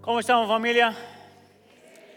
¿Cómo 0.00 0.20
estamos 0.20 0.46
familia? 0.46 0.94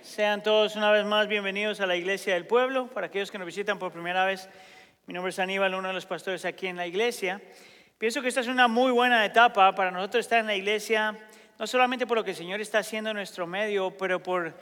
Sean 0.01 0.43
todos 0.43 0.75
una 0.75 0.91
vez 0.91 1.05
más 1.05 1.29
bienvenidos 1.29 1.79
a 1.79 1.85
la 1.85 1.95
Iglesia 1.95 2.33
del 2.33 2.45
Pueblo. 2.45 2.87
Para 2.87 3.07
aquellos 3.07 3.31
que 3.31 3.37
nos 3.37 3.45
visitan 3.45 3.79
por 3.79 3.93
primera 3.93 4.25
vez, 4.25 4.49
mi 5.07 5.13
nombre 5.13 5.29
es 5.29 5.39
Aníbal, 5.39 5.73
uno 5.75 5.87
de 5.87 5.93
los 5.93 6.05
pastores 6.05 6.43
aquí 6.43 6.67
en 6.67 6.75
la 6.75 6.87
iglesia. 6.87 7.39
Pienso 7.97 8.21
que 8.21 8.27
esta 8.27 8.41
es 8.41 8.47
una 8.47 8.67
muy 8.67 8.91
buena 8.91 9.23
etapa 9.23 9.73
para 9.73 9.91
nosotros 9.91 10.25
estar 10.25 10.39
en 10.39 10.47
la 10.47 10.55
iglesia, 10.55 11.17
no 11.57 11.65
solamente 11.67 12.05
por 12.05 12.17
lo 12.17 12.23
que 12.25 12.31
el 12.31 12.35
Señor 12.35 12.59
está 12.59 12.79
haciendo 12.79 13.11
en 13.11 13.15
nuestro 13.15 13.47
medio, 13.47 13.95
pero 13.97 14.21
por 14.21 14.53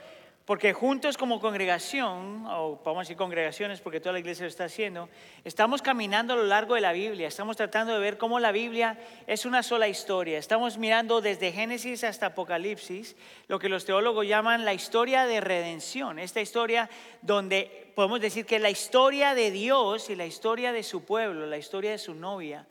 porque 0.44 0.74
juntos 0.74 1.16
como 1.16 1.40
congregación, 1.40 2.44
o 2.46 2.78
vamos 2.84 2.98
a 2.98 3.02
decir 3.02 3.16
congregaciones 3.16 3.80
porque 3.80 3.98
toda 3.98 4.12
la 4.12 4.18
iglesia 4.18 4.44
lo 4.44 4.48
está 4.48 4.64
haciendo, 4.64 5.08
estamos 5.42 5.80
caminando 5.80 6.34
a 6.34 6.36
lo 6.36 6.44
largo 6.44 6.74
de 6.74 6.82
la 6.82 6.92
Biblia, 6.92 7.28
estamos 7.28 7.56
tratando 7.56 7.94
de 7.94 8.00
ver 8.00 8.18
cómo 8.18 8.38
la 8.40 8.52
Biblia 8.52 8.98
es 9.26 9.46
una 9.46 9.62
sola 9.62 9.88
historia. 9.88 10.38
Estamos 10.38 10.76
mirando 10.76 11.22
desde 11.22 11.50
Génesis 11.50 12.04
hasta 12.04 12.26
Apocalipsis, 12.26 13.16
lo 13.48 13.58
que 13.58 13.70
los 13.70 13.86
teólogos 13.86 14.26
llaman 14.26 14.66
la 14.66 14.74
historia 14.74 15.24
de 15.24 15.40
redención, 15.40 16.18
esta 16.18 16.42
historia 16.42 16.90
donde 17.22 17.92
podemos 17.94 18.20
decir 18.20 18.44
que 18.44 18.58
la 18.58 18.70
historia 18.70 19.34
de 19.34 19.50
Dios 19.50 20.10
y 20.10 20.16
la 20.16 20.26
historia 20.26 20.72
de 20.72 20.82
su 20.82 21.04
pueblo, 21.04 21.46
la 21.46 21.56
historia 21.56 21.92
de 21.92 21.98
su 21.98 22.14
novia, 22.14 22.66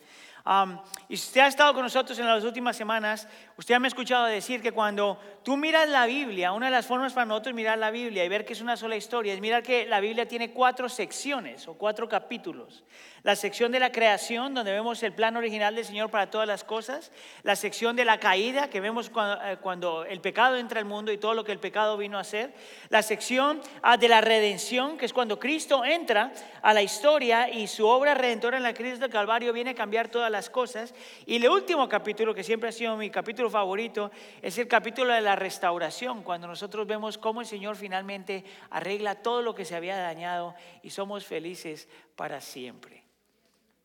y 1.07 1.15
si 1.15 1.27
usted 1.27 1.41
ha 1.41 1.47
estado 1.47 1.73
con 1.73 1.83
nosotros 1.83 2.19
en 2.19 2.27
las 2.27 2.43
últimas 2.43 2.75
semanas, 2.75 3.29
usted 3.57 3.79
me 3.79 3.87
ha 3.87 3.89
escuchado 3.89 4.25
decir 4.25 4.61
que 4.61 4.71
cuando 4.71 5.19
tú 5.43 5.57
miras 5.57 5.87
la 5.89 6.05
Biblia, 6.05 6.51
una 6.51 6.67
de 6.67 6.71
las 6.71 6.85
formas 6.85 7.13
para 7.13 7.25
nosotros 7.25 7.53
mirar 7.53 7.77
la 7.77 7.91
Biblia 7.91 8.23
y 8.23 8.29
ver 8.29 8.45
que 8.45 8.53
es 8.53 8.61
una 8.61 8.77
sola 8.77 8.95
historia 8.95 9.33
es 9.33 9.41
mirar 9.41 9.63
que 9.63 9.85
la 9.85 9.99
Biblia 9.99 10.27
tiene 10.27 10.51
cuatro 10.51 10.89
secciones 10.89 11.67
o 11.67 11.73
cuatro 11.75 12.07
capítulos. 12.07 12.83
La 13.23 13.37
sección 13.37 13.71
de 13.71 13.79
la 13.79 13.93
creación, 13.93 14.53
donde 14.53 14.73
vemos 14.73 15.01
el 15.01 15.13
plan 15.13 15.37
original 15.37 15.73
del 15.73 15.85
Señor 15.85 16.11
para 16.11 16.29
todas 16.29 16.45
las 16.45 16.65
cosas. 16.65 17.09
La 17.43 17.55
sección 17.55 17.95
de 17.95 18.03
la 18.03 18.19
caída, 18.19 18.69
que 18.69 18.81
vemos 18.81 19.09
eh, 19.15 19.55
cuando, 19.61 20.03
el 20.03 20.19
pecado 20.19 20.57
entra 20.57 20.79
al 20.79 20.85
mundo 20.85 21.09
y 21.09 21.17
todo 21.17 21.33
lo 21.33 21.45
que 21.45 21.53
el 21.53 21.59
pecado 21.59 21.95
vino 21.95 22.17
a 22.17 22.21
hacer. 22.21 22.53
La 22.89 23.01
sección 23.01 23.61
ah, 23.81 23.95
de 23.95 24.09
la 24.09 24.19
redención, 24.19 24.97
que 24.97 25.05
es 25.05 25.13
cuando 25.13 25.39
Cristo 25.39 25.85
entra 25.85 26.33
a 26.61 26.73
la 26.73 26.81
historia 26.81 27.49
y 27.49 27.67
su 27.67 27.87
obra 27.87 28.13
redentora 28.13 28.57
en 28.57 28.63
la 28.63 28.73
crisis 28.73 28.99
del 28.99 29.09
Calvario 29.09 29.53
viene 29.53 29.69
a 29.69 29.75
cambiar 29.75 30.09
todas 30.09 30.29
las 30.29 30.49
cosas. 30.49 30.93
Y 31.25 31.37
el 31.37 31.47
último 31.47 31.87
capítulo, 31.87 32.35
que 32.35 32.43
siempre 32.43 32.67
ha 32.67 32.73
sido 32.73 32.97
mi 32.97 33.09
capítulo 33.09 33.42
favorito, 33.49 34.11
es 34.41 34.57
el 34.57 34.67
capítulo 34.67 35.13
de 35.13 35.21
la 35.21 35.35
restauración, 35.35 36.23
cuando 36.23 36.47
nosotros 36.47 36.87
vemos 36.87 37.17
cómo 37.17 37.41
el 37.41 37.47
Señor 37.47 37.75
finalmente 37.75 38.43
arregla 38.69 39.15
todo 39.15 39.41
lo 39.41 39.55
que 39.55 39.65
se 39.65 39.75
había 39.75 39.97
dañado 39.97 40.55
y 40.81 40.89
somos 40.89 41.25
felices 41.25 41.87
para 42.15 42.41
siempre. 42.41 43.03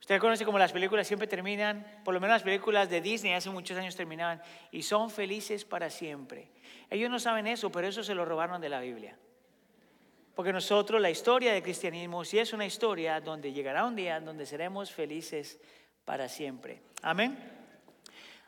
Usted 0.01 0.21
conoce 0.21 0.45
como 0.45 0.59
las 0.59 0.73
películas 0.73 1.07
siempre 1.07 1.27
terminan, 1.27 2.01
por 2.05 2.15
lo 2.15 2.21
menos 2.21 2.37
las 2.37 2.43
películas 2.43 2.89
de 2.89 3.01
Disney 3.01 3.35
hace 3.35 3.51
muchos 3.51 3.77
años 3.77 3.95
terminaban, 3.95 4.41
y 4.71 4.83
son 4.83 5.11
felices 5.11 5.65
para 5.65 5.91
siempre. 5.91 6.49
Ellos 6.89 7.11
no 7.11 7.19
saben 7.19 7.47
eso, 7.47 7.71
pero 7.71 7.87
eso 7.89 8.03
se 8.03 8.15
lo 8.15 8.25
robaron 8.25 8.61
de 8.61 8.69
la 8.69 8.81
Biblia. 8.81 9.19
Porque 10.35 10.53
nosotros, 10.53 11.01
la 11.01 11.11
historia 11.11 11.53
del 11.53 11.63
cristianismo, 11.63 12.25
sí 12.25 12.39
es 12.39 12.53
una 12.53 12.65
historia 12.65 13.21
donde 13.21 13.53
llegará 13.53 13.85
un 13.85 13.97
día 13.97 14.21
donde 14.21 14.47
seremos 14.47 14.93
felices 14.93 15.59
para 16.05 16.29
siempre. 16.29 16.81
Amén. 17.03 17.58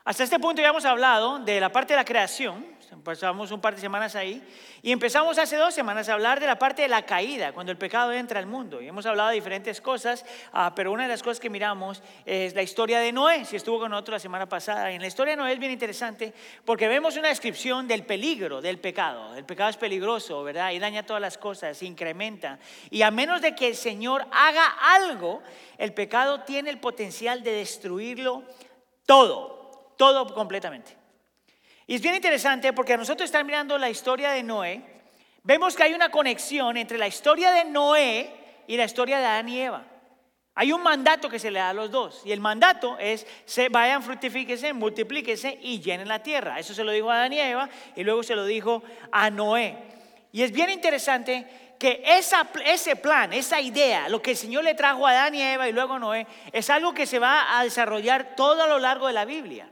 Hasta 0.03 0.23
este 0.23 0.39
punto 0.39 0.63
ya 0.63 0.69
hemos 0.69 0.85
hablado 0.85 1.37
de 1.37 1.59
la 1.59 1.71
parte 1.71 1.93
de 1.93 1.97
la 1.97 2.05
creación, 2.05 2.65
pasamos 3.03 3.51
un 3.51 3.61
par 3.61 3.75
de 3.75 3.81
semanas 3.81 4.15
ahí, 4.15 4.43
y 4.81 4.91
empezamos 4.91 5.37
hace 5.37 5.57
dos 5.57 5.75
semanas 5.75 6.09
a 6.09 6.13
hablar 6.13 6.39
de 6.39 6.47
la 6.47 6.57
parte 6.57 6.81
de 6.81 6.87
la 6.87 7.03
caída, 7.03 7.53
cuando 7.53 7.71
el 7.71 7.77
pecado 7.77 8.11
entra 8.11 8.39
al 8.39 8.47
mundo. 8.47 8.81
Y 8.81 8.87
hemos 8.87 9.05
hablado 9.05 9.29
de 9.29 9.35
diferentes 9.35 9.79
cosas, 9.79 10.25
ah, 10.53 10.73
pero 10.75 10.91
una 10.91 11.03
de 11.03 11.09
las 11.09 11.21
cosas 11.21 11.39
que 11.39 11.51
miramos 11.51 12.01
es 12.25 12.55
la 12.55 12.63
historia 12.63 12.99
de 12.99 13.11
Noé, 13.11 13.45
si 13.45 13.55
estuvo 13.55 13.77
con 13.77 13.91
nosotros 13.91 14.15
la 14.15 14.19
semana 14.19 14.49
pasada. 14.49 14.91
Y 14.91 14.95
en 14.95 15.01
la 15.01 15.07
historia 15.07 15.33
de 15.33 15.37
Noé 15.37 15.53
es 15.53 15.59
bien 15.59 15.71
interesante 15.71 16.33
porque 16.65 16.87
vemos 16.87 17.15
una 17.15 17.27
descripción 17.27 17.87
del 17.87 18.03
peligro 18.03 18.59
del 18.59 18.79
pecado. 18.79 19.35
El 19.35 19.45
pecado 19.45 19.69
es 19.69 19.77
peligroso, 19.77 20.41
¿verdad? 20.43 20.71
Y 20.71 20.79
daña 20.79 21.05
todas 21.05 21.21
las 21.21 21.37
cosas, 21.37 21.81
incrementa. 21.83 22.57
Y 22.89 23.03
a 23.03 23.11
menos 23.11 23.39
de 23.39 23.53
que 23.53 23.67
el 23.67 23.75
Señor 23.75 24.25
haga 24.31 24.65
algo, 24.95 25.43
el 25.77 25.93
pecado 25.93 26.41
tiene 26.41 26.71
el 26.71 26.79
potencial 26.79 27.43
de 27.43 27.51
destruirlo 27.51 28.43
todo 29.05 29.60
todo 30.01 30.33
completamente. 30.33 30.97
Y 31.85 31.93
es 31.93 32.01
bien 32.01 32.15
interesante 32.15 32.73
porque 32.73 32.93
a 32.93 32.97
nosotros 32.97 33.25
estar 33.27 33.45
mirando 33.45 33.77
la 33.77 33.87
historia 33.87 34.31
de 34.31 34.41
Noé, 34.41 34.81
vemos 35.43 35.75
que 35.75 35.83
hay 35.83 35.93
una 35.93 36.09
conexión 36.09 36.75
entre 36.75 36.97
la 36.97 37.07
historia 37.07 37.51
de 37.51 37.65
Noé 37.65 38.33
y 38.65 38.77
la 38.77 38.85
historia 38.85 39.19
de 39.19 39.25
Adán 39.27 39.47
y 39.47 39.61
Eva. 39.61 39.85
Hay 40.55 40.71
un 40.71 40.81
mandato 40.81 41.29
que 41.29 41.37
se 41.37 41.51
le 41.51 41.59
da 41.59 41.69
a 41.69 41.73
los 41.73 41.91
dos. 41.91 42.23
Y 42.25 42.31
el 42.31 42.39
mandato 42.39 42.97
es, 42.97 43.27
se 43.45 43.69
vayan, 43.69 44.01
fructifíquense, 44.01 44.73
multiplíquense 44.73 45.59
y 45.61 45.79
llenen 45.81 46.07
la 46.07 46.23
tierra. 46.23 46.57
Eso 46.57 46.73
se 46.73 46.83
lo 46.83 46.91
dijo 46.91 47.11
a 47.11 47.17
Adán 47.17 47.33
y 47.33 47.39
Eva 47.39 47.69
y 47.95 48.03
luego 48.03 48.23
se 48.23 48.35
lo 48.35 48.45
dijo 48.45 48.81
a 49.11 49.29
Noé. 49.29 49.77
Y 50.31 50.41
es 50.41 50.51
bien 50.51 50.71
interesante 50.71 51.75
que 51.77 52.01
ese 52.03 52.95
plan, 52.95 53.33
esa 53.33 53.61
idea, 53.61 54.09
lo 54.09 54.19
que 54.19 54.31
el 54.31 54.37
Señor 54.37 54.63
le 54.63 54.73
trajo 54.73 55.05
a 55.05 55.11
Adán 55.11 55.35
y 55.35 55.43
Eva 55.43 55.69
y 55.69 55.73
luego 55.73 55.93
a 55.93 55.99
Noé, 55.99 56.25
es 56.51 56.71
algo 56.71 56.91
que 56.91 57.05
se 57.05 57.19
va 57.19 57.59
a 57.59 57.63
desarrollar 57.63 58.35
todo 58.35 58.63
a 58.63 58.67
lo 58.67 58.79
largo 58.79 59.05
de 59.05 59.13
la 59.13 59.25
Biblia. 59.25 59.69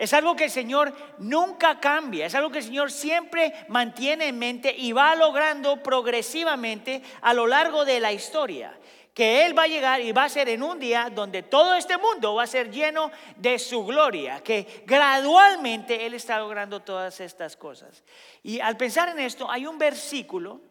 Es 0.00 0.14
algo 0.14 0.34
que 0.34 0.44
el 0.44 0.50
Señor 0.50 0.94
nunca 1.18 1.78
cambia, 1.78 2.24
es 2.24 2.34
algo 2.34 2.48
que 2.48 2.60
el 2.60 2.64
Señor 2.64 2.90
siempre 2.90 3.52
mantiene 3.68 4.28
en 4.28 4.38
mente 4.38 4.74
y 4.74 4.92
va 4.92 5.14
logrando 5.14 5.82
progresivamente 5.82 7.02
a 7.20 7.34
lo 7.34 7.46
largo 7.46 7.84
de 7.84 8.00
la 8.00 8.10
historia. 8.10 8.72
Que 9.12 9.44
Él 9.44 9.56
va 9.56 9.64
a 9.64 9.66
llegar 9.66 10.00
y 10.00 10.12
va 10.12 10.24
a 10.24 10.30
ser 10.30 10.48
en 10.48 10.62
un 10.62 10.78
día 10.78 11.10
donde 11.14 11.42
todo 11.42 11.74
este 11.74 11.98
mundo 11.98 12.34
va 12.34 12.44
a 12.44 12.46
ser 12.46 12.70
lleno 12.70 13.10
de 13.36 13.58
su 13.58 13.84
gloria, 13.84 14.40
que 14.42 14.84
gradualmente 14.86 16.06
Él 16.06 16.14
está 16.14 16.38
logrando 16.38 16.80
todas 16.80 17.20
estas 17.20 17.54
cosas. 17.54 18.02
Y 18.42 18.58
al 18.58 18.78
pensar 18.78 19.10
en 19.10 19.18
esto, 19.18 19.50
hay 19.50 19.66
un 19.66 19.76
versículo 19.76 20.62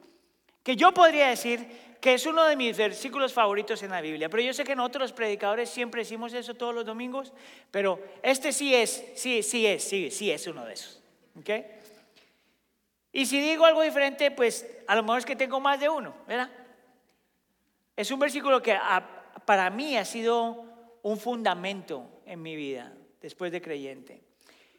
que 0.63 0.75
yo 0.75 0.91
podría 0.91 1.27
decir 1.27 1.88
que 1.99 2.13
es 2.13 2.25
uno 2.25 2.45
de 2.45 2.55
mis 2.55 2.77
versículos 2.77 3.33
favoritos 3.33 3.83
en 3.83 3.91
la 3.91 4.01
Biblia. 4.01 4.29
Pero 4.29 4.43
yo 4.43 4.53
sé 4.53 4.63
que 4.63 4.75
nosotros 4.75 5.01
los 5.01 5.13
predicadores 5.13 5.69
siempre 5.69 6.01
decimos 6.01 6.33
eso 6.33 6.53
todos 6.53 6.73
los 6.73 6.85
domingos, 6.85 7.33
pero 7.71 7.99
este 8.23 8.53
sí 8.53 8.73
es, 8.73 9.03
sí, 9.15 9.43
sí 9.43 9.65
es, 9.65 9.83
sí, 9.83 10.09
sí 10.11 10.31
es 10.31 10.47
uno 10.47 10.65
de 10.65 10.73
esos. 10.73 11.01
Y 13.11 13.25
si 13.25 13.39
digo 13.39 13.65
algo 13.65 13.81
diferente, 13.81 14.31
pues 14.31 14.65
a 14.87 14.95
lo 14.95 15.03
mejor 15.03 15.19
es 15.19 15.25
que 15.25 15.35
tengo 15.35 15.59
más 15.59 15.79
de 15.79 15.89
uno, 15.89 16.13
¿verdad? 16.27 16.49
Es 17.95 18.11
un 18.11 18.19
versículo 18.19 18.61
que 18.61 18.77
para 19.45 19.69
mí 19.69 19.97
ha 19.97 20.05
sido 20.05 20.65
un 21.01 21.17
fundamento 21.17 22.21
en 22.25 22.41
mi 22.41 22.55
vida 22.55 22.93
después 23.21 23.51
de 23.51 23.61
creyente. 23.61 24.21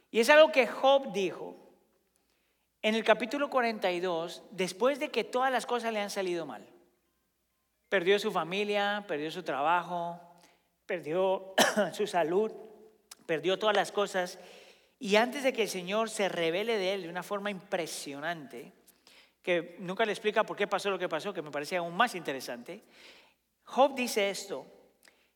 Y 0.09 0.19
es 0.19 0.29
algo 0.29 0.51
que 0.51 0.65
Job 0.67 1.13
dijo 1.13 1.55
en 2.81 2.95
el 2.95 3.03
capítulo 3.03 3.49
42, 3.49 4.43
después 4.51 4.99
de 4.99 5.09
que 5.09 5.23
todas 5.23 5.51
las 5.51 5.65
cosas 5.65 5.93
le 5.93 5.99
han 5.99 6.09
salido 6.09 6.45
mal. 6.45 6.65
Perdió 7.91 8.17
su 8.19 8.31
familia, 8.31 9.03
perdió 9.05 9.29
su 9.29 9.43
trabajo, 9.43 10.17
perdió 10.85 11.53
su 11.93 12.07
salud, 12.07 12.49
perdió 13.25 13.59
todas 13.59 13.75
las 13.75 13.91
cosas. 13.91 14.39
Y 14.97 15.17
antes 15.17 15.43
de 15.43 15.51
que 15.51 15.63
el 15.63 15.67
Señor 15.67 16.09
se 16.09 16.29
revele 16.29 16.77
de 16.77 16.93
él 16.93 17.01
de 17.03 17.09
una 17.09 17.21
forma 17.21 17.51
impresionante, 17.51 18.71
que 19.41 19.75
nunca 19.79 20.05
le 20.05 20.13
explica 20.13 20.45
por 20.45 20.55
qué 20.55 20.67
pasó 20.67 20.89
lo 20.89 20.97
que 20.97 21.09
pasó, 21.09 21.33
que 21.33 21.41
me 21.41 21.51
parecía 21.51 21.79
aún 21.79 21.93
más 21.97 22.15
interesante, 22.15 22.81
Job 23.65 23.93
dice 23.93 24.29
esto, 24.29 24.65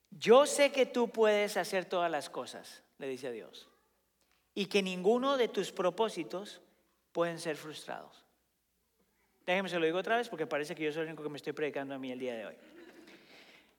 yo 0.09 0.45
sé 0.45 0.71
que 0.71 0.85
tú 0.85 1.09
puedes 1.09 1.57
hacer 1.57 1.83
todas 1.83 2.09
las 2.09 2.29
cosas, 2.29 2.83
le 2.99 3.09
dice 3.09 3.27
a 3.27 3.31
Dios, 3.31 3.67
y 4.53 4.67
que 4.67 4.81
ninguno 4.81 5.35
de 5.35 5.49
tus 5.49 5.73
propósitos 5.73 6.61
pueden 7.11 7.37
ser 7.37 7.57
frustrados. 7.57 8.24
Déjeme 9.45 9.69
se 9.69 9.79
lo 9.79 9.85
digo 9.85 9.99
otra 9.99 10.17
vez 10.17 10.27
porque 10.27 10.47
parece 10.47 10.73
que 10.73 10.83
yo 10.83 10.91
soy 10.91 11.03
el 11.03 11.09
único 11.09 11.23
que 11.23 11.29
me 11.29 11.37
estoy 11.37 11.53
predicando 11.53 11.93
a 11.93 11.99
mí 11.99 12.11
el 12.11 12.19
día 12.19 12.35
de 12.35 12.47
hoy. 12.47 12.55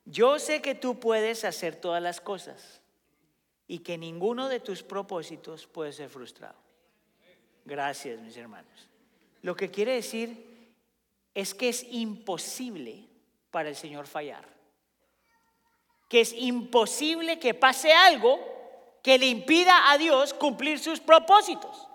Yo 0.05 0.39
sé 0.39 0.63
que 0.63 0.77
tú 0.77 1.01
puedes 1.01 1.45
hacer 1.45 1.75
todas 1.77 2.01
las 2.01 2.21
cosas 2.21 2.81
y 3.67 3.81
que 3.81 3.99
ninguno 3.99 4.49
de 4.49 4.61
tus 4.61 4.85
propósitos 4.85 5.67
puede 5.67 5.93
ser 5.93 6.09
frustrado. 6.09 6.55
Gracias, 7.65 8.21
mis 8.21 8.37
hermanos. 8.37 8.89
Lo 9.43 9.57
que 9.57 9.71
quiere 9.71 9.95
decir 9.95 10.71
es 11.35 11.53
que 11.53 11.69
es 11.69 11.85
imposible 11.91 13.05
para 13.51 13.69
el 13.69 13.75
Señor 13.75 14.07
fallar. 14.07 14.47
Que 16.09 16.21
es 16.21 16.33
imposible 16.33 17.41
que 17.41 17.55
pase 17.55 17.93
algo 17.93 18.39
que 19.03 19.19
le 19.19 19.27
impida 19.27 19.91
a 19.91 19.99
Dios 19.99 20.33
cumplir 20.33 20.79
sus 20.79 21.01
propósitos 21.01 21.89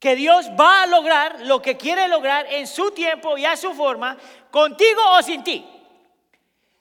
que 0.00 0.16
Dios 0.16 0.46
va 0.58 0.82
a 0.82 0.86
lograr 0.86 1.40
lo 1.42 1.60
que 1.60 1.76
quiere 1.76 2.08
lograr 2.08 2.46
en 2.50 2.66
su 2.66 2.90
tiempo 2.90 3.36
y 3.36 3.44
a 3.44 3.54
su 3.54 3.74
forma, 3.74 4.16
contigo 4.50 5.00
o 5.12 5.22
sin 5.22 5.44
ti. 5.44 5.64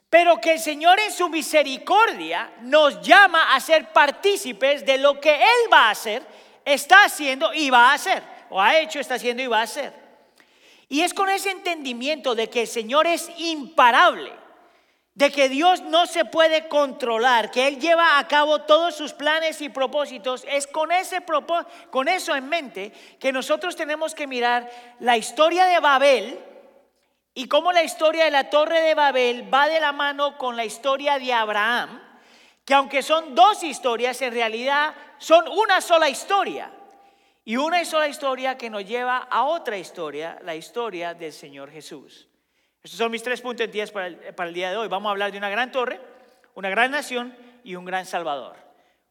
Pero 0.09 0.39
que 0.39 0.53
el 0.53 0.59
Señor 0.59 0.99
en 1.01 1.11
su 1.11 1.27
misericordia 1.27 2.51
nos 2.61 3.01
llama 3.01 3.53
a 3.53 3.59
ser 3.59 3.91
partícipes 3.91 4.85
de 4.85 4.97
lo 4.97 5.19
que 5.19 5.35
Él 5.35 5.71
va 5.71 5.87
a 5.87 5.91
hacer, 5.91 6.23
está 6.63 7.03
haciendo 7.03 7.53
y 7.53 7.69
va 7.69 7.91
a 7.91 7.93
hacer, 7.95 8.23
o 8.49 8.59
ha 8.59 8.79
hecho, 8.79 9.01
está 9.01 9.15
haciendo 9.15 9.43
y 9.43 9.47
va 9.47 9.59
a 9.59 9.63
hacer. 9.63 9.93
Y 10.87 11.01
es 11.01 11.13
con 11.13 11.29
ese 11.29 11.51
entendimiento 11.51 12.33
de 12.33 12.49
que 12.49 12.61
el 12.61 12.67
Señor 12.67 13.05
es 13.05 13.29
imparable, 13.37 14.31
de 15.19 15.31
que 15.31 15.49
Dios 15.49 15.81
no 15.81 16.05
se 16.05 16.23
puede 16.23 16.69
controlar, 16.69 17.51
que 17.51 17.67
Él 17.67 17.77
lleva 17.77 18.19
a 18.19 18.27
cabo 18.29 18.61
todos 18.61 18.95
sus 18.95 19.11
planes 19.11 19.59
y 19.59 19.67
propósitos, 19.67 20.45
es 20.47 20.65
con, 20.65 20.93
ese 20.93 21.19
con 21.89 22.07
eso 22.07 22.37
en 22.37 22.47
mente 22.47 22.93
que 23.19 23.33
nosotros 23.33 23.75
tenemos 23.75 24.15
que 24.15 24.27
mirar 24.27 24.71
la 25.01 25.17
historia 25.17 25.65
de 25.65 25.81
Babel 25.81 26.39
y 27.33 27.49
cómo 27.49 27.73
la 27.73 27.83
historia 27.83 28.23
de 28.23 28.31
la 28.31 28.49
torre 28.49 28.79
de 28.79 28.95
Babel 28.95 29.53
va 29.53 29.67
de 29.67 29.81
la 29.81 29.91
mano 29.91 30.37
con 30.37 30.55
la 30.55 30.63
historia 30.63 31.19
de 31.19 31.33
Abraham, 31.33 32.01
que 32.63 32.73
aunque 32.73 33.03
son 33.03 33.35
dos 33.35 33.61
historias, 33.63 34.21
en 34.21 34.31
realidad 34.31 34.95
son 35.17 35.49
una 35.49 35.81
sola 35.81 36.07
historia. 36.07 36.71
Y 37.43 37.57
una 37.57 37.83
sola 37.83 38.07
historia 38.07 38.57
que 38.57 38.69
nos 38.69 38.85
lleva 38.85 39.17
a 39.17 39.43
otra 39.43 39.77
historia, 39.77 40.39
la 40.43 40.55
historia 40.55 41.13
del 41.13 41.33
Señor 41.33 41.71
Jesús. 41.71 42.28
Estos 42.83 42.97
son 42.97 43.11
mis 43.11 43.23
tres 43.23 43.41
puntos 43.41 43.65
de 43.65 43.71
10 43.71 43.91
para 43.91 44.35
para 44.35 44.47
el 44.49 44.55
día 44.55 44.69
de 44.71 44.77
hoy. 44.77 44.87
Vamos 44.87 45.09
a 45.09 45.11
hablar 45.11 45.31
de 45.31 45.37
una 45.37 45.49
gran 45.49 45.71
torre, 45.71 45.99
una 46.55 46.69
gran 46.69 46.91
nación 46.91 47.35
y 47.63 47.75
un 47.75 47.85
gran 47.85 48.05
salvador. 48.05 48.55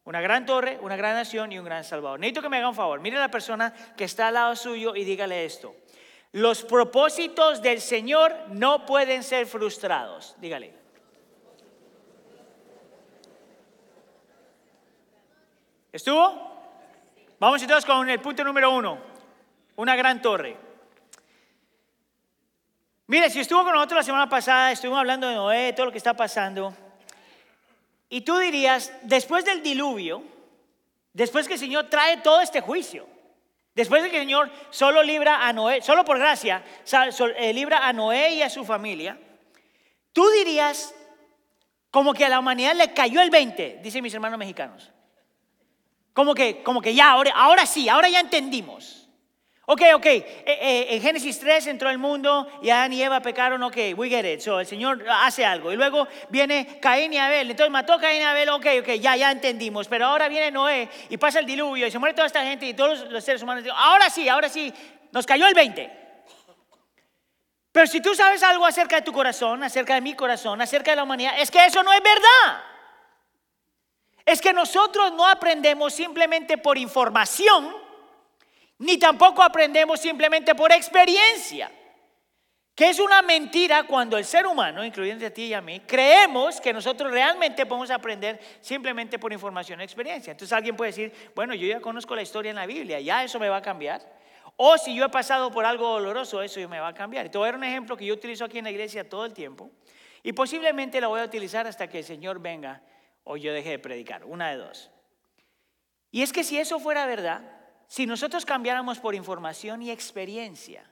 Una 0.05 0.21
gran 0.21 0.45
torre, 0.45 0.79
una 0.81 0.95
gran 0.95 1.13
nación 1.13 1.51
y 1.51 1.59
un 1.59 1.65
gran 1.65 1.83
salvador. 1.83 2.19
Necesito 2.19 2.41
que 2.41 2.49
me 2.49 2.57
haga 2.57 2.69
un 2.69 2.75
favor. 2.75 2.99
Mire 2.99 3.17
a 3.17 3.19
la 3.19 3.29
persona 3.29 3.73
que 3.95 4.05
está 4.05 4.29
al 4.29 4.33
lado 4.33 4.55
suyo 4.55 4.95
y 4.95 5.03
dígale 5.03 5.45
esto. 5.45 5.75
Los 6.31 6.63
propósitos 6.63 7.61
del 7.61 7.79
Señor 7.79 8.35
no 8.49 8.85
pueden 8.85 9.23
ser 9.23 9.45
frustrados. 9.45 10.35
Dígale. 10.39 10.73
¿Estuvo? 15.91 16.49
Vamos 17.39 17.61
entonces 17.61 17.85
con 17.85 18.09
el 18.09 18.19
punto 18.19 18.43
número 18.43 18.71
uno. 18.71 18.99
Una 19.75 19.95
gran 19.95 20.21
torre. 20.21 20.68
Mire, 23.09 23.31
si 23.31 23.39
estuvo 23.39 23.63
con 23.63 23.73
nosotros 23.73 23.97
la 23.97 24.03
semana 24.03 24.29
pasada, 24.29 24.71
estuvimos 24.71 24.99
hablando 24.99 25.27
de 25.27 25.33
Noé, 25.33 25.73
todo 25.73 25.87
lo 25.87 25.91
que 25.91 25.97
está 25.97 26.13
pasando. 26.13 26.75
Y 28.07 28.21
tú 28.21 28.37
dirías, 28.37 28.93
después 29.01 29.43
del 29.45 29.63
diluvio, 29.63 30.21
después 31.11 31.47
que 31.47 31.55
el 31.55 31.59
Señor 31.59 31.89
trae 31.89 32.17
todo 32.17 32.39
este 32.39 32.61
juicio, 32.61 33.07
después 33.73 34.03
de 34.03 34.11
que 34.11 34.17
el 34.17 34.21
Señor 34.25 34.51
solo 34.69 35.01
libra 35.01 35.47
a 35.47 35.51
Noé, 35.53 35.81
solo 35.81 36.05
por 36.05 36.19
gracia, 36.19 36.63
eh, 37.35 37.51
libra 37.51 37.87
a 37.87 37.93
Noé 37.93 38.35
y 38.35 38.41
a 38.43 38.49
su 38.51 38.63
familia, 38.63 39.17
tú 40.13 40.29
dirías 40.29 40.93
como 41.89 42.13
que 42.13 42.25
a 42.25 42.29
la 42.29 42.37
humanidad 42.37 42.75
le 42.75 42.93
cayó 42.93 43.21
el 43.21 43.31
20, 43.31 43.79
dicen 43.81 44.03
mis 44.03 44.13
hermanos 44.13 44.37
mexicanos. 44.37 44.91
Como 46.13 46.35
que, 46.35 46.61
como 46.61 46.79
que 46.79 46.93
ya, 46.93 47.09
ahora, 47.09 47.31
ahora 47.35 47.65
sí, 47.65 47.89
ahora 47.89 48.07
ya 48.07 48.19
entendimos. 48.19 48.98
Ok, 49.71 49.83
ok, 49.93 50.05
eh, 50.07 50.23
eh, 50.45 50.87
en 50.95 50.99
Génesis 50.99 51.39
3 51.39 51.67
entró 51.67 51.91
el 51.91 51.99
mundo 51.99 52.47
y 52.59 52.71
Adán 52.71 52.91
y 52.91 53.03
Eva 53.03 53.19
pecaron, 53.19 53.61
ok, 53.61 53.77
we 53.95 54.09
get 54.09 54.25
it. 54.25 54.39
So, 54.39 54.59
el 54.59 54.65
Señor 54.65 55.05
hace 55.07 55.45
algo. 55.45 55.71
Y 55.71 55.75
luego 55.75 56.07
viene 56.29 56.79
Caín 56.81 57.13
y 57.13 57.19
Abel. 57.19 57.51
Entonces 57.51 57.69
mató 57.69 57.93
a 57.93 58.01
Caín 58.01 58.23
y 58.23 58.25
Abel, 58.25 58.49
ok, 58.49 58.65
ok, 58.81 58.87
ya, 58.99 59.15
ya 59.15 59.29
entendimos. 59.29 59.87
Pero 59.87 60.07
ahora 60.07 60.27
viene 60.27 60.49
Noé 60.49 60.89
y 61.09 61.17
pasa 61.17 61.37
el 61.37 61.45
diluvio 61.45 61.85
y 61.85 61.91
se 61.91 61.99
muere 61.99 62.15
toda 62.15 62.25
esta 62.25 62.43
gente 62.43 62.65
y 62.65 62.73
todos 62.73 63.11
los, 63.11 63.23
seres 63.23 63.43
humanos. 63.43 63.63
Ahora 63.75 64.09
sí, 64.09 64.27
ahora 64.27 64.49
sí, 64.49 64.73
nos 65.11 65.27
cayó 65.27 65.45
el 65.45 65.53
20. 65.53 65.91
Pero 67.71 67.85
si 67.85 68.01
tú 68.01 68.15
sabes 68.15 68.41
algo 68.41 68.65
acerca 68.65 68.95
de 68.95 69.01
tu 69.03 69.13
corazón, 69.13 69.63
acerca 69.63 69.93
de 69.93 70.01
mi 70.01 70.15
corazón, 70.15 70.59
acerca 70.63 70.89
de 70.89 70.95
la 70.97 71.03
humanidad, 71.03 71.33
es 71.37 71.51
que 71.51 71.63
eso 71.63 71.83
no 71.83 71.93
es 71.93 72.01
verdad. 72.01 72.63
Es 74.25 74.41
que 74.41 74.51
nosotros 74.51 75.13
no 75.13 75.27
aprendemos 75.27 75.93
simplemente 75.93 76.57
por 76.57 76.79
información, 76.79 77.87
ni 78.79 78.97
tampoco 78.97 79.43
aprendemos 79.43 79.99
simplemente 79.99 80.55
por 80.55 80.71
experiencia. 80.71 81.71
Que 82.73 82.89
es 82.89 82.99
una 82.99 83.21
mentira 83.21 83.83
cuando 83.83 84.17
el 84.17 84.23
ser 84.23 84.47
humano, 84.47 84.85
incluyendo 84.85 85.25
a 85.27 85.29
ti 85.29 85.47
y 85.47 85.53
a 85.53 85.59
mí, 85.59 85.81
creemos 85.81 86.61
que 86.61 86.71
nosotros 86.71 87.11
realmente 87.11 87.65
podemos 87.65 87.91
aprender 87.91 88.39
simplemente 88.61 89.19
por 89.19 89.33
información 89.33 89.81
y 89.81 89.83
experiencia. 89.83 90.31
Entonces 90.31 90.53
alguien 90.53 90.77
puede 90.77 90.91
decir, 90.91 91.31
bueno, 91.35 91.53
yo 91.53 91.67
ya 91.67 91.81
conozco 91.81 92.15
la 92.15 92.21
historia 92.21 92.51
en 92.51 92.55
la 92.55 92.65
Biblia, 92.65 93.01
ya 93.01 93.21
eso 93.21 93.37
me 93.37 93.49
va 93.49 93.57
a 93.57 93.61
cambiar. 93.61 94.01
O 94.55 94.77
si 94.77 94.95
yo 94.95 95.05
he 95.05 95.09
pasado 95.09 95.51
por 95.51 95.65
algo 95.65 95.89
doloroso, 95.89 96.41
eso 96.41 96.65
me 96.69 96.79
va 96.79 96.87
a 96.87 96.93
cambiar. 96.93 97.25
Y 97.25 97.29
te 97.29 97.37
voy 97.37 97.49
a 97.49 97.51
dar 97.51 97.57
un 97.57 97.65
ejemplo 97.65 97.97
que 97.97 98.05
yo 98.05 98.13
utilizo 98.13 98.45
aquí 98.45 98.59
en 98.59 98.63
la 98.63 98.71
iglesia 98.71 99.07
todo 99.07 99.25
el 99.25 99.33
tiempo. 99.33 99.69
Y 100.23 100.31
posiblemente 100.31 101.01
lo 101.01 101.09
voy 101.09 101.19
a 101.19 101.25
utilizar 101.25 101.67
hasta 101.67 101.89
que 101.89 101.99
el 101.99 102.05
Señor 102.05 102.39
venga 102.39 102.81
o 103.25 103.35
yo 103.35 103.51
dejé 103.51 103.71
de 103.71 103.79
predicar, 103.79 104.23
una 104.23 104.51
de 104.51 104.55
dos. 104.55 104.89
Y 106.11 106.21
es 106.21 106.31
que 106.31 106.45
si 106.45 106.57
eso 106.57 106.79
fuera 106.79 107.05
verdad, 107.05 107.58
si 107.89 108.05
nosotros 108.05 108.45
cambiáramos 108.45 108.99
por 108.99 109.15
información 109.15 109.81
y 109.81 109.89
experiencia, 109.89 110.87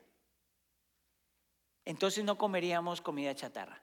entonces 1.86 2.24
no 2.24 2.40
comeríamos 2.40 3.02
comida 3.02 3.36
chatarra. 3.36 3.80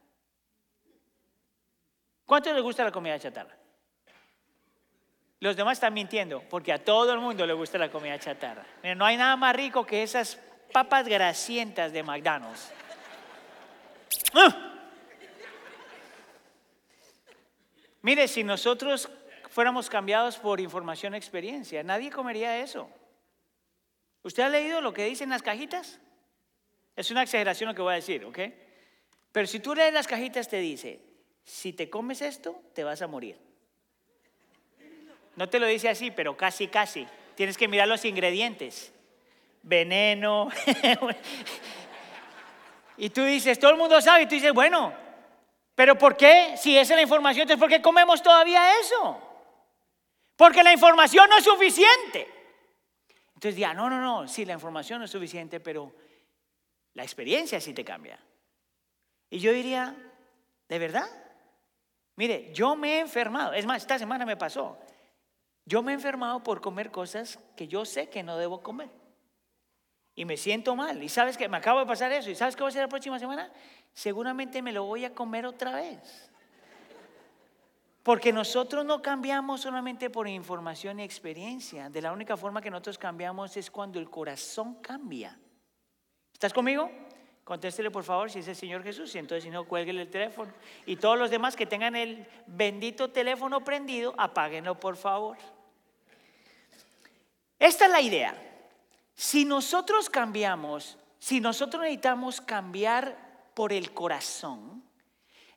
¿Cuánto 2.27 2.53
les 2.53 2.61
gusta 2.61 2.83
la 2.83 2.91
comida 2.91 3.17
chatarra? 3.17 3.57
Los 5.39 5.55
demás 5.55 5.75
están 5.75 5.95
mintiendo, 5.95 6.43
porque 6.51 6.73
a 6.73 6.85
todo 6.85 7.13
el 7.13 7.21
mundo 7.21 7.47
le 7.47 7.53
gusta 7.53 7.79
la 7.79 7.89
comida 7.89 8.19
chatarra. 8.19 8.67
no 8.97 9.05
hay 9.05 9.17
nada 9.17 9.37
más 9.37 9.55
rico 9.55 9.87
que 9.87 10.03
esas 10.03 10.41
papas 10.73 11.07
grasientas 11.07 11.93
de 11.93 12.03
McDonald's. 12.03 12.73
¡Ah! 14.35 14.73
Mire, 18.03 18.27
si 18.27 18.43
nosotros 18.43 19.09
fuéramos 19.51 19.89
cambiados 19.89 20.37
por 20.37 20.61
información 20.61 21.15
e 21.15 21.17
experiencia, 21.17 21.85
nadie 21.85 22.11
comería 22.11 22.59
eso. 22.59 22.91
¿Usted 24.25 24.43
ha 24.43 24.49
leído 24.49 24.81
lo 24.81 24.93
que 24.93 25.05
dicen 25.05 25.29
las 25.31 25.43
cajitas? 25.43 26.01
Es 26.97 27.11
una 27.11 27.23
exageración 27.23 27.69
lo 27.69 27.75
que 27.75 27.83
voy 27.83 27.93
a 27.93 27.97
decir, 27.97 28.25
¿ok? 28.25 28.39
Pero 29.31 29.47
si 29.47 29.61
tú 29.61 29.75
lees 29.75 29.93
las 29.93 30.07
cajitas 30.07 30.49
te 30.49 30.57
dice, 30.59 31.01
si 31.45 31.75
te 31.75 31.91
comes 31.91 32.23
esto, 32.23 32.61
te 32.73 32.85
vas 32.85 33.03
a 33.03 33.07
morir. 33.07 33.37
No 35.37 35.49
te 35.49 35.59
lo 35.59 35.67
dice 35.67 35.91
así, 35.91 36.11
pero 36.11 36.37
casi, 36.37 36.69
casi. 36.69 37.07
Tienes 37.35 37.59
que 37.59 37.69
mirar 37.69 37.87
los 37.87 38.05
ingredientes. 38.05 38.93
Veneno. 39.63 40.49
y 42.97 43.11
tú 43.11 43.25
dices, 43.25 43.59
todo 43.59 43.73
el 43.73 43.77
mundo 43.77 44.01
sabe, 44.01 44.23
y 44.23 44.27
tú 44.27 44.37
dices, 44.37 44.55
bueno, 44.55 44.95
pero 45.75 45.99
¿por 45.99 46.17
qué? 46.17 46.55
Si 46.57 46.79
esa 46.79 46.95
es 46.95 46.97
la 46.97 47.03
información, 47.03 47.43
entonces 47.43 47.61
¿por 47.61 47.69
qué 47.69 47.83
comemos 47.83 48.23
todavía 48.23 48.81
eso? 48.81 49.21
Porque 50.37 50.63
la 50.63 50.73
información 50.73 51.29
no 51.29 51.37
es 51.37 51.45
suficiente. 51.45 52.34
Entonces 53.35 53.59
ya, 53.59 53.75
no, 53.75 53.91
no, 53.91 54.01
no, 54.01 54.29
sí, 54.29 54.45
la 54.45 54.55
información 54.55 55.01
no 55.01 55.05
es 55.05 55.11
suficiente, 55.11 55.61
pero 55.61 55.95
la 56.95 57.03
experiencia 57.03 57.61
sí 57.61 57.75
te 57.75 57.85
cambia. 57.85 58.19
Y 59.31 59.39
yo 59.39 59.53
diría, 59.53 59.95
¿de 60.69 60.79
verdad? 60.79 61.09
Mire, 62.17 62.53
yo 62.55 62.77
me 62.77 62.97
he 62.97 63.01
enfermado, 63.01 63.53
es 63.53 63.67
más, 63.67 63.83
esta 63.83 63.99
semana 63.99 64.25
me 64.25 64.37
pasó. 64.37 64.79
Yo 65.67 65.83
me 65.83 65.93
he 65.93 65.95
enfermado 65.95 66.43
por 66.43 66.61
comer 66.61 66.91
cosas 66.91 67.39
que 67.57 67.67
yo 67.67 67.85
sé 67.85 68.09
que 68.09 68.23
no 68.23 68.37
debo 68.37 68.63
comer. 68.63 68.91
Y 70.15 70.25
me 70.25 70.37
siento 70.37 70.77
mal. 70.77 71.03
Y 71.03 71.09
sabes 71.09 71.37
que 71.37 71.49
me 71.49 71.57
acabo 71.57 71.81
de 71.81 71.87
pasar 71.87 72.13
eso. 72.13 72.31
¿Y 72.31 72.35
sabes 72.37 72.55
qué 72.55 72.63
va 72.63 72.69
a 72.69 72.73
ser 72.73 72.83
la 72.83 72.89
próxima 72.89 73.19
semana? 73.19 73.51
seguramente 73.95 74.61
me 74.61 74.73
lo 74.73 74.85
voy 74.85 75.05
a 75.05 75.15
comer 75.15 75.47
otra 75.47 75.77
vez. 75.77 76.31
Porque 78.05 78.35
nosotros 78.35 78.85
no 78.85 79.01
cambiamos 79.01 79.63
solamente 79.63 80.11
por 80.11 80.29
información 80.29 81.01
y 81.01 81.03
experiencia. 81.05 81.89
De 81.89 82.03
la 82.03 82.13
única 82.13 82.37
forma 82.37 82.61
que 82.61 82.71
nosotros 82.71 82.99
cambiamos 82.99 83.57
es 83.57 83.71
cuando 83.71 83.99
el 83.99 84.11
corazón 84.11 84.75
cambia. 84.83 85.39
¿Estás 86.31 86.53
conmigo? 86.53 86.91
Contéstele 87.45 87.91
por 87.91 88.05
favor 88.05 88.31
si 88.31 88.41
es 88.41 88.49
el 88.49 88.57
Señor 88.57 88.83
Jesús 88.83 89.15
y 89.15 89.19
entonces 89.19 89.45
si 89.45 89.51
no, 89.51 89.65
cuélguele 89.65 90.03
el 90.03 90.11
teléfono. 90.11 90.53
Y 90.85 90.97
todos 90.97 91.19
los 91.19 91.31
demás 91.31 91.57
que 91.57 91.65
tengan 91.65 91.97
el 91.97 92.27
bendito 92.47 93.11
teléfono 93.11 93.65
prendido, 93.65 94.15
apáguenlo 94.19 94.79
por 94.79 94.97
favor. 94.97 95.39
Esta 97.59 97.87
es 97.87 97.91
la 97.91 98.03
idea. 98.03 98.37
Si 99.15 99.47
nosotros 99.47 100.11
cambiamos, 100.11 100.99
si 101.19 101.41
nosotros 101.41 101.81
necesitamos 101.81 102.43
cambiar 102.43 103.51
por 103.55 103.73
el 103.73 103.95
corazón. 103.95 104.85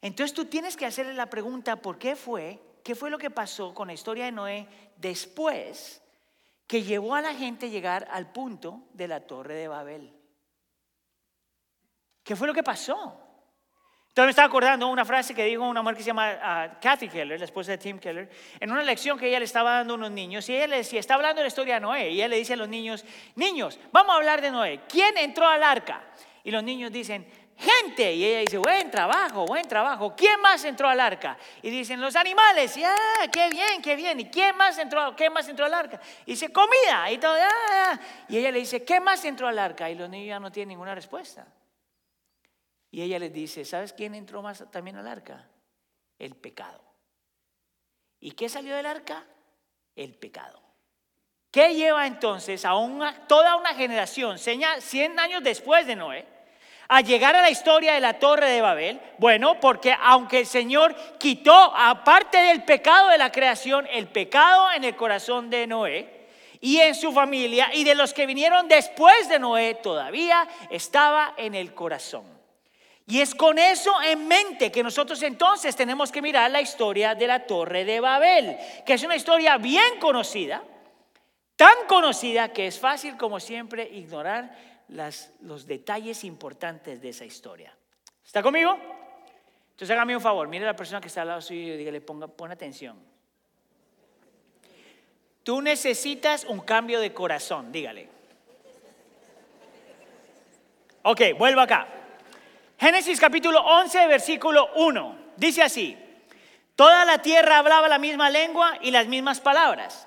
Entonces 0.02 0.34
tú 0.34 0.46
tienes 0.46 0.78
que 0.78 0.86
hacerle 0.86 1.14
la 1.14 1.30
pregunta, 1.30 1.78
¿por 1.78 1.98
qué 1.98 2.16
fue? 2.16 2.60
¿Qué 2.84 2.96
fue 2.96 3.10
lo 3.10 3.18
que 3.18 3.30
pasó 3.30 3.74
con 3.74 3.88
la 3.88 3.94
historia 3.94 4.26
de 4.26 4.32
Noé 4.32 4.68
después 4.98 6.02
que 6.66 6.84
llevó 6.84 7.16
a 7.16 7.22
la 7.22 7.34
gente 7.34 7.66
a 7.66 7.70
llegar 7.70 8.08
al 8.12 8.32
punto 8.32 8.84
de 8.94 9.08
la 9.08 9.22
torre 9.22 9.56
de 9.56 9.68
Babel? 9.68 10.14
¿Qué 12.24 12.36
fue 12.36 12.48
lo 12.48 12.54
que 12.54 12.64
pasó? 12.64 13.28
Entonces 14.18 14.30
me 14.30 14.32
estaba 14.32 14.48
acordando 14.48 14.88
una 14.88 15.06
frase 15.06 15.36
que 15.36 15.46
dijo 15.46 15.64
una 15.64 15.84
mujer 15.84 15.98
que 15.98 16.02
se 16.02 16.08
llama 16.08 16.40
ah, 16.42 16.80
Kathy 16.82 17.08
Keller, 17.08 17.38
la 17.38 17.46
esposa 17.46 17.74
de 17.74 17.78
Tim 17.78 18.00
Keller, 18.00 18.28
en 18.60 18.72
una 18.72 18.82
lección 18.82 19.16
que 19.16 19.28
ella 19.28 19.38
le 19.38 19.46
estaba 19.46 19.74
dando 19.74 19.94
a 19.94 19.98
unos 19.98 20.10
niños. 20.10 20.50
Y 20.50 20.56
ella 20.56 20.66
le 20.66 20.78
decía, 20.78 21.00
está 21.00 21.14
hablando 21.14 21.40
de 21.40 21.44
la 21.44 21.48
historia 21.50 21.76
de 21.76 21.82
Noé. 21.82 22.10
Y 22.10 22.16
ella 22.16 22.28
le 22.28 22.38
dice 22.38 22.54
a 22.54 22.56
los 22.56 22.68
niños, 22.68 23.06
niños, 23.36 23.80
vamos 23.92 24.14
a 24.14 24.18
hablar 24.18 24.42
de 24.42 24.50
Noé. 24.50 24.82
¿Quién 24.90 25.20
entró 25.20 25.48
al 25.48 25.62
arca? 25.62 26.02
Y 26.44 26.50
los 26.50 26.64
niños 26.64 26.92
dicen, 26.92 27.28
gente. 27.58 28.14
Y 28.14 28.24
ella 28.24 28.40
dice, 28.40 28.58
buen 28.58 28.90
trabajo, 28.92 29.46
buen 29.46 29.68
trabajo. 29.68 30.16
¿Quién 30.16 30.40
más 30.42 30.64
entró 30.64 30.88
al 30.88 31.00
arca? 31.00 31.38
Y 31.62 31.70
dicen, 31.70 32.00
los 32.00 32.16
animales. 32.16 32.76
Y, 32.78 32.84
ah, 32.84 33.28
qué 33.32 33.50
bien, 33.50 33.82
qué 33.82 33.96
bien. 33.96 34.20
¿Y 34.20 34.30
quién 34.30 34.56
más 34.56 34.78
entró, 34.78 35.16
qué 35.16 35.30
más 35.30 35.48
entró 35.50 35.66
al 35.66 35.74
arca? 35.74 36.00
Y 36.26 36.32
dice, 36.32 36.52
comida. 36.52 37.12
Y, 37.12 37.18
todo, 37.18 37.36
ah, 37.36 38.00
y 38.30 38.38
ella 38.38 38.52
le 38.52 38.60
dice, 38.60 38.84
¿qué 38.84 39.00
más 39.00 39.24
entró 39.26 39.48
al 39.48 39.60
arca? 39.60 39.90
Y 39.90 39.96
los 39.96 40.10
niños 40.10 40.28
ya 40.28 40.40
no 40.40 40.52
tienen 40.52 40.70
ninguna 40.70 40.96
respuesta. 40.96 41.48
Y 42.92 43.02
ella 43.02 43.20
les 43.20 43.34
dice, 43.34 43.66
¿sabes 43.66 43.94
quién 43.94 44.16
entró 44.16 44.42
más 44.42 44.64
también 44.72 44.98
al 44.98 45.08
arca? 45.08 45.48
El 46.18 46.36
pecado. 46.36 46.82
¿Y 48.20 48.32
qué 48.32 48.50
salió 48.50 48.76
del 48.76 48.86
arca? 48.86 49.26
El 49.96 50.16
pecado. 50.16 50.62
¿Qué 51.52 51.74
lleva 51.74 52.06
entonces 52.06 52.66
a 52.66 52.76
una, 52.76 53.28
toda 53.28 53.56
una 53.56 53.74
generación, 53.74 54.38
100 54.38 55.20
años 55.20 55.44
después 55.44 55.88
de 55.88 55.96
Noé, 55.96 56.37
a 56.88 57.02
llegar 57.02 57.36
a 57.36 57.42
la 57.42 57.50
historia 57.50 57.94
de 57.94 58.00
la 58.00 58.20
torre 58.20 58.50
de 58.50 58.62
Babel? 58.62 59.00
Bueno, 59.18 59.60
porque 59.60 59.96
aunque 60.02 60.40
el 60.40 60.46
Señor 60.46 60.96
quitó, 61.18 61.54
aparte 61.54 62.38
del 62.38 62.64
pecado 62.64 63.10
de 63.10 63.18
la 63.18 63.32
creación, 63.32 63.88
el 63.92 64.08
pecado 64.08 64.72
en 64.72 64.84
el 64.84 64.96
corazón 64.96 65.50
de 65.50 65.68
Noé 65.68 66.28
y 66.62 66.78
en 66.78 66.96
su 66.96 67.12
familia 67.12 67.70
y 67.74 67.84
de 67.84 67.96
los 67.96 68.14
que 68.14 68.26
vinieron 68.26 68.68
después 68.68 69.30
de 69.30 69.40
Noé, 69.40 69.76
todavía 69.76 70.48
estaba 70.70 71.34
en 71.38 71.56
el 71.56 71.74
corazón. 71.74 72.38
Y 73.10 73.22
es 73.22 73.34
con 73.34 73.58
eso 73.58 73.92
en 74.04 74.28
mente 74.28 74.70
que 74.70 74.84
nosotros 74.84 75.24
entonces 75.24 75.76
tenemos 75.78 76.12
que 76.12 76.22
mirar 76.22 76.52
la 76.52 76.60
historia 76.60 77.16
de 77.16 77.26
la 77.26 77.46
torre 77.46 77.86
de 77.86 78.02
Babel, 78.02 78.58
que 78.86 78.94
es 78.94 79.04
una 79.04 79.16
historia 79.16 79.58
bien 79.58 79.98
conocida, 80.00 80.62
tan 81.56 81.86
conocida 81.88 82.52
que 82.52 82.68
es 82.68 82.78
fácil 82.78 83.16
como 83.16 83.40
siempre 83.40 83.88
ignorar 83.94 84.77
los 84.90 85.68
detalles 85.68 86.24
importantes 86.24 87.02
de 87.02 87.10
esa 87.10 87.26
historia. 87.26 87.76
¿Está 88.26 88.42
conmigo? 88.42 88.78
Entonces 89.72 89.92
hágame 89.92 90.16
un 90.16 90.22
favor, 90.22 90.48
mire 90.48 90.64
a 90.66 90.68
la 90.68 90.76
persona 90.76 91.00
que 91.00 91.08
está 91.08 91.22
al 91.22 91.28
lado 91.28 91.42
suyo 91.42 91.74
y 91.74 91.78
dígale, 91.78 92.02
ponga, 92.02 92.28
pon 92.28 92.52
atención. 92.52 92.98
Tú 95.44 95.62
necesitas 95.62 96.44
un 96.46 96.60
cambio 96.62 97.00
de 97.00 97.14
corazón, 97.14 97.72
dígale. 97.72 98.10
Ok, 101.04 101.22
vuelvo 101.38 101.62
acá. 101.62 101.88
Génesis 102.80 103.20
capítulo 103.20 103.62
11, 103.62 104.08
versículo 104.08 104.72
1. 104.76 105.18
Dice 105.38 105.64
así, 105.64 105.98
toda 106.76 107.06
la 107.06 107.22
tierra 107.22 107.60
hablaba 107.60 107.88
la 107.88 107.98
misma 107.98 108.30
lengua 108.30 108.78
y 108.82 108.92
las 108.92 109.08
mismas 109.08 109.40
palabras. 109.40 110.07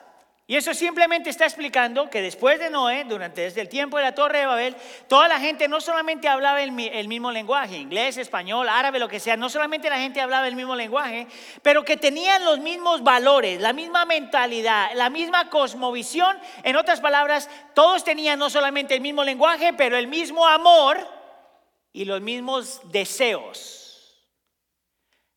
Y 0.51 0.57
eso 0.57 0.75
simplemente 0.75 1.31
está 1.31 1.45
explicando 1.45 2.11
que 2.11 2.21
después 2.21 2.59
de 2.59 2.71
Noé, 2.71 3.05
durante 3.05 3.43
desde 3.43 3.61
el 3.61 3.69
tiempo 3.69 3.99
de 3.99 4.03
la 4.03 4.17
Torre 4.17 4.41
de 4.41 4.47
Babel, 4.47 4.77
toda 5.07 5.29
la 5.29 5.39
gente 5.39 5.69
no 5.69 5.81
solamente 5.81 6.27
hablaba 6.27 6.61
el, 6.61 6.73
mismo 6.73 7.31
lenguaje, 7.31 7.77
inglés, 7.77 8.17
español, 8.17 8.69
árabe, 8.69 8.99
lo 8.99 9.07
que 9.07 9.21
sea, 9.21 9.37
no 9.37 9.49
solamente 9.49 9.89
la 9.89 10.01
gente 10.01 10.21
hablaba 10.21 10.49
el 10.49 10.57
mismo 10.57 10.75
lenguaje, 10.75 11.29
pero 11.63 11.85
que 11.85 11.97
tenían 11.97 12.45
los 12.45 12.59
mismos 12.59 13.05
valores, 13.05 13.61
la 13.61 13.73
misma 13.73 14.05
mentalidad, 14.07 14.91
la 14.97 15.09
misma 15.09 15.49
cosmovisión. 15.51 16.37
En 16.65 16.75
otras 16.75 17.01
palabras, 17.01 17.49
todos 17.73 18.03
tenían 18.03 18.41
no 18.41 18.51
solamente 18.51 18.97
el 18.97 19.03
mismo 19.03 19.23
lenguaje, 19.23 19.73
pero 19.75 19.97
el 19.97 20.09
mismo 20.09 20.49
amor 20.49 20.99
y 21.93 22.07
los 22.07 22.21
mismos 22.21 22.81
deseos. 22.91 24.19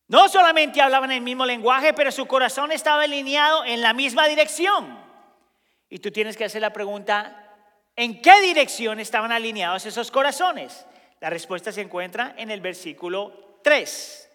No 0.08 0.28
solamente 0.28 0.82
hablaban 0.82 1.12
el 1.12 1.20
mismo 1.20 1.46
lenguaje, 1.46 1.94
pero 1.94 2.10
su 2.10 2.26
corazón 2.26 2.72
estaba 2.72 3.02
alineado 3.02 3.64
en 3.64 3.80
la 3.80 3.92
misma 3.92 4.26
dirección. 4.26 5.03
Y 5.94 6.00
tú 6.00 6.10
tienes 6.10 6.36
que 6.36 6.44
hacer 6.44 6.60
la 6.60 6.72
pregunta, 6.72 7.54
¿en 7.94 8.20
qué 8.20 8.40
dirección 8.40 8.98
estaban 8.98 9.30
alineados 9.30 9.86
esos 9.86 10.10
corazones? 10.10 10.84
La 11.20 11.30
respuesta 11.30 11.70
se 11.70 11.82
encuentra 11.82 12.34
en 12.36 12.50
el 12.50 12.60
versículo 12.60 13.60
3. 13.62 14.28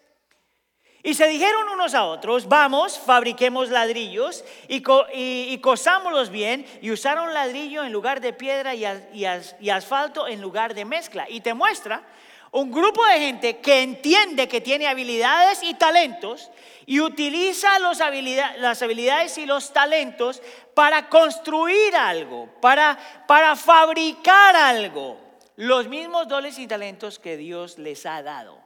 Y 1.02 1.12
se 1.12 1.28
dijeron 1.28 1.68
unos 1.68 1.92
a 1.92 2.06
otros, 2.06 2.48
vamos, 2.48 2.98
fabriquemos 2.98 3.68
ladrillos 3.68 4.42
y, 4.68 4.82
y, 5.12 5.58
cosámoslos 5.58 6.30
bien. 6.30 6.64
Y 6.80 6.92
usaron 6.92 7.34
ladrillo 7.34 7.84
en 7.84 7.92
lugar 7.92 8.22
de 8.22 8.32
piedra 8.32 8.74
y, 8.74 9.70
asfalto 9.70 10.28
en 10.28 10.40
lugar 10.40 10.72
de 10.72 10.86
mezcla. 10.86 11.26
Y 11.28 11.42
te 11.42 11.52
muestra 11.52 12.02
un 12.52 12.70
grupo 12.70 13.04
de 13.06 13.18
gente 13.18 13.58
que 13.58 13.82
entiende 13.82 14.48
que 14.48 14.60
tiene 14.60 14.88
habilidades 14.88 15.62
y 15.62 15.74
talentos 15.74 16.50
y 16.86 17.00
utiliza 17.00 17.78
las 17.78 18.00
habilidades 18.82 19.38
y 19.38 19.46
los 19.46 19.72
talentos 19.72 20.42
para 20.74 21.08
construir 21.08 21.94
algo, 21.94 22.48
para, 22.60 22.98
para 23.28 23.54
fabricar 23.54 24.56
algo. 24.56 25.20
Los 25.56 25.86
mismos 25.88 26.26
dones 26.26 26.58
y 26.58 26.66
talentos 26.66 27.18
que 27.18 27.36
Dios 27.36 27.78
les 27.78 28.06
ha 28.06 28.22
dado. 28.22 28.58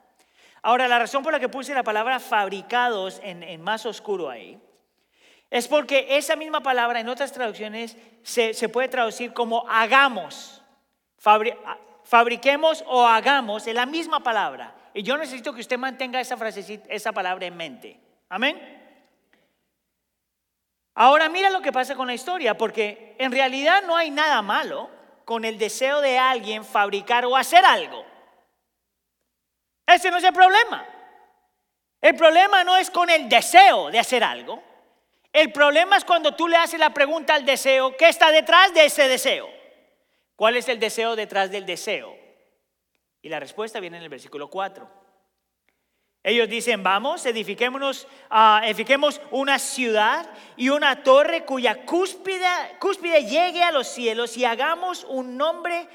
Ahora, 0.61 0.87
la 0.87 0.97
razón 0.97 1.21
por 1.21 1.31
la 1.31 1.39
que 1.39 1.49
puse 1.49 1.75
la 1.75 1.83
palabra 1.83 2.19
fabricados 2.19 3.19
en, 3.21 3.61
más 3.61 3.85
oscuro 3.85 4.31
ahí 4.31 4.59
es 5.51 5.67
porque 5.67 6.17
esa 6.17 6.35
misma 6.35 6.61
palabra 6.61 6.99
en 6.99 7.07
otras 7.07 7.31
traducciones 7.31 7.95
se, 8.23 8.69
puede 8.69 8.87
traducir 8.87 9.31
como 9.33 9.69
hagamos. 9.69 10.63
Fabriquemos 12.05 12.83
o 12.87 13.05
hagamos, 13.05 13.67
es 13.67 13.75
la 13.75 13.85
misma 13.85 14.21
palabra. 14.21 14.73
Y 14.93 15.03
yo 15.03 15.17
necesito 15.17 15.53
que 15.53 15.61
usted 15.61 15.77
mantenga 15.77 16.21
esa 16.21 16.37
frase, 16.37 16.81
esa 16.87 17.11
palabra 17.11 17.45
en 17.45 17.57
mente. 17.57 17.99
Amén. 18.29 18.81
Ahora 20.93 21.27
mira 21.27 21.49
lo 21.49 21.61
que 21.61 21.73
pasa 21.73 21.95
con 21.95 22.07
la 22.07 22.13
historia, 22.13 22.57
porque 22.57 23.15
en 23.19 23.31
realidad 23.31 23.83
no 23.85 23.97
hay 23.97 24.11
nada 24.11 24.41
malo 24.41 24.89
con 25.25 25.43
el 25.43 25.57
deseo 25.57 25.99
de 25.99 26.17
alguien 26.17 26.63
fabricar 26.63 27.25
o 27.25 27.35
hacer 27.35 27.65
algo. 27.65 28.05
Ese 29.85 30.09
no 30.09 30.17
es 30.17 30.23
el 30.23 30.33
problema. 30.33 30.85
El 31.99 32.15
problema 32.15 32.63
no 32.63 32.77
es 32.77 32.89
con 32.89 33.09
el 33.09 33.27
deseo 33.27 33.89
de 33.89 33.99
hacer 33.99 34.23
algo. 34.23 34.63
El 35.33 35.51
problema 35.51 35.97
es 35.97 36.05
cuando 36.05 36.33
tú 36.35 36.47
le 36.47 36.55
haces 36.55 36.79
la 36.79 36.93
pregunta 36.93 37.33
al 37.33 37.45
deseo, 37.45 37.97
¿qué 37.97 38.07
está 38.07 38.31
detrás 38.31 38.73
de 38.73 38.85
ese 38.85 39.07
deseo? 39.07 39.54
¿Cuál 40.35 40.57
es 40.57 40.67
el 40.67 40.79
deseo 40.79 41.15
detrás 41.15 41.51
del 41.51 41.65
deseo? 41.65 42.15
Y 43.21 43.29
la 43.29 43.39
respuesta 43.39 43.79
viene 43.79 43.97
en 43.97 44.03
el 44.03 44.09
versículo 44.09 44.49
4. 44.49 44.87
Ellos 46.27 46.49
dicen, 46.49 46.81
vamos, 46.81 47.23
edifiquémonos, 47.27 48.07
uh, 48.31 48.63
edifiquemos 48.63 49.21
una 49.29 49.59
ciudad 49.59 50.27
y 50.57 50.69
una 50.69 51.03
torre 51.03 51.45
cuya 51.45 51.85
cúspide, 51.85 52.47
cúspide 52.79 53.25
llegue 53.25 53.61
a 53.61 53.71
los 53.71 53.87
cielos 53.87 54.35
y 54.35 54.43
hagamos 54.43 55.03
un 55.03 55.37
nombre, 55.37 55.87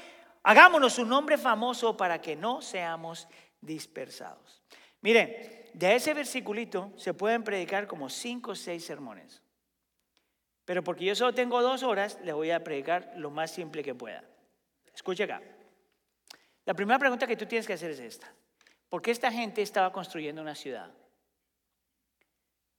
hagámonos 0.43 0.97
un 0.99 1.09
nombre 1.09 1.37
famoso 1.37 1.97
para 1.97 2.21
que 2.21 2.37
no 2.37 2.61
seamos 2.61 3.27
dispersados. 3.59 4.63
Miren, 5.01 5.35
de 5.73 5.95
ese 5.95 6.13
versiculito 6.13 6.93
se 6.95 7.13
pueden 7.13 7.43
predicar 7.43 7.85
como 7.85 8.09
cinco 8.09 8.51
o 8.51 8.55
seis 8.55 8.85
sermones. 8.85 9.43
Pero 10.63 10.81
porque 10.81 11.03
yo 11.03 11.15
solo 11.15 11.33
tengo 11.33 11.61
dos 11.61 11.83
horas, 11.83 12.19
le 12.23 12.31
voy 12.31 12.51
a 12.51 12.63
predicar 12.63 13.11
lo 13.17 13.31
más 13.31 13.51
simple 13.51 13.83
que 13.83 13.95
pueda. 13.95 14.23
Escucha 15.01 15.23
acá. 15.23 15.41
La 16.63 16.75
primera 16.75 16.99
pregunta 16.99 17.25
que 17.25 17.35
tú 17.35 17.47
tienes 17.47 17.65
que 17.65 17.73
hacer 17.73 17.89
es 17.89 17.99
esta. 17.99 18.31
¿Por 18.87 19.01
qué 19.01 19.09
esta 19.09 19.31
gente 19.31 19.63
estaba 19.63 19.91
construyendo 19.91 20.43
una 20.43 20.53
ciudad? 20.53 20.91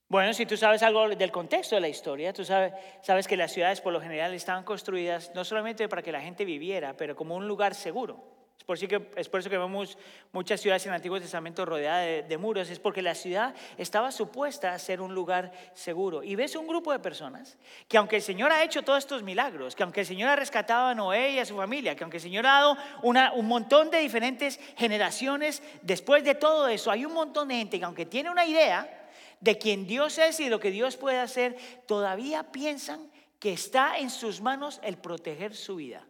Bueno, 0.07 0.33
si 0.33 0.45
tú 0.45 0.55
sabes 0.55 0.81
algo 0.83 1.09
del 1.09 1.33
contexto 1.33 1.75
de 1.75 1.81
la 1.81 1.89
historia, 1.89 2.31
tú 2.31 2.45
sabes, 2.45 2.71
sabes 3.01 3.27
que 3.27 3.35
las 3.35 3.51
ciudades 3.51 3.81
por 3.81 3.91
lo 3.91 3.99
general 3.99 4.33
estaban 4.33 4.63
construidas 4.63 5.33
no 5.35 5.43
solamente 5.43 5.89
para 5.89 6.01
que 6.01 6.13
la 6.13 6.21
gente 6.21 6.45
viviera, 6.45 6.95
pero 6.95 7.13
como 7.13 7.35
un 7.35 7.45
lugar 7.45 7.75
seguro. 7.75 8.42
Es 8.63 8.65
por, 8.65 8.77
eso 8.77 8.87
que, 8.87 9.11
es 9.17 9.49
que 9.49 9.57
vemos 9.57 9.97
muchas 10.31 10.61
ciudades 10.61 10.85
en 10.85 10.93
el 10.93 10.95
Antiguo 10.95 11.19
Testamento 11.19 11.65
rodeadas 11.65 12.29
de, 12.29 12.37
muros, 12.37 12.69
es 12.69 12.79
porque 12.79 13.01
la 13.01 13.13
ciudad 13.13 13.53
estaba 13.77 14.09
supuesta 14.09 14.73
a 14.73 14.79
ser 14.79 15.01
un 15.01 15.13
lugar 15.13 15.51
seguro. 15.73 16.23
Y 16.23 16.35
ves 16.35 16.55
un 16.55 16.65
grupo 16.65 16.93
de 16.93 16.99
personas 16.99 17.57
que 17.89 17.97
aunque 17.97 18.15
el 18.15 18.21
Señor 18.21 18.53
ha 18.53 18.63
hecho 18.63 18.81
todos 18.81 18.99
estos 18.99 19.21
milagros, 19.21 19.75
que 19.75 19.83
aunque 19.83 19.99
el 19.99 20.05
Señor 20.05 20.29
ha 20.29 20.37
rescatado 20.37 20.87
a 20.87 20.95
Noé 20.95 21.31
y 21.31 21.39
a 21.39 21.45
su 21.45 21.57
familia, 21.57 21.93
que 21.97 22.05
aunque 22.05 22.17
el 22.17 22.23
Señor 22.23 22.47
ha 22.47 22.51
dado 22.51 22.77
un 23.01 23.47
montón 23.47 23.91
de 23.91 23.99
diferentes 23.99 24.57
generaciones, 24.77 25.61
después 25.81 26.23
de 26.23 26.35
todo 26.35 26.69
eso 26.69 26.89
hay 26.89 27.03
un 27.03 27.13
montón 27.13 27.49
de 27.49 27.55
gente 27.55 27.79
que 27.79 27.85
aunque 27.85 28.05
tiene 28.05 28.29
una 28.29 28.45
idea 28.45 29.09
de 29.41 29.57
quién 29.57 29.85
Dios 29.85 30.17
es 30.19 30.39
y 30.39 30.45
de 30.45 30.49
lo 30.49 30.61
que 30.61 30.71
Dios 30.71 30.95
puede 30.95 31.19
hacer, 31.19 31.57
todavía 31.85 32.49
piensan 32.53 33.11
que 33.39 33.51
está 33.51 33.97
en 33.97 34.09
sus 34.09 34.39
manos 34.39 34.79
el 34.83 34.95
proteger 34.95 35.53
su 35.53 35.75
vida 35.75 36.07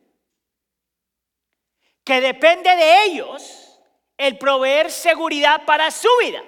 que 2.04 2.22
depende 2.22 2.76
de 2.76 3.04
ellos 3.06 3.80
el 4.18 4.38
proveer 4.38 4.92
seguridad 4.92 5.66
para 5.66 5.90
su 5.92 6.10
vida. 6.22 6.44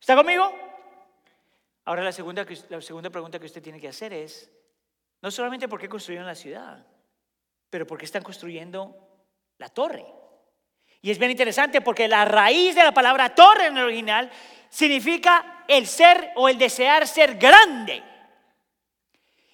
¿Está 0.00 0.16
conmigo? 0.16 0.52
Ahora 1.84 2.02
la 2.02 2.12
segunda, 2.12 2.46
la 2.68 2.80
segunda 2.80 3.10
pregunta 3.10 3.38
que 3.38 3.46
usted 3.46 3.62
tiene 3.62 3.80
que 3.80 3.88
hacer 3.88 4.12
es, 4.12 4.50
no 5.20 5.30
solamente 5.30 5.68
por 5.68 5.80
qué 5.80 5.88
construyeron 5.88 6.26
la 6.26 6.34
ciudad, 6.34 6.86
pero 7.70 7.86
por 7.86 7.98
qué 7.98 8.04
están 8.04 8.22
construyendo 8.22 8.96
la 9.58 9.68
torre. 9.68 10.06
Y 11.00 11.10
es 11.10 11.18
bien 11.18 11.30
interesante 11.30 11.80
porque 11.80 12.08
la 12.08 12.24
raíz 12.24 12.74
de 12.74 12.82
la 12.82 12.92
palabra 12.92 13.34
torre 13.34 13.66
en 13.66 13.76
el 13.76 13.84
original 13.84 14.30
significa 14.68 15.64
el 15.68 15.86
ser 15.86 16.32
o 16.36 16.48
el 16.48 16.58
desear 16.58 17.06
ser 17.06 17.36
grande. 17.36 18.02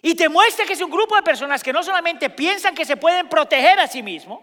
Y 0.03 0.15
te 0.15 0.29
muestra 0.29 0.67
que 0.67 0.75
es 0.75 0.81
un 0.81 0.91
grupo 0.91 1.17
de 1.17 1.23
personas 1.23 1.63
que 1.63 1.73
no 1.73 1.83
solamente 1.83 2.31
piensan 2.31 2.75
que 2.75 2.85
se 2.85 2.97
pueden 2.97 3.29
proteger 3.29 3.79
a 3.81 3.87
sí 3.87 4.03
mismos, 4.03 4.41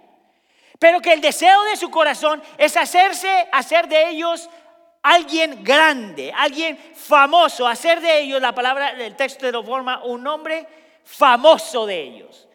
pero 0.81 1.00
que 1.00 1.13
el 1.13 1.21
deseo 1.21 1.63
de 1.65 1.77
su 1.77 1.91
corazón 1.91 2.41
es 2.57 2.75
hacerse, 2.75 3.47
hacer 3.51 3.88
de 3.88 4.09
ellos 4.09 4.50
alguien 5.03 5.63
grande, 5.63 6.33
alguien 6.35 6.75
famoso, 6.95 7.67
hacer 7.67 8.01
de 8.01 8.21
ellos, 8.21 8.41
la 8.41 8.55
palabra 8.55 8.95
del 8.95 9.15
texto 9.15 9.45
de 9.45 9.51
lo 9.51 9.61
forma 9.61 10.03
un 10.03 10.23
nombre 10.23 10.65
famoso 11.03 11.85
de 11.85 12.01
ellos. 12.01 12.47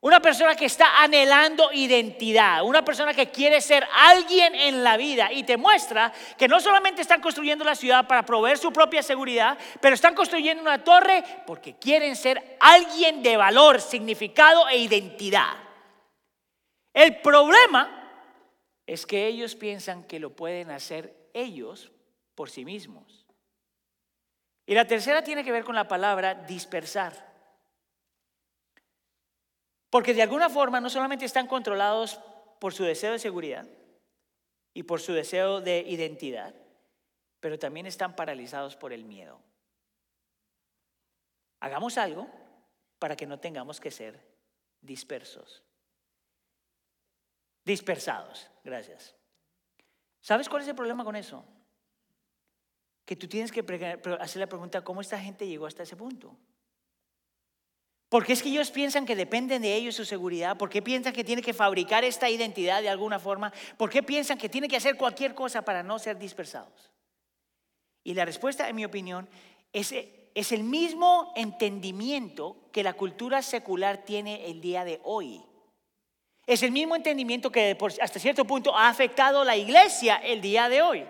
Una 0.00 0.20
persona 0.20 0.54
que 0.54 0.66
está 0.66 1.02
anhelando 1.02 1.72
identidad, 1.72 2.62
una 2.62 2.84
persona 2.84 3.14
que 3.14 3.32
quiere 3.32 3.60
ser 3.60 3.84
alguien 3.92 4.54
en 4.54 4.84
la 4.84 4.96
vida 4.96 5.32
y 5.32 5.42
te 5.42 5.56
muestra 5.56 6.12
que 6.38 6.46
no 6.46 6.60
solamente 6.60 7.02
están 7.02 7.20
construyendo 7.20 7.64
la 7.64 7.74
ciudad 7.74 8.06
para 8.06 8.24
proveer 8.24 8.58
su 8.58 8.72
propia 8.72 9.02
seguridad, 9.02 9.58
pero 9.80 9.96
están 9.96 10.14
construyendo 10.14 10.62
una 10.62 10.84
torre 10.84 11.24
porque 11.48 11.74
quieren 11.74 12.14
ser 12.14 12.58
alguien 12.60 13.24
de 13.24 13.36
valor, 13.36 13.80
significado 13.80 14.68
e 14.68 14.78
identidad. 14.78 15.71
El 16.92 17.20
problema 17.20 17.98
es 18.86 19.06
que 19.06 19.26
ellos 19.26 19.54
piensan 19.54 20.04
que 20.04 20.20
lo 20.20 20.34
pueden 20.34 20.70
hacer 20.70 21.30
ellos 21.32 21.90
por 22.34 22.50
sí 22.50 22.64
mismos. 22.64 23.26
Y 24.66 24.74
la 24.74 24.86
tercera 24.86 25.22
tiene 25.24 25.44
que 25.44 25.52
ver 25.52 25.64
con 25.64 25.74
la 25.74 25.88
palabra 25.88 26.34
dispersar. 26.34 27.32
Porque 29.90 30.14
de 30.14 30.22
alguna 30.22 30.48
forma 30.48 30.80
no 30.80 30.88
solamente 30.88 31.24
están 31.24 31.46
controlados 31.46 32.20
por 32.58 32.72
su 32.72 32.84
deseo 32.84 33.12
de 33.12 33.18
seguridad 33.18 33.66
y 34.74 34.84
por 34.84 35.00
su 35.00 35.12
deseo 35.12 35.60
de 35.60 35.80
identidad, 35.80 36.54
pero 37.40 37.58
también 37.58 37.86
están 37.86 38.16
paralizados 38.16 38.76
por 38.76 38.92
el 38.92 39.04
miedo. 39.04 39.40
Hagamos 41.60 41.98
algo 41.98 42.28
para 42.98 43.16
que 43.16 43.26
no 43.26 43.38
tengamos 43.38 43.80
que 43.80 43.90
ser 43.90 44.18
dispersos. 44.80 45.62
Dispersados, 47.64 48.48
gracias. 48.64 49.14
¿Sabes 50.20 50.48
cuál 50.48 50.62
es 50.62 50.68
el 50.68 50.74
problema 50.74 51.04
con 51.04 51.16
eso? 51.16 51.44
Que 53.04 53.16
tú 53.16 53.28
tienes 53.28 53.50
que 53.50 53.60
hacer 54.20 54.40
la 54.40 54.46
pregunta, 54.46 54.82
¿cómo 54.82 55.00
esta 55.00 55.18
gente 55.18 55.46
llegó 55.46 55.66
hasta 55.66 55.82
ese 55.82 55.96
punto? 55.96 56.36
Porque 58.08 58.34
es 58.34 58.42
que 58.42 58.50
ellos 58.50 58.70
piensan 58.70 59.06
que 59.06 59.16
dependen 59.16 59.62
de 59.62 59.74
ellos 59.74 59.94
su 59.94 60.04
seguridad? 60.04 60.58
¿Por 60.58 60.68
qué 60.68 60.82
piensan 60.82 61.14
que 61.14 61.24
tienen 61.24 61.44
que 61.44 61.54
fabricar 61.54 62.04
esta 62.04 62.28
identidad 62.28 62.82
de 62.82 62.90
alguna 62.90 63.18
forma? 63.18 63.52
¿Por 63.78 63.88
qué 63.88 64.02
piensan 64.02 64.36
que 64.36 64.50
tienen 64.50 64.68
que 64.68 64.76
hacer 64.76 64.96
cualquier 64.96 65.34
cosa 65.34 65.62
para 65.62 65.82
no 65.82 65.98
ser 65.98 66.18
dispersados? 66.18 66.90
Y 68.04 68.12
la 68.12 68.24
respuesta, 68.24 68.68
en 68.68 68.76
mi 68.76 68.84
opinión, 68.84 69.28
es, 69.72 69.94
es 70.34 70.52
el 70.52 70.62
mismo 70.62 71.32
entendimiento 71.36 72.68
que 72.70 72.82
la 72.82 72.92
cultura 72.92 73.40
secular 73.40 74.04
tiene 74.04 74.50
el 74.50 74.60
día 74.60 74.84
de 74.84 75.00
hoy. 75.04 75.42
Es 76.46 76.62
el 76.62 76.72
mismo 76.72 76.96
entendimiento 76.96 77.50
que 77.50 77.76
hasta 78.00 78.18
cierto 78.18 78.44
punto 78.44 78.76
ha 78.76 78.88
afectado 78.88 79.44
la 79.44 79.56
iglesia 79.56 80.16
el 80.16 80.40
día 80.40 80.68
de 80.68 80.82
hoy. 80.82 81.06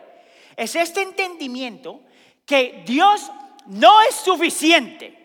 Es 0.57 0.77
este 0.77 1.03
entendimiento 1.03 2.01
que 2.45 2.83
Dios 2.87 3.31
no 3.67 4.03
es 4.03 4.15
suficiente 4.15 5.23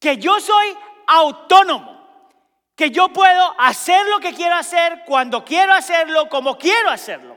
que 0.00 0.16
yo 0.16 0.40
soy 0.40 0.74
autónomo, 1.06 2.00
que 2.74 2.90
yo 2.90 3.10
puedo 3.10 3.54
hacer 3.58 4.06
lo 4.06 4.18
que 4.18 4.32
quiero 4.32 4.56
hacer, 4.56 5.02
cuando 5.04 5.44
quiero 5.44 5.74
hacerlo, 5.74 6.28
como 6.28 6.56
quiero 6.56 6.88
hacerlo. 6.88 7.36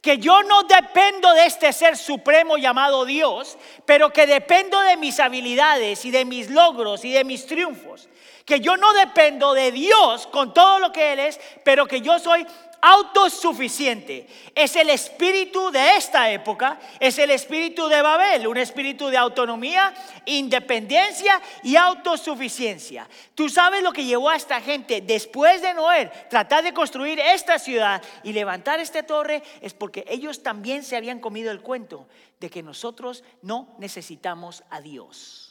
Que 0.00 0.18
yo 0.18 0.44
no 0.44 0.62
dependo 0.62 1.32
de 1.34 1.46
este 1.46 1.72
ser 1.72 1.96
supremo 1.96 2.56
llamado 2.56 3.04
Dios, 3.04 3.58
pero 3.84 4.12
que 4.12 4.26
dependo 4.26 4.80
de 4.82 4.96
mis 4.96 5.18
habilidades 5.18 6.04
y 6.04 6.12
de 6.12 6.24
mis 6.24 6.48
logros 6.48 7.04
y 7.04 7.10
de 7.10 7.24
mis 7.24 7.44
triunfos. 7.46 8.08
Que 8.46 8.60
yo 8.60 8.78
no 8.78 8.94
dependo 8.94 9.52
de 9.52 9.72
Dios 9.72 10.26
con 10.28 10.54
todo 10.54 10.78
lo 10.78 10.92
que 10.92 11.12
Él 11.12 11.18
es, 11.18 11.38
pero 11.64 11.86
que 11.86 12.00
yo 12.00 12.18
soy 12.18 12.46
autosuficiente. 12.80 14.28
Es 14.54 14.76
el 14.76 14.90
espíritu 14.90 15.72
de 15.72 15.96
esta 15.96 16.30
época, 16.30 16.78
es 17.00 17.18
el 17.18 17.32
espíritu 17.32 17.88
de 17.88 18.00
Babel, 18.00 18.46
un 18.46 18.56
espíritu 18.56 19.08
de 19.08 19.16
autonomía, 19.16 19.92
independencia 20.24 21.42
y 21.64 21.74
autosuficiencia. 21.74 23.08
Tú 23.34 23.48
sabes 23.48 23.82
lo 23.82 23.92
que 23.92 24.04
llevó 24.04 24.30
a 24.30 24.36
esta 24.36 24.60
gente 24.60 25.00
después 25.00 25.62
de 25.62 25.74
Noé 25.74 26.12
tratar 26.30 26.62
de 26.62 26.72
construir 26.72 27.18
esta 27.18 27.58
ciudad 27.58 28.00
y 28.22 28.32
levantar 28.32 28.78
esta 28.78 29.02
torre, 29.02 29.42
es 29.60 29.74
porque 29.74 30.04
ellos 30.08 30.44
también 30.44 30.84
se 30.84 30.96
habían 30.96 31.18
comido 31.18 31.50
el 31.50 31.62
cuento 31.62 32.06
de 32.38 32.50
que 32.50 32.62
nosotros 32.62 33.24
no 33.42 33.74
necesitamos 33.78 34.62
a 34.70 34.80
Dios 34.80 35.45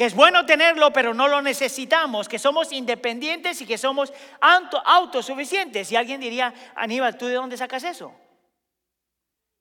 que 0.00 0.06
es 0.06 0.14
bueno 0.14 0.46
tenerlo, 0.46 0.94
pero 0.94 1.12
no 1.12 1.28
lo 1.28 1.42
necesitamos, 1.42 2.26
que 2.26 2.38
somos 2.38 2.72
independientes 2.72 3.60
y 3.60 3.66
que 3.66 3.76
somos 3.76 4.14
autosuficientes. 4.40 5.92
Y 5.92 5.96
alguien 5.96 6.22
diría, 6.22 6.54
Aníbal, 6.74 7.18
¿tú 7.18 7.26
de 7.26 7.34
dónde 7.34 7.58
sacas 7.58 7.84
eso? 7.84 8.10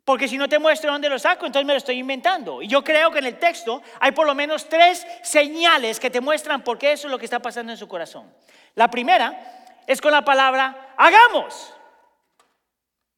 Porque 0.05 0.29
si 0.29 0.37
no 0.37 0.47
te 0.47 0.57
muestro 0.57 0.93
dónde 0.93 1.09
lo 1.09 1.19
saco, 1.19 1.45
entonces 1.45 1.67
me 1.67 1.73
lo 1.73 1.77
estoy 1.77 1.97
inventando. 1.97 2.61
Y 2.61 2.69
yo 2.69 2.85
creo 2.85 3.11
que 3.11 3.19
en 3.19 3.25
el 3.25 3.37
texto 3.37 3.83
hay 3.99 4.13
por 4.13 4.25
lo 4.25 4.33
menos 4.33 4.69
tres 4.69 5.05
señales 5.23 5.99
que 5.99 6.09
te 6.09 6.21
muestran 6.21 6.63
por 6.63 6.77
qué 6.77 6.93
eso 6.93 7.07
es 7.07 7.11
lo 7.11 7.19
que 7.19 7.25
está 7.25 7.41
pasando 7.41 7.73
en 7.73 7.77
su 7.77 7.89
corazón. 7.89 8.33
La 8.75 8.89
primera 8.89 9.81
es 9.85 9.99
con 9.99 10.13
la 10.13 10.23
palabra 10.23 10.93
hagamos. 10.95 11.73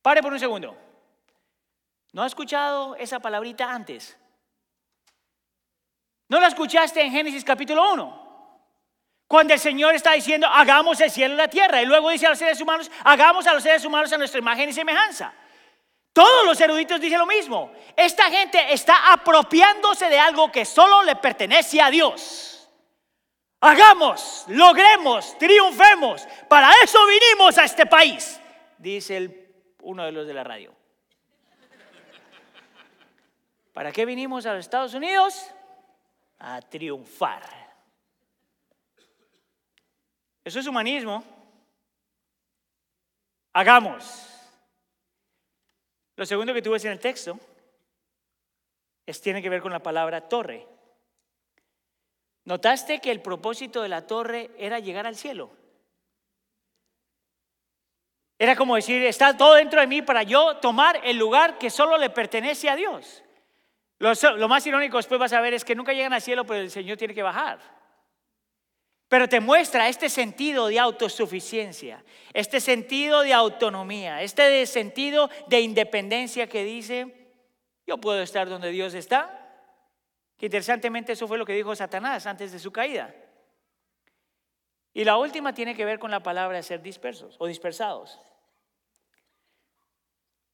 Pare 0.02 0.24
por 0.24 0.34
un 0.34 0.40
segundo. 0.40 0.76
¿No 2.14 2.24
ha 2.24 2.26
escuchado 2.26 2.96
esa 2.96 3.20
palabrita 3.20 3.72
antes? 3.72 4.18
¿No 6.32 6.40
la 6.40 6.48
escuchaste 6.48 7.02
en 7.02 7.12
Génesis 7.12 7.44
capítulo 7.44 7.92
1? 7.92 8.22
Cuando 9.28 9.54
el 9.54 9.60
Señor 9.60 9.94
está 9.96 10.14
diciendo, 10.14 10.48
hagamos 10.48 11.02
el 11.02 11.12
cielo 11.12 11.34
y 11.34 11.38
la 11.38 11.50
tierra. 11.50 11.82
Y 11.82 11.86
luego 11.86 12.10
dice 12.10 12.26
a 12.26 12.30
los 12.30 12.40
seres 12.40 12.62
humanos, 12.62 12.90
hagamos 13.04 13.46
a 13.48 13.54
los 13.54 13.62
seres 13.62 13.84
humanos 13.84 14.14
a 14.14 14.18
nuestra 14.18 14.40
imagen 14.40 14.70
y 14.70 14.72
semejanza. 14.72 15.34
Todos 16.14 16.46
los 16.46 16.62
eruditos 16.62 17.02
dicen 17.02 17.20
lo 17.20 17.26
mismo. 17.26 17.74
Esta 17.98 18.32
gente 18.32 18.72
está 18.72 19.12
apropiándose 19.12 20.08
de 20.08 20.18
algo 20.18 20.50
que 20.50 20.64
solo 20.64 21.04
le 21.04 21.18
pertenece 21.18 21.82
a 21.82 21.90
Dios. 21.90 22.70
Hagamos, 23.60 24.46
logremos, 24.48 25.38
triunfemos. 25.38 26.26
Para 26.48 26.72
eso 26.82 26.98
vinimos 27.08 27.58
a 27.58 27.66
este 27.66 27.86
país, 27.88 28.40
dice 28.78 29.50
uno 29.82 30.06
de 30.06 30.14
los 30.14 30.26
de 30.26 30.34
la 30.34 30.46
radio. 30.46 30.74
¿Para 33.74 33.92
qué 33.92 34.06
vinimos 34.06 34.46
a 34.46 34.54
los 34.54 34.62
Estados 34.62 34.94
Unidos? 34.94 35.52
A 36.42 36.60
triunfar. 36.62 37.44
Eso 40.44 40.60
es 40.60 40.68
humanismo. 40.68 41.24
Hagamos. 43.54 44.28
Lo 46.16 46.26
segundo 46.26 46.54
que 46.54 46.62
tú 46.62 46.72
ves 46.72 46.86
en 46.86 46.92
el 46.92 47.00
texto 47.00 47.40
es, 49.06 49.22
tiene 49.22 49.42
que 49.42 49.50
ver 49.50 49.62
con 49.62 49.72
la 49.72 49.84
palabra 49.84 50.28
torre. 50.28 50.68
¿Notaste 52.46 53.00
que 53.00 53.12
el 53.12 53.22
propósito 53.22 53.84
de 53.84 53.90
la 53.90 54.08
torre 54.08 54.50
era 54.58 54.80
llegar 54.80 55.06
al 55.06 55.16
cielo? 55.16 55.52
Era 58.40 58.56
como 58.56 58.76
decir, 58.76 59.04
está 59.04 59.38
todo 59.38 59.54
dentro 59.54 59.80
de 59.80 59.86
mí 59.86 60.02
para 60.02 60.24
yo 60.24 60.58
tomar 60.58 61.00
el 61.04 61.18
lugar 61.18 61.60
que 61.60 61.70
solo 61.70 62.00
le 62.00 62.10
pertenece 62.10 62.68
a 62.68 62.76
Dios. 62.76 63.24
Lo, 64.02 64.48
más 64.48 64.66
irónico 64.66 64.98
después 64.98 65.20
vas 65.20 65.32
a 65.32 65.42
ver 65.42 65.54
es 65.54 65.64
que 65.64 65.76
nunca 65.76 65.94
llegan 65.94 66.12
al 66.12 66.24
cielo, 66.24 66.44
pero 66.44 66.60
el 66.60 66.72
Señor 66.72 66.98
tiene 66.98 67.14
que 67.14 67.22
bajar. 67.22 67.60
Pero 69.08 69.30
te 69.30 69.40
muestra 69.40 69.90
este 69.90 70.10
sentido 70.10 70.68
de 70.68 70.80
autosuficiencia, 70.80 72.04
este 72.34 72.60
sentido 72.60 73.22
de 73.22 73.34
autonomía, 73.34 74.24
este 74.24 74.66
sentido 74.66 75.30
de 75.46 75.62
independencia 75.62 76.48
que 76.48 76.64
dice, 76.64 77.30
yo 77.86 78.00
puedo 78.00 78.24
estar 78.24 78.50
donde 78.50 78.72
Dios 78.72 78.96
está. 78.96 79.38
Que 80.36 80.48
interesantemente 80.48 81.12
eso 81.12 81.28
fue 81.28 81.38
lo 81.38 81.46
que 81.46 81.54
dijo 81.54 81.76
Satanás 81.76 82.26
antes 82.26 82.52
de 82.52 82.58
su 82.58 82.72
caída. 82.72 83.14
Y 84.94 85.04
la 85.04 85.18
última 85.18 85.54
tiene 85.54 85.76
que 85.76 85.86
ver 85.86 86.00
con 86.00 86.10
la 86.10 86.24
palabra 86.24 86.64
ser 86.64 86.82
dispersos 86.82 87.36
o 87.38 87.46
dispersados. 87.46 88.20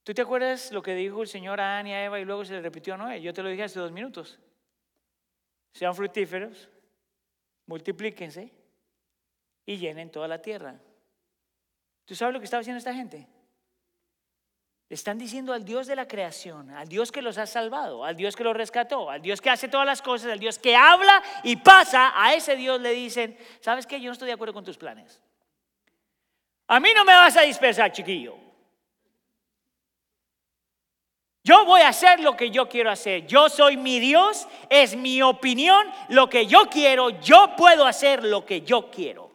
¿Tú 0.07 0.13
te 0.13 0.21
acuerdas 0.21 0.71
lo 0.71 0.81
que 0.81 0.95
dijo 0.95 1.21
el 1.21 1.27
Señor 1.27 1.59
a 1.59 1.79
Ana 1.79 1.89
y 1.89 1.91
a 1.91 2.05
Eva 2.05 2.17
y 2.17 2.23
luego 2.23 2.45
se 2.45 2.53
le 2.53 2.61
repitió 2.61 2.93
a 2.93 2.97
Noé? 2.97 3.21
Yo 3.21 3.33
te 3.33 3.43
lo 3.43 3.49
dije 3.49 3.63
hace 3.63 3.77
dos 3.77 3.91
minutos. 3.91 4.39
Sean 5.73 5.93
fructíferos, 5.93 6.69
multiplíquense 7.65 8.49
y 9.65 9.75
llenen 9.75 10.09
toda 10.09 10.29
la 10.29 10.41
tierra. 10.41 10.79
¿Tú 12.05 12.15
sabes 12.15 12.33
lo 12.33 12.39
que 12.39 12.45
estaba 12.45 12.61
haciendo 12.61 12.77
esta 12.77 12.93
gente? 12.93 13.27
Le 14.87 14.93
están 14.93 15.17
diciendo 15.17 15.51
al 15.51 15.65
Dios 15.65 15.87
de 15.87 15.97
la 15.97 16.07
creación, 16.07 16.69
al 16.69 16.87
Dios 16.87 17.11
que 17.11 17.21
los 17.21 17.37
ha 17.37 17.45
salvado, 17.45 18.05
al 18.05 18.15
Dios 18.15 18.37
que 18.37 18.45
los 18.45 18.55
rescató, 18.55 19.09
al 19.09 19.21
Dios 19.21 19.41
que 19.41 19.49
hace 19.49 19.67
todas 19.67 19.85
las 19.85 20.01
cosas, 20.01 20.31
al 20.31 20.39
Dios 20.39 20.57
que 20.57 20.73
habla 20.73 21.21
y 21.43 21.57
pasa, 21.57 22.13
a 22.15 22.33
ese 22.33 22.55
Dios 22.55 22.79
le 22.79 22.91
dicen, 22.91 23.37
¿sabes 23.59 23.85
qué? 23.85 23.99
Yo 23.99 24.07
no 24.07 24.13
estoy 24.13 24.27
de 24.27 24.35
acuerdo 24.35 24.53
con 24.53 24.63
tus 24.63 24.77
planes. 24.77 25.21
A 26.67 26.79
mí 26.79 26.91
no 26.95 27.03
me 27.03 27.11
vas 27.11 27.35
a 27.35 27.41
dispersar, 27.41 27.91
chiquillo. 27.91 28.46
Yo 31.47 31.63
voy 31.63 31.79
a 31.79 31.87
hacer 31.87 32.19
lo 32.19 32.35
que 32.35 32.51
yo 32.51 32.67
quiero 32.67 32.91
hacer. 32.91 33.25
Yo 33.25 33.47
soy 33.47 33.77
mi 33.77 34.01
Dios, 34.01 34.45
es 34.69 34.97
mi 34.97 35.21
opinión, 35.21 35.87
lo 36.09 36.29
que 36.29 36.45
yo 36.45 36.65
quiero, 36.69 37.21
yo 37.21 37.53
puedo 37.55 37.85
hacer 37.85 38.21
lo 38.25 38.45
que 38.45 38.63
yo 38.63 38.91
quiero. 38.91 39.31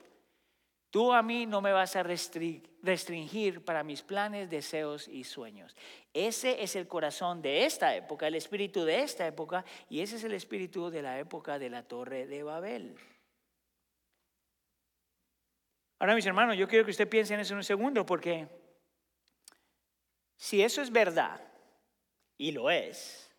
Tú 0.91 1.11
a 1.15 1.23
mí 1.23 1.47
no 1.47 1.63
me 1.63 1.73
vas 1.73 1.97
a 1.97 2.03
restringir 2.03 3.65
para 3.65 3.83
mis 3.83 4.03
planes, 4.03 4.51
deseos 4.51 5.09
y 5.09 5.25
sueños. 5.25 5.75
Ese 6.13 6.63
es 6.63 6.77
el 6.77 6.87
corazón 6.87 7.41
de 7.41 7.65
esta 7.65 7.97
época, 7.97 8.27
el 8.27 8.35
espíritu 8.35 8.85
de 8.85 9.01
esta 9.01 9.27
época, 9.27 9.65
y 9.89 10.01
ese 10.01 10.17
es 10.17 10.25
el 10.25 10.35
espíritu 10.35 10.91
de 10.91 11.01
la 11.01 11.19
época 11.19 11.59
de 11.59 11.71
la 11.71 11.83
torre 11.83 12.27
de 12.27 12.43
Babel. 12.43 12.95
Ahora, 15.99 16.15
mis 16.15 16.27
hermanos, 16.27 16.59
yo 16.59 16.69
quiero 16.69 16.85
que 16.85 16.91
usted 16.91 17.09
piense 17.09 17.33
en 17.33 17.41
eso 17.41 17.55
en 17.55 17.59
un 17.59 17.65
segundo, 17.65 18.05
porque 18.05 18.49
si 20.37 20.63
eso 20.63 20.83
es 20.83 20.91
verdad, 20.93 21.41
y 22.39 22.53
lo 22.53 22.71
es, 22.71 23.31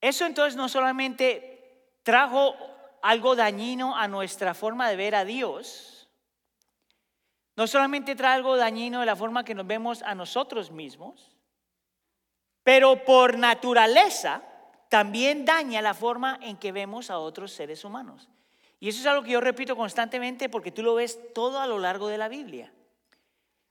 eso 0.00 0.26
entonces 0.26 0.56
no 0.56 0.68
solamente 0.68 1.98
trajo 2.02 2.54
algo 3.02 3.36
dañino 3.36 3.96
a 3.96 4.08
nuestra 4.08 4.54
forma 4.54 4.88
de 4.88 4.96
ver 4.96 5.14
a 5.14 5.24
Dios, 5.24 6.08
no 7.56 7.66
solamente 7.66 8.14
trae 8.14 8.34
algo 8.34 8.56
dañino 8.56 9.00
de 9.00 9.06
la 9.06 9.16
forma 9.16 9.44
que 9.44 9.54
nos 9.54 9.66
vemos 9.66 10.02
a 10.02 10.14
nosotros 10.14 10.70
mismos, 10.70 11.36
pero 12.62 13.04
por 13.04 13.38
naturaleza 13.38 14.42
también 14.88 15.44
daña 15.44 15.80
la 15.80 15.94
forma 15.94 16.38
en 16.42 16.56
que 16.56 16.72
vemos 16.72 17.10
a 17.10 17.18
otros 17.18 17.52
seres 17.52 17.84
humanos. 17.84 18.28
Y 18.78 18.88
eso 18.88 19.00
es 19.00 19.06
algo 19.06 19.22
que 19.22 19.30
yo 19.30 19.40
repito 19.40 19.76
constantemente 19.76 20.48
porque 20.48 20.70
tú 20.70 20.82
lo 20.82 20.94
ves 20.94 21.18
todo 21.32 21.60
a 21.60 21.66
lo 21.66 21.78
largo 21.78 22.08
de 22.08 22.18
la 22.18 22.28
Biblia. 22.28 22.72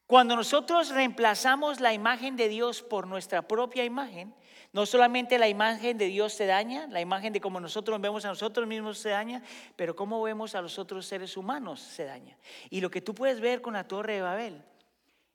Cuando 0.08 0.36
nosotros 0.36 0.90
reemplazamos 0.90 1.80
la 1.80 1.94
imagen 1.94 2.36
de 2.36 2.48
Dios 2.48 2.84
por 2.84 3.08
nuestra 3.08 3.42
propia 3.42 3.84
imagen, 3.84 4.36
no 4.72 4.86
solamente 4.86 5.40
la 5.40 5.48
imagen 5.48 5.98
de 5.98 6.08
Dios 6.08 6.34
se 6.34 6.46
daña, 6.46 6.86
la 6.88 7.02
imagen 7.02 7.34
de 7.34 7.42
cómo 7.42 7.60
nosotros 7.60 8.00
vemos 8.02 8.26
a 8.26 8.28
nosotros 8.28 8.68
mismos 8.68 9.00
se 9.00 9.10
daña, 9.10 9.42
pero 9.76 9.96
cómo 9.96 10.22
vemos 10.22 10.54
a 10.54 10.62
los 10.62 10.78
otros 10.78 11.08
seres 11.08 11.38
humanos 11.38 11.80
se 11.80 12.04
daña. 12.04 12.38
Y 12.70 12.82
lo 12.82 12.92
que 12.92 13.02
tú 13.02 13.16
puedes 13.16 13.40
ver 13.40 13.62
con 13.62 13.74
la 13.74 13.88
torre 13.88 14.16
de 14.16 14.22
Babel 14.22 14.62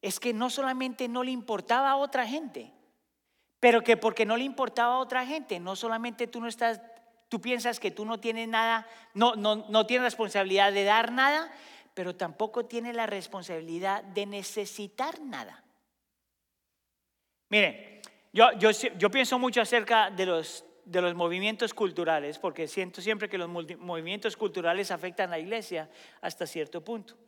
es 0.02 0.20
que 0.20 0.32
no 0.32 0.50
solamente 0.50 1.08
no 1.08 1.24
le 1.24 1.30
importaba 1.30 1.90
a 1.90 1.96
otra 1.96 2.26
gente, 2.26 2.70
pero 3.58 3.82
que 3.82 3.96
porque 3.96 4.24
no 4.24 4.36
le 4.36 4.44
importaba 4.44 4.94
a 4.94 4.98
otra 4.98 5.26
gente, 5.26 5.58
no 5.58 5.74
solamente 5.74 6.26
tú 6.26 6.40
no 6.40 6.46
estás, 6.46 6.80
tú 7.28 7.40
piensas 7.40 7.80
que 7.80 7.90
tú 7.90 8.04
no 8.04 8.20
tienes 8.20 8.46
nada, 8.46 8.86
no, 9.14 9.34
no, 9.34 9.66
no 9.68 9.86
tienes 9.86 10.04
responsabilidad 10.04 10.72
de 10.72 10.84
dar 10.84 11.12
nada, 11.12 11.50
pero 12.00 12.16
tampoco 12.16 12.64
tienes 12.64 12.96
la 12.96 13.04
responsabilidad 13.04 14.02
de 14.02 14.24
necesitar 14.24 15.20
nada. 15.20 15.62
Miren, 17.50 18.00
yo, 18.32 18.52
yo, 18.52 19.10
pienso 19.10 19.38
mucho 19.38 19.60
acerca 19.60 20.08
de 20.08 20.24
los, 20.24 20.64
de 20.86 21.02
los 21.02 21.14
movimientos 21.14 21.74
culturales, 21.74 22.38
porque 22.38 22.66
siento 22.68 23.02
siempre 23.02 23.28
que 23.28 23.36
los 23.36 23.50
movimientos 23.50 24.34
culturales 24.34 24.90
afectan 24.90 25.28
a 25.28 25.32
la 25.32 25.40
iglesia 25.40 25.90
hasta 26.22 26.46
cierto 26.46 26.82
punto. 26.82 27.18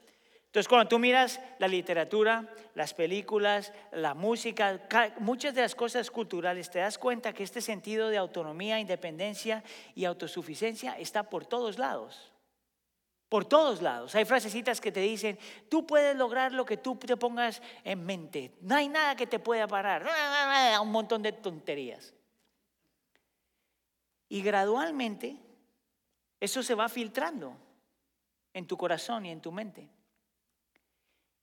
Entonces, 0.47 0.69
cuando 0.69 0.89
tú 0.89 0.99
miras 0.99 1.39
la 1.59 1.69
literatura, 1.69 2.49
las 2.75 2.95
películas, 2.95 3.75
la 3.93 4.15
música, 4.15 4.81
muchas 5.19 5.55
de 5.55 5.61
las 5.61 5.75
cosas 5.75 6.11
culturales, 6.11 6.71
te 6.71 6.79
das 6.79 6.97
cuenta 6.97 7.35
que 7.35 7.43
este 7.43 7.61
sentido 7.61 8.09
de 8.09 8.17
autonomía, 8.17 8.81
independencia 8.81 9.63
y 9.95 10.07
autosuficiencia 10.07 10.99
está 10.99 11.25
por 11.25 11.45
todos 11.45 11.79
lados 11.79 12.32
por 13.33 13.47
todos 13.47 13.81
lados. 13.81 14.15
Hay 14.15 14.27
frasecitas 14.27 14.79
que 14.79 14.93
te 14.93 15.01
dicen, 15.01 15.39
tú 15.71 15.87
puedes 15.87 16.15
lograr 16.15 16.53
lo 16.53 16.67
que 16.67 16.77
tú 16.77 16.97
te 16.97 17.17
pongas 17.17 17.63
en 17.83 18.05
mente. 18.05 18.53
No 18.61 18.77
hay 18.77 18.91
nada 18.91 19.17
que 19.17 19.27
te 19.27 19.39
pueda 19.39 19.67
parar. 19.67 20.07
Un 20.83 20.93
montón 20.93 21.23
de 21.23 21.33
tonterías. 21.33 22.13
Y 24.29 24.43
gradualmente 24.43 25.39
eso 26.41 26.63
se 26.63 26.75
va 26.75 26.91
filtrando 26.91 27.57
en 28.53 28.67
tu 28.67 28.77
corazón 28.77 29.25
y 29.25 29.31
en 29.31 29.41
tu 29.41 29.51
mente. 29.51 29.89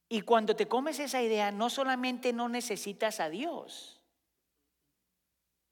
Y 0.10 0.22
cuando 0.22 0.56
te 0.56 0.68
comes 0.68 1.00
esa 1.00 1.24
idea, 1.24 1.52
no 1.52 1.72
solamente 1.72 2.34
no 2.34 2.50
necesitas 2.50 3.20
a 3.20 3.32
Dios 3.32 4.00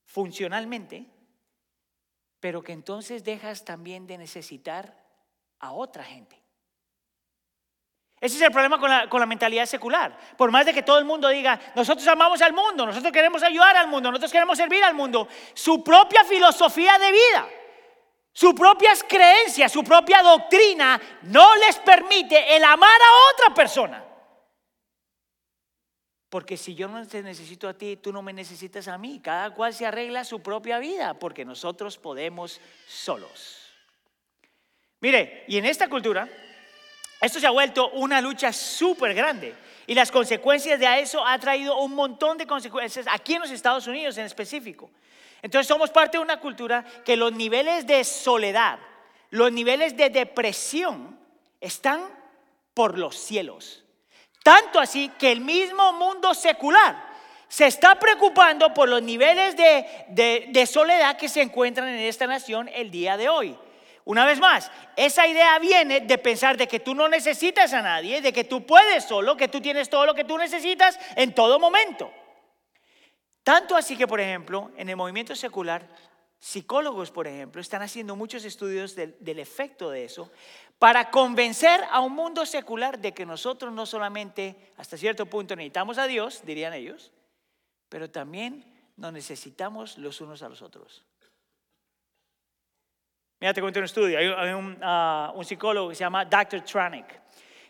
funcionalmente, 0.06 1.06
pero 2.39 2.63
que 2.63 2.71
entonces 2.71 3.23
dejas 3.23 3.65
también 3.65 4.08
de 4.08 4.17
necesitar 4.17 5.07
a 5.60 5.72
otra 5.72 6.04
gente. 6.04 6.41
Ese 8.20 8.38
es 8.38 8.41
el 8.41 8.52
problema 8.52 8.80
con 8.80 8.89
la, 8.89 9.08
con 9.08 9.20
la, 9.20 9.28
mentalidad 9.28 9.67
secular. 9.67 10.17
Por 10.36 10.50
más 10.50 10.65
de 10.65 10.74
que 10.74 10.82
todo 10.82 10.98
el 10.98 11.06
mundo 11.06 11.30
diga, 11.30 11.60
nosotros 11.76 12.08
amamos 12.08 12.41
al 12.41 12.52
mundo, 12.52 12.86
nosotros 12.86 13.13
queremos 13.13 13.43
ayudar 13.43 13.78
al 13.78 13.88
mundo, 13.88 14.10
nosotros 14.10 14.32
queremos 14.32 14.58
servir 14.58 14.84
al 14.84 14.96
mundo, 14.96 15.28
su 15.54 15.84
propia 15.84 16.24
filosofía 16.24 16.98
de 16.98 17.12
vida, 17.12 17.48
sus 18.34 18.56
propias 18.56 19.04
creencias, 19.04 19.72
su 19.72 19.84
propia 19.84 20.24
doctrina 20.24 21.00
no 21.24 21.56
les 21.58 21.78
permite 21.78 22.56
el 22.56 22.63
amar 22.63 23.00
a 23.02 23.34
otra 23.34 23.54
persona. 23.54 24.04
Porque 26.30 26.58
si 26.58 26.76
yo 26.76 26.88
no 26.88 27.08
te 27.08 27.24
necesito 27.24 27.70
a 27.70 27.74
ti, 27.74 27.98
tú 27.98 28.12
no 28.12 28.22
me 28.22 28.34
necesitas 28.34 28.88
a 28.88 28.98
mí. 28.98 29.22
Cada 29.24 29.52
cual 29.52 29.74
se 29.74 29.86
arregla 29.86 30.24
su 30.24 30.41
propia 30.41 30.78
vida 30.78 31.13
porque 31.13 31.46
nosotros 31.46 31.98
podemos 31.98 32.60
solos. 32.86 33.66
Mire, 35.00 35.44
y 35.48 35.58
en 35.58 35.66
esta 35.66 35.88
cultura, 35.88 36.28
esto 37.22 37.40
se 37.40 37.48
ha 37.48 37.52
vuelto 37.52 37.90
una 37.92 38.22
lucha 38.22 38.52
súper 38.52 39.14
grande. 39.14 39.54
Y 39.86 39.94
las 39.94 40.12
consecuencias 40.12 40.80
de 40.80 41.00
eso 41.00 41.26
ha 41.26 41.38
traído 41.40 41.80
un 41.80 41.94
montón 41.94 42.38
de 42.38 42.46
consecuencias 42.46 43.06
aquí 43.10 43.36
en 43.36 43.42
los 43.42 43.52
Estados 43.52 43.88
Unidos 43.88 44.18
en 44.18 44.26
específico. 44.26 44.90
Entonces 45.42 45.68
somos 45.68 45.92
parte 45.92 46.18
de 46.18 46.24
una 46.24 46.40
cultura 46.40 46.84
que 47.06 47.16
los 47.16 47.32
niveles 47.32 47.88
de 47.88 48.04
soledad, 48.04 48.80
los 49.30 49.52
niveles 49.52 49.96
de 49.96 50.10
depresión 50.10 51.18
están 51.62 52.02
por 52.74 52.98
los 52.98 53.16
cielos. 53.16 53.84
Tanto 54.44 54.80
así 54.80 55.10
que 55.18 55.32
el 55.32 55.42
mismo 55.42 55.94
mundo 55.94 56.34
secular 56.34 57.08
se 57.48 57.68
está 57.68 57.98
preocupando 57.98 58.74
por 58.74 58.90
los 58.90 59.02
niveles 59.02 59.56
de, 59.56 60.48
de 60.50 60.66
soledad 60.66 61.18
que 61.18 61.30
se 61.30 61.42
encuentran 61.42 61.88
en 61.88 62.00
esta 62.00 62.28
nación 62.28 62.70
el 62.74 62.92
día 62.92 63.16
de 63.16 63.30
hoy. 63.30 63.58
Una 64.08 64.26
vez 64.26 64.39
más, 64.39 64.72
esa 64.96 65.28
idea 65.28 65.60
viene 65.60 66.00
de 66.00 66.17
pensar 66.17 66.56
de 66.56 66.65
que 66.65 66.80
tú 66.80 66.96
no 66.96 67.10
necesitas 67.10 67.74
a 67.74 67.82
nadie, 67.82 68.22
de 68.22 68.32
que 68.32 68.46
tú 68.46 68.65
puedes 68.65 69.04
solo, 69.04 69.36
que 69.36 69.50
tú 69.50 69.60
tienes 69.60 69.89
todo 69.89 70.06
lo 70.06 70.15
que 70.15 70.24
tú 70.24 70.38
necesitas 70.38 70.98
en 71.17 71.36
todo 71.36 71.60
momento. 71.60 72.10
Tanto 73.43 73.76
así 73.76 73.98
que, 73.98 74.08
por 74.08 74.22
ejemplo, 74.22 74.72
en 74.78 74.88
el 74.88 74.96
movimiento 74.96 75.36
secular, 75.36 75.86
psicólogos, 76.39 77.12
por 77.12 77.28
ejemplo, 77.28 77.60
están 77.60 77.82
haciendo 77.82 78.15
muchos 78.15 78.46
estudios 78.46 78.96
del, 78.96 79.39
efecto 79.39 79.89
de 79.89 80.06
eso 80.06 80.32
para 80.80 81.12
convencer 81.12 81.82
a 81.91 82.00
un 82.00 82.13
mundo 82.13 82.46
secular 82.46 83.00
de 83.00 83.13
que 83.13 83.26
nosotros 83.26 83.74
no 83.74 83.86
solamente 83.86 84.72
hasta 84.78 84.96
cierto 84.96 85.26
punto 85.26 85.54
necesitamos 85.54 85.98
a 85.98 86.08
Dios, 86.08 86.43
dirían 86.46 86.74
ellos, 86.74 87.12
pero 87.89 88.10
también 88.10 88.63
nos 88.96 89.12
necesitamos 89.12 89.98
los 89.98 90.22
unos 90.22 90.43
a 90.43 90.48
los 90.48 90.62
otros. 90.62 91.07
Mira, 93.39 93.54
te 93.54 93.62
cuento 93.62 93.80
un 93.80 93.86
estudio. 93.86 94.17
Hay, 94.17 94.28
ah, 94.82 95.32
un, 95.36 95.45
psicólogo 95.45 95.89
que 95.89 95.95
se 95.95 96.02
llama 96.02 96.26
Dr. 96.26 96.62
Tranick. 96.62 97.06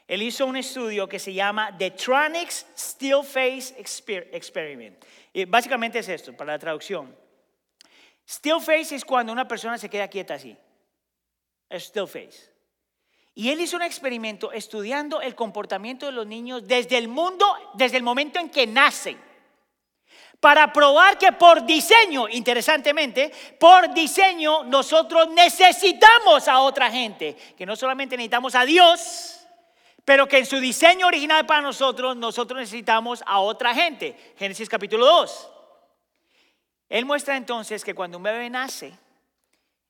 Él 0.08 0.21
hizo 0.21 0.45
un 0.45 0.56
estudio 0.56 1.08
que 1.08 1.19
se 1.19 1.34
llama 1.34 1.75
The 1.77 1.91
Tranick's 1.91 2.65
Still 2.77 3.23
Face 3.23 3.75
Experiment. 3.77 5.03
Y 5.34 5.43
básicamente 5.45 5.99
es 5.99 6.08
esto, 6.08 6.36
para 6.36 6.53
la 6.53 6.60
traducción. 6.60 7.13
Still 8.27 8.62
face 8.62 8.95
es 8.95 9.06
cuando 9.06 9.32
una 9.32 9.47
persona 9.47 9.77
se 9.77 9.89
queda 9.89 10.08
quieta 10.08 10.36
así. 10.36 10.56
Es 11.69 11.84
still 11.84 12.08
face. 12.08 12.51
Y 13.36 13.49
él 13.51 13.62
hizo 13.62 13.75
un 13.75 13.84
experimento 13.84 14.51
estudiando 14.51 15.21
el 15.21 15.36
comportamiento 15.36 16.06
de 16.06 16.12
los 16.13 16.25
niños 16.25 16.67
desde 16.67 16.97
el 16.97 17.08
mundo, 17.08 17.45
desde 17.75 17.97
el 17.97 18.03
momento 18.03 18.39
en 18.39 18.49
que 18.49 18.65
nacen 18.65 19.17
para 20.39 20.71
probar 20.71 21.17
que 21.17 21.32
por 21.32 21.65
diseño, 21.65 22.30
interesantemente, 22.30 23.32
por 23.60 23.93
diseño 23.93 24.63
nosotros 24.65 25.30
necesitamos 25.30 26.47
a 26.47 26.60
otra 26.60 26.91
gente, 26.91 27.36
que 27.58 27.65
no 27.65 27.76
solamente 27.76 28.15
necesitamos 28.15 28.54
a 28.56 28.65
Dios, 28.65 29.39
pero 30.06 30.28
que 30.28 30.38
en 30.38 30.45
su 30.45 30.60
diseño 30.60 31.08
original 31.08 31.45
para 31.45 31.62
nosotros, 31.62 32.15
nosotros 32.15 32.60
necesitamos 32.60 33.23
a 33.26 33.39
otra 33.39 33.73
gente. 33.73 34.15
Génesis 34.38 34.69
capítulo 34.69 35.06
2. 35.06 35.50
Él 36.89 37.06
muestra 37.06 37.36
entonces 37.36 37.84
que 37.84 37.93
cuando 37.93 38.17
un 38.17 38.23
bebé 38.23 38.50
nace, 38.50 38.93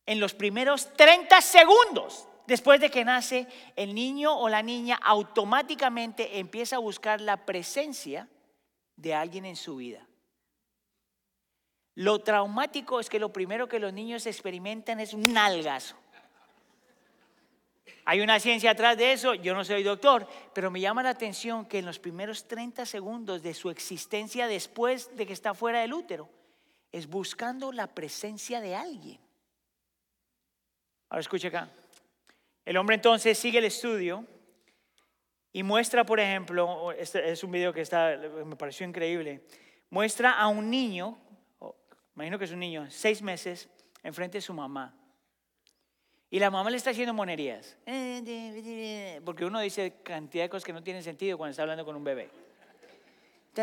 en 0.05 0.19
los 0.19 0.33
primeros 0.33 0.91
30 0.93 1.39
segundos 1.41 2.27
después 2.47 2.79
de 2.79 2.89
que 2.89 3.05
nace, 3.05 3.45
el 3.75 3.93
niño 3.93 4.35
o 4.35 4.49
la 4.49 4.63
niña 4.63 4.97
automáticamente 5.03 6.39
empieza 6.39 6.77
a 6.77 6.79
buscar 6.79 7.19
la 7.21 7.45
presencia 7.45 8.27
de 8.95 9.13
alguien 9.13 9.45
en 9.45 9.57
su 9.57 9.75
vida. 9.75 10.06
Lo 11.97 12.19
traumático 12.19 12.99
es 12.99 13.09
que 13.09 13.17
lo 13.17 13.33
primero 13.33 13.67
que 13.67 13.79
los 13.79 13.91
niños 13.91 14.27
experimentan 14.27 14.99
es 14.99 15.15
un 15.15 15.33
nalgazo. 15.33 15.95
Hay 18.05 18.21
una 18.21 18.39
ciencia 18.39 18.69
atrás 18.69 18.95
de 18.97 19.13
eso, 19.13 19.33
yo 19.33 19.55
no 19.55 19.65
soy 19.65 19.81
doctor, 19.81 20.27
pero 20.53 20.69
me 20.69 20.79
llama 20.79 21.01
la 21.01 21.09
atención 21.09 21.65
que 21.65 21.79
en 21.79 21.87
los 21.87 21.97
primeros 21.97 22.47
30 22.47 22.85
segundos 22.85 23.41
de 23.41 23.55
su 23.55 23.71
existencia 23.71 24.47
después 24.47 25.15
de 25.17 25.25
que 25.25 25.33
está 25.33 25.55
fuera 25.55 25.81
del 25.81 25.91
útero, 25.91 26.29
es 26.91 27.07
buscando 27.07 27.71
la 27.71 27.87
presencia 27.87 28.61
de 28.61 28.75
alguien. 28.75 29.19
Ahora 31.09 31.21
escuche 31.21 31.47
acá. 31.47 31.67
El 32.63 32.77
hombre 32.77 32.93
entonces 32.93 33.39
sigue 33.39 33.57
el 33.57 33.65
estudio 33.65 34.23
Y 35.51 35.63
muestra, 35.63 36.05
por 36.05 36.19
ejemplo, 36.19 36.91
este 36.91 37.31
es 37.31 37.43
un 37.43 37.49
video 37.49 37.73
que 37.73 37.83
me 38.45 38.55
pareció 38.55 38.85
increíble, 38.85 39.41
muestra 39.89 40.33
a 40.33 40.47
un 40.47 40.69
niño, 40.69 41.17
imagino 42.17 42.39
que 42.39 42.45
es 42.45 42.51
un 42.51 42.59
niño, 42.59 42.89
seis 42.89 43.21
meses, 43.21 43.69
enfrente 44.01 44.39
de 44.39 44.41
su 44.41 44.51
mamá. 44.51 44.91
Y 46.31 46.39
la 46.39 46.49
mamá 46.49 46.71
le 46.71 46.77
está 46.77 46.89
haciendo 46.89 47.13
monerías. 47.13 47.77
Porque 49.23 49.45
uno 49.45 49.59
dice 49.59 50.01
cantidad 50.01 50.45
de 50.45 50.49
cosas 50.49 50.65
que 50.65 50.73
no 50.73 50.81
tienen 50.81 51.03
sentido 51.03 51.37
cuando 51.37 51.51
está 51.51 51.61
hablando 51.61 51.85
con 51.85 51.95
un 51.95 52.03
bebé. 52.03 52.29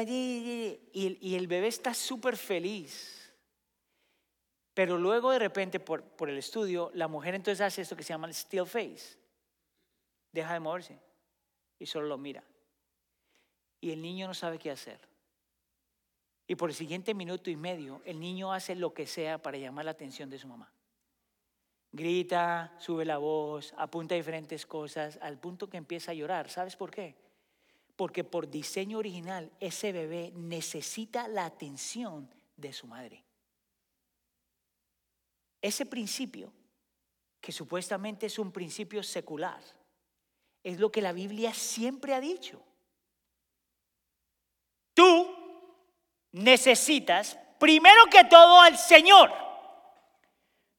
Y, 0.07 1.35
el 1.35 1.49
bebé 1.49 1.67
está 1.67 1.93
súper 1.95 2.37
feliz. 2.37 3.33
Pero 4.73 4.99
luego 4.99 5.33
de 5.33 5.41
repente, 5.41 5.81
por, 5.81 6.05
por 6.05 6.31
el 6.31 6.39
estudio, 6.39 6.93
la 6.95 7.09
mujer 7.09 7.35
entonces 7.35 7.61
hace 7.61 7.83
esto 7.83 7.97
que 7.97 8.05
se 8.05 8.13
llama 8.13 8.29
el 8.29 8.35
still 8.35 8.67
face. 8.67 9.19
Deja 10.31 10.53
de 10.53 10.61
moverse 10.61 10.99
y 11.81 11.87
solo 11.87 12.07
lo 12.07 12.19
mira. 12.19 12.45
Y 13.81 13.91
el 13.91 14.01
niño 14.01 14.29
no 14.29 14.35
sabe 14.35 14.61
qué 14.61 14.71
hacer. 14.71 15.01
Y 16.47 16.57
por 16.57 16.71
el 16.71 16.77
siguiente 16.77 17.15
minuto 17.15 17.51
y 17.51 17.57
medio, 17.57 18.03
el 18.05 18.21
niño 18.21 18.53
hace 18.53 18.75
lo 18.75 18.93
que 18.93 19.07
sea 19.07 19.39
para 19.39 19.57
llamar 19.57 19.87
la 19.87 19.93
atención 19.93 20.29
de 20.29 20.39
su 20.39 20.47
mamá. 20.47 20.71
Grita, 21.91 22.75
sube 22.79 23.05
la 23.05 23.19
voz, 23.19 23.73
apunta 23.79 24.15
diferentes 24.15 24.67
cosas, 24.67 25.19
al 25.23 25.39
punto 25.39 25.71
que 25.71 25.77
empieza 25.77 26.11
a 26.11 26.15
llorar. 26.15 26.51
¿Sabes 26.51 26.77
por 26.77 26.91
qué? 26.91 27.15
Porque 27.97 28.25
por 28.25 28.51
diseño 28.51 28.99
original 28.99 29.51
ese 29.61 29.93
bebé 29.93 30.33
necesita 30.35 31.29
la 31.29 31.45
atención 31.45 32.29
de 32.57 32.73
su 32.73 32.87
madre. 32.89 33.25
Ese 35.63 35.87
principio, 35.87 36.53
que 37.41 37.53
supuestamente 37.53 38.27
es 38.27 38.39
un 38.39 38.53
principio 38.53 39.03
secular, 39.03 39.63
es 40.65 40.81
lo 40.81 40.91
que 40.91 41.01
la 41.01 41.13
Biblia 41.13 41.55
siempre 41.55 42.13
ha 42.13 42.21
dicho. 42.21 42.61
Necesitas 46.35 47.39
primero 47.59 48.07
que 48.11 48.25
todo 48.25 48.61
al 48.61 48.77
Señor. 48.77 49.33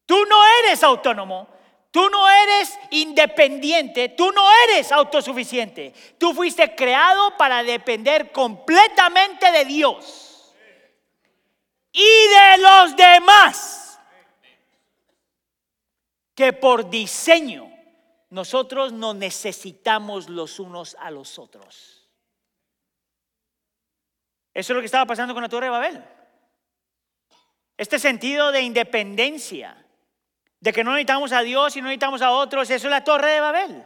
Tú 0.06 0.24
no 0.26 0.38
eres 0.60 0.84
autónomo, 0.84 1.48
tú 1.92 2.10
no 2.10 2.30
eres 2.30 2.78
independiente, 2.92 4.10
tú 4.10 4.32
no 4.32 4.48
eres 4.66 4.92
autosuficiente. 4.92 5.94
Tú 6.18 6.34
fuiste 6.34 6.76
creado 6.76 7.36
para 7.38 7.64
depender 7.64 8.32
completamente 8.32 9.52
de 9.52 9.66
Dios 9.66 10.54
y 11.92 12.04
de 12.04 12.58
los 12.58 12.96
demás, 12.98 14.00
que 16.36 16.52
por 16.52 16.90
diseño 16.90 17.72
nosotros 18.30 18.92
nos 18.92 19.16
necesitamos 19.16 20.28
los 20.28 20.60
unos 20.60 20.98
a 21.00 21.10
los 21.12 21.40
otros. 21.40 22.05
Eso 24.56 24.72
es 24.72 24.76
lo 24.76 24.82
que 24.82 24.86
estaba 24.86 25.06
pasando 25.06 25.34
con 25.34 25.44
la 25.44 25.50
Torre 25.50 25.66
de 25.66 25.72
Babel. 25.72 26.04
Este 27.78 28.00
sentido 28.00 28.54
de 28.54 28.62
independencia, 28.62 29.86
de 30.62 30.72
que 30.72 30.82
no 30.82 30.92
necesitamos 30.92 31.34
a 31.34 31.42
Dios 31.42 31.76
y 31.76 31.82
no 31.82 31.88
necesitamos 31.88 32.22
a 32.22 32.32
otros, 32.32 32.70
eso 32.70 32.88
es 32.88 32.92
la 32.92 33.04
Torre 33.04 33.32
de 33.32 33.42
Babel. 33.42 33.84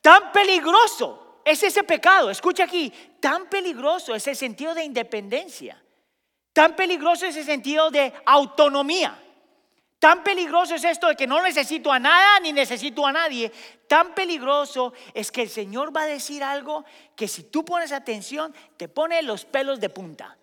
Tan 0.00 0.32
peligroso 0.32 1.42
es 1.44 1.62
ese 1.62 1.84
pecado, 1.84 2.30
escucha 2.30 2.64
aquí, 2.64 2.90
tan 3.20 3.50
peligroso 3.50 4.14
es 4.14 4.26
el 4.26 4.34
sentido 4.34 4.74
de 4.74 4.84
independencia, 4.84 5.82
tan 6.54 6.74
peligroso 6.74 7.26
es 7.26 7.36
el 7.36 7.44
sentido 7.44 7.90
de 7.90 8.14
autonomía. 8.24 9.22
Tan 9.98 10.22
peligroso 10.22 10.76
es 10.76 10.84
esto 10.84 11.08
de 11.08 11.16
que 11.16 11.26
no 11.26 11.42
necesito 11.42 11.90
a 11.90 11.98
nada 11.98 12.38
ni 12.40 12.52
necesito 12.52 13.04
a 13.04 13.12
nadie. 13.12 13.50
Tan 13.88 14.14
peligroso 14.14 14.92
es 15.12 15.32
que 15.32 15.42
el 15.42 15.48
Señor 15.48 15.94
va 15.94 16.02
a 16.02 16.06
decir 16.06 16.44
algo 16.44 16.84
que 17.16 17.26
si 17.26 17.44
tú 17.44 17.64
pones 17.64 17.90
atención 17.90 18.54
te 18.76 18.88
pone 18.88 19.20
los 19.22 19.44
pelos 19.44 19.80
de 19.80 19.88
punta. 19.88 20.38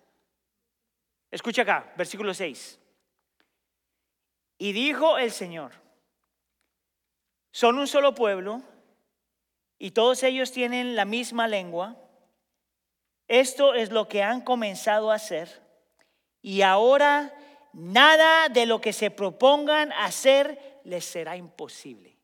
Escucha 1.30 1.62
acá, 1.62 1.92
versículo 1.96 2.34
6. 2.34 2.78
Y 4.58 4.72
dijo 4.72 5.16
el 5.16 5.30
Señor, 5.32 5.72
son 7.50 7.78
un 7.78 7.86
solo 7.86 8.14
pueblo 8.14 8.62
y 9.78 9.92
todos 9.92 10.22
ellos 10.22 10.52
tienen 10.52 10.96
la 10.96 11.06
misma 11.06 11.48
lengua. 11.48 11.96
Esto 13.26 13.74
es 13.74 13.90
lo 13.90 14.06
que 14.06 14.22
han 14.22 14.42
comenzado 14.42 15.10
a 15.10 15.14
hacer 15.14 15.62
y 16.42 16.60
ahora 16.60 17.34
nada 17.76 18.48
de 18.48 18.64
lo 18.64 18.80
que 18.80 18.92
se 18.92 19.10
propongan 19.10 19.92
hacer 19.92 20.80
les 20.84 21.04
será 21.04 21.36
imposible. 21.36 22.16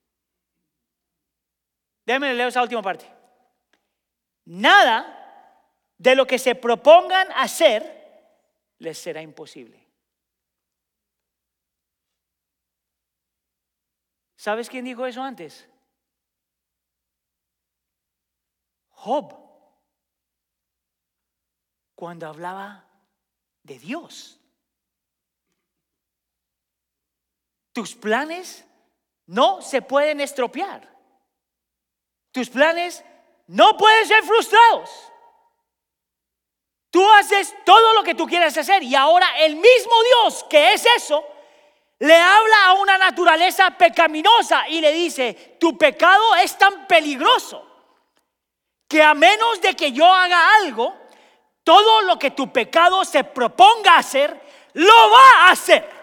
Déjenme 2.07 2.33
leer 2.33 2.49
esa 2.49 2.63
última 2.63 2.81
parte. 2.81 3.07
Nada 4.47 5.19
de 5.99 6.17
lo 6.17 6.27
que 6.27 6.39
se 6.39 6.55
propongan 6.55 7.29
hacer 7.33 7.83
les 8.79 8.99
será 8.99 9.21
imposible. 9.21 9.87
¿Sabes 14.37 14.69
quién 14.71 14.87
dijo 14.87 15.07
eso 15.07 15.23
antes? 15.23 15.69
Job, 18.89 19.37
cuando 21.95 22.27
hablaba 22.27 22.89
de 23.63 23.79
Dios. 23.79 24.42
Tus 27.73 27.95
planes 27.95 28.65
no 29.27 29.63
se 29.63 29.83
pueden 29.83 30.21
estropear. 30.21 30.89
Tus 32.31 32.49
planes 32.49 33.05
no 33.47 33.77
pueden 33.77 34.07
ser 34.07 34.23
frustrados. 34.25 34.91
Tú 36.91 37.11
haces 37.13 37.55
todo 37.65 37.95
lo 37.95 38.03
que 38.03 38.15
tú 38.15 38.27
quieres 38.27 38.57
hacer 38.57 38.83
y 38.83 38.95
ahora 38.95 39.27
el 39.39 39.57
mismo 39.57 39.95
Dios 40.05 40.45
que 40.49 40.75
es 40.75 40.85
eso, 40.97 41.25
le 41.99 42.17
habla 42.17 42.67
a 42.67 42.73
una 42.75 42.99
naturaleza 42.99 43.71
pecaminosa 43.71 44.69
y 44.69 44.81
le 44.81 44.93
dice, 44.93 45.57
tu 45.59 45.79
pecado 45.79 46.35
es 46.37 46.59
tan 46.59 46.87
peligroso 46.87 47.67
que 48.89 49.03
a 49.03 49.15
menos 49.15 49.61
de 49.61 49.75
que 49.75 49.93
yo 49.93 50.05
haga 50.05 50.57
algo, 50.57 50.95
todo 51.65 52.03
lo 52.03 52.19
que 52.19 52.33
tu 52.33 52.53
pecado 52.53 53.05
se 53.05 53.25
proponga 53.25 53.97
hacer, 53.97 54.39
lo 54.75 55.11
va 55.11 55.47
a 55.47 55.51
hacer. 55.53 56.02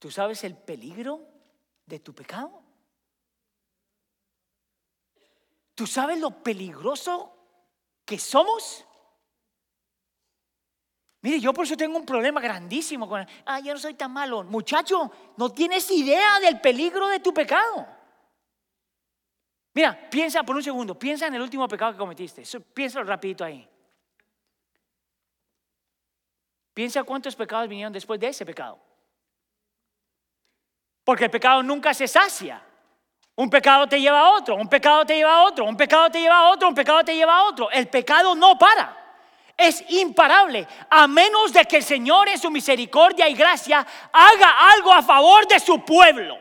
¿Tú 0.00 0.10
sabes 0.10 0.42
el 0.44 0.56
peligro 0.56 1.20
de 1.84 2.00
tu 2.00 2.14
pecado? 2.14 2.62
¿Tú 5.74 5.86
sabes 5.86 6.18
lo 6.18 6.42
peligroso 6.42 7.36
que 8.06 8.18
somos? 8.18 8.84
Mire, 11.20 11.38
yo 11.38 11.52
por 11.52 11.66
eso 11.66 11.76
tengo 11.76 11.98
un 11.98 12.06
problema 12.06 12.40
grandísimo 12.40 13.06
con, 13.06 13.26
ah, 13.44 13.60
yo 13.60 13.74
no 13.74 13.78
soy 13.78 13.92
tan 13.92 14.10
malo. 14.10 14.42
Muchacho, 14.44 15.12
no 15.36 15.52
tienes 15.52 15.90
idea 15.90 16.40
del 16.40 16.62
peligro 16.62 17.06
de 17.06 17.20
tu 17.20 17.34
pecado. 17.34 17.86
Mira, 19.74 20.08
piensa 20.08 20.42
por 20.42 20.56
un 20.56 20.62
segundo, 20.62 20.98
piensa 20.98 21.26
en 21.26 21.34
el 21.34 21.42
último 21.42 21.68
pecado 21.68 21.92
que 21.92 21.98
cometiste. 21.98 22.42
Piensa 22.72 23.02
rapidito 23.02 23.44
ahí. 23.44 23.68
Piensa 26.72 27.04
cuántos 27.04 27.36
pecados 27.36 27.68
vinieron 27.68 27.92
después 27.92 28.18
de 28.18 28.28
ese 28.28 28.46
pecado. 28.46 28.89
Porque 31.10 31.24
el 31.24 31.30
pecado 31.32 31.60
nunca 31.60 31.92
se 31.92 32.06
sacia. 32.06 32.62
Un 33.34 33.50
pecado 33.50 33.88
te 33.88 34.00
lleva 34.00 34.20
a 34.20 34.30
otro, 34.30 34.54
un 34.54 34.68
pecado 34.68 35.04
te 35.04 35.16
lleva 35.16 35.38
a 35.38 35.42
otro, 35.42 35.64
un 35.64 35.76
pecado 35.76 36.08
te 36.08 36.20
lleva 36.20 36.38
a 36.38 36.50
otro, 36.50 36.68
un 36.68 36.74
pecado 36.76 37.02
te 37.02 37.16
lleva 37.16 37.36
a 37.36 37.42
otro. 37.46 37.68
El 37.68 37.88
pecado 37.88 38.36
no 38.36 38.56
para. 38.56 38.96
Es 39.56 39.84
imparable, 39.88 40.68
a 40.88 41.08
menos 41.08 41.52
de 41.52 41.64
que 41.64 41.78
el 41.78 41.82
Señor 41.82 42.28
en 42.28 42.38
su 42.38 42.48
misericordia 42.48 43.28
y 43.28 43.34
gracia 43.34 43.84
haga 44.12 44.70
algo 44.72 44.92
a 44.92 45.02
favor 45.02 45.48
de 45.48 45.58
su 45.58 45.84
pueblo. 45.84 46.38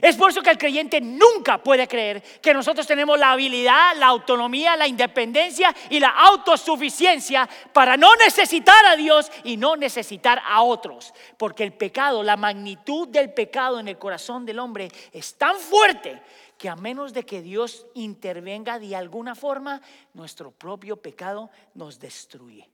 Es 0.00 0.16
por 0.16 0.30
eso 0.30 0.42
que 0.42 0.50
el 0.50 0.58
creyente 0.58 1.00
nunca 1.00 1.62
puede 1.62 1.86
creer 1.86 2.22
que 2.42 2.52
nosotros 2.52 2.86
tenemos 2.86 3.18
la 3.18 3.32
habilidad, 3.32 3.96
la 3.96 4.06
autonomía, 4.06 4.76
la 4.76 4.88
independencia 4.88 5.74
y 5.88 6.00
la 6.00 6.08
autosuficiencia 6.08 7.48
para 7.72 7.96
no 7.96 8.14
necesitar 8.16 8.84
a 8.86 8.96
Dios 8.96 9.30
y 9.44 9.56
no 9.56 9.76
necesitar 9.76 10.42
a 10.44 10.62
otros. 10.62 11.14
Porque 11.36 11.62
el 11.62 11.72
pecado, 11.72 12.22
la 12.22 12.36
magnitud 12.36 13.08
del 13.08 13.32
pecado 13.32 13.78
en 13.78 13.88
el 13.88 13.98
corazón 13.98 14.44
del 14.44 14.58
hombre 14.58 14.88
es 15.12 15.38
tan 15.38 15.56
fuerte 15.56 16.20
que 16.58 16.68
a 16.68 16.76
menos 16.76 17.12
de 17.12 17.24
que 17.24 17.40
Dios 17.40 17.86
intervenga 17.94 18.78
de 18.78 18.96
alguna 18.96 19.34
forma, 19.34 19.80
nuestro 20.12 20.50
propio 20.50 20.96
pecado 20.96 21.50
nos 21.74 22.00
destruye. 22.00 22.68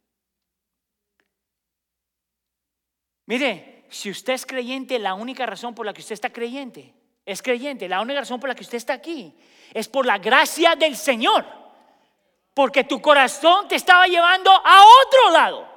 Mire, 3.26 3.84
si 3.90 4.10
usted 4.10 4.32
es 4.32 4.46
creyente, 4.46 4.98
la 4.98 5.14
única 5.14 5.44
razón 5.44 5.74
por 5.74 5.84
la 5.84 5.92
que 5.92 6.00
usted 6.00 6.14
está 6.14 6.30
creyente 6.30 6.94
es 7.32 7.42
creyente, 7.42 7.88
la 7.88 8.00
única 8.00 8.20
razón 8.20 8.40
por 8.40 8.48
la 8.48 8.54
que 8.54 8.62
usted 8.62 8.78
está 8.78 8.94
aquí 8.94 9.34
es 9.72 9.88
por 9.88 10.06
la 10.06 10.18
gracia 10.18 10.74
del 10.74 10.96
Señor. 10.96 11.44
Porque 12.54 12.84
tu 12.84 13.00
corazón 13.00 13.68
te 13.68 13.76
estaba 13.76 14.06
llevando 14.06 14.50
a 14.50 14.82
otro 15.06 15.30
lado. 15.32 15.68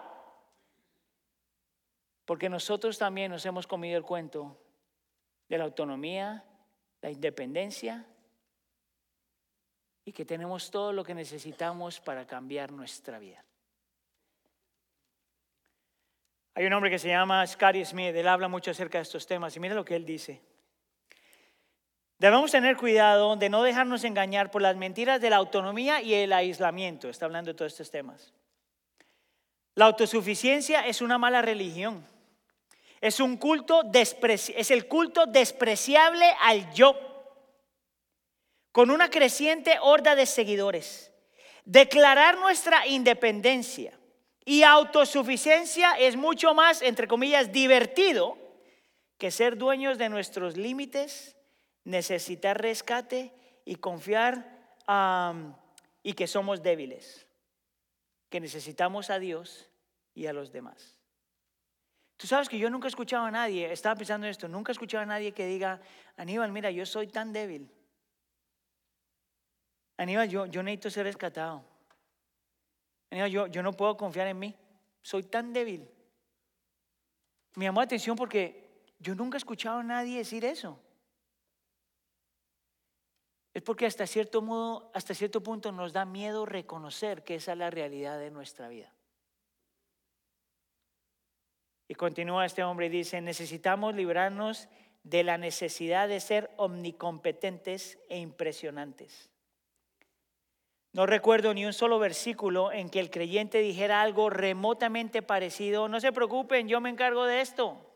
Porque 2.25 2.49
nosotros 2.49 2.97
también 2.97 3.31
nos 3.31 3.45
hemos 3.45 3.67
comido 3.67 3.97
el 3.97 4.03
cuento 4.03 4.57
de 5.47 5.57
la 5.57 5.65
autonomía 5.65 6.43
la 7.03 7.11
independencia 7.11 8.05
y 10.05 10.13
que 10.13 10.23
tenemos 10.25 10.71
todo 10.71 10.93
lo 10.93 11.03
que 11.03 11.13
necesitamos 11.13 11.99
para 11.99 12.25
cambiar 12.25 12.71
nuestra 12.71 13.19
vida. 13.19 13.43
Hay 16.55 16.65
un 16.65 16.73
hombre 16.73 16.89
que 16.89 16.99
se 16.99 17.09
llama 17.09 17.45
Scotty 17.45 17.83
Smith, 17.83 18.15
él 18.15 18.27
habla 18.27 18.47
mucho 18.47 18.71
acerca 18.71 18.99
de 18.99 19.03
estos 19.03 19.27
temas 19.27 19.55
y 19.55 19.59
mira 19.59 19.75
lo 19.75 19.83
que 19.83 19.95
él 19.95 20.05
dice. 20.05 20.41
Debemos 22.19 22.51
tener 22.51 22.77
cuidado 22.77 23.35
de 23.35 23.49
no 23.49 23.63
dejarnos 23.63 24.03
engañar 24.03 24.51
por 24.51 24.61
las 24.61 24.75
mentiras 24.75 25.19
de 25.19 25.29
la 25.29 25.37
autonomía 25.37 26.01
y 26.01 26.13
el 26.13 26.31
aislamiento. 26.31 27.09
Está 27.09 27.25
hablando 27.25 27.51
de 27.51 27.57
todos 27.57 27.73
estos 27.73 27.91
temas. 27.91 28.33
La 29.75 29.85
autosuficiencia 29.85 30.87
es 30.87 31.01
una 31.01 31.17
mala 31.17 31.41
religión. 31.41 32.05
Es 33.01 33.19
un 33.19 33.35
culto 33.35 33.81
es 33.93 34.71
el 34.71 34.87
culto 34.87 35.25
despreciable 35.25 36.25
al 36.39 36.73
yo, 36.73 36.95
con 38.71 38.89
una 38.89 39.09
creciente 39.09 39.77
horda 39.81 40.15
de 40.15 40.25
seguidores. 40.25 41.11
Declarar 41.65 42.37
nuestra 42.37 42.87
independencia 42.87 43.99
y 44.45 44.63
autosuficiencia 44.63 45.93
es 45.93 46.15
mucho 46.15 46.53
más, 46.53 46.81
entre 46.81 47.07
comillas, 47.07 47.51
divertido 47.51 48.37
que 49.17 49.31
ser 49.31 49.57
dueños 49.57 49.97
de 49.97 50.09
nuestros 50.09 50.55
límites, 50.55 51.35
necesitar 51.83 52.61
rescate 52.61 53.33
y 53.65 53.75
confiar 53.75 54.77
y 56.01 56.13
que 56.13 56.27
somos 56.27 56.61
débiles, 56.61 57.25
que 58.29 58.39
necesitamos 58.39 59.09
a 59.09 59.19
Dios 59.19 59.69
y 60.13 60.27
a 60.27 60.33
los 60.33 60.51
demás. 60.51 60.97
Tú 62.17 62.27
sabes 62.27 62.47
que 62.47 62.57
yo 62.57 62.69
nunca 62.69 62.87
he 62.87 62.89
escuchado 62.89 63.25
a 63.25 63.31
nadie, 63.31 63.71
estaba 63.71 63.95
pensando 63.95 64.27
en 64.27 64.31
esto, 64.31 64.47
nunca 64.47 64.71
he 64.71 64.73
escuchado 64.73 65.03
a 65.03 65.05
nadie 65.05 65.33
que 65.33 65.45
diga, 65.45 65.81
Aníbal, 66.15 66.51
mira, 66.51 66.71
yo 66.71 66.85
soy 66.85 67.07
tan 67.07 67.33
débil. 67.33 67.69
Aníbal, 69.97 70.29
yo, 70.29 70.45
yo 70.45 70.63
necesito 70.63 70.89
ser 70.89 71.05
rescatado. 71.05 71.65
Aníbal, 73.09 73.31
yo, 73.31 73.47
yo 73.47 73.63
no 73.63 73.73
puedo 73.73 73.97
confiar 73.97 74.27
en 74.27 74.39
mí. 74.39 74.55
Soy 75.01 75.23
tan 75.23 75.53
débil. 75.53 75.89
Me 77.55 77.65
llamó 77.65 77.81
la 77.81 77.85
atención 77.85 78.15
porque 78.15 78.85
yo 78.99 79.15
nunca 79.15 79.37
he 79.37 79.39
escuchado 79.39 79.79
a 79.79 79.83
nadie 79.83 80.17
decir 80.17 80.45
eso. 80.45 80.79
Es 83.53 83.61
porque 83.61 83.85
hasta 83.85 84.07
cierto 84.07 84.41
modo, 84.41 84.89
hasta 84.93 85.13
cierto 85.13 85.41
punto 85.41 85.71
nos 85.71 85.93
da 85.93 86.05
miedo 86.05 86.45
reconocer 86.45 87.23
que 87.23 87.35
esa 87.35 87.51
es 87.51 87.57
la 87.57 87.69
realidad 87.69 88.17
de 88.17 88.31
nuestra 88.31 88.67
vida. 88.67 88.91
Y 91.87 91.95
continúa 91.95 92.45
este 92.45 92.63
hombre 92.63 92.87
y 92.87 92.89
dice, 92.89 93.21
necesitamos 93.21 93.93
librarnos 93.93 94.67
de 95.03 95.23
la 95.23 95.37
necesidad 95.37 96.07
de 96.07 96.19
ser 96.19 96.49
omnicompetentes 96.57 97.99
e 98.09 98.17
impresionantes. 98.17 99.29
No 100.93 101.05
recuerdo 101.05 101.53
ni 101.53 101.65
un 101.65 101.73
solo 101.73 101.99
versículo 101.99 102.71
en 102.71 102.89
que 102.89 102.99
el 102.99 103.09
creyente 103.09 103.59
dijera 103.59 104.01
algo 104.01 104.29
remotamente 104.29 105.21
parecido, 105.21 105.87
no 105.87 105.99
se 105.99 106.11
preocupen, 106.11 106.67
yo 106.67 106.81
me 106.81 106.89
encargo 106.89 107.25
de 107.25 107.41
esto. 107.41 107.92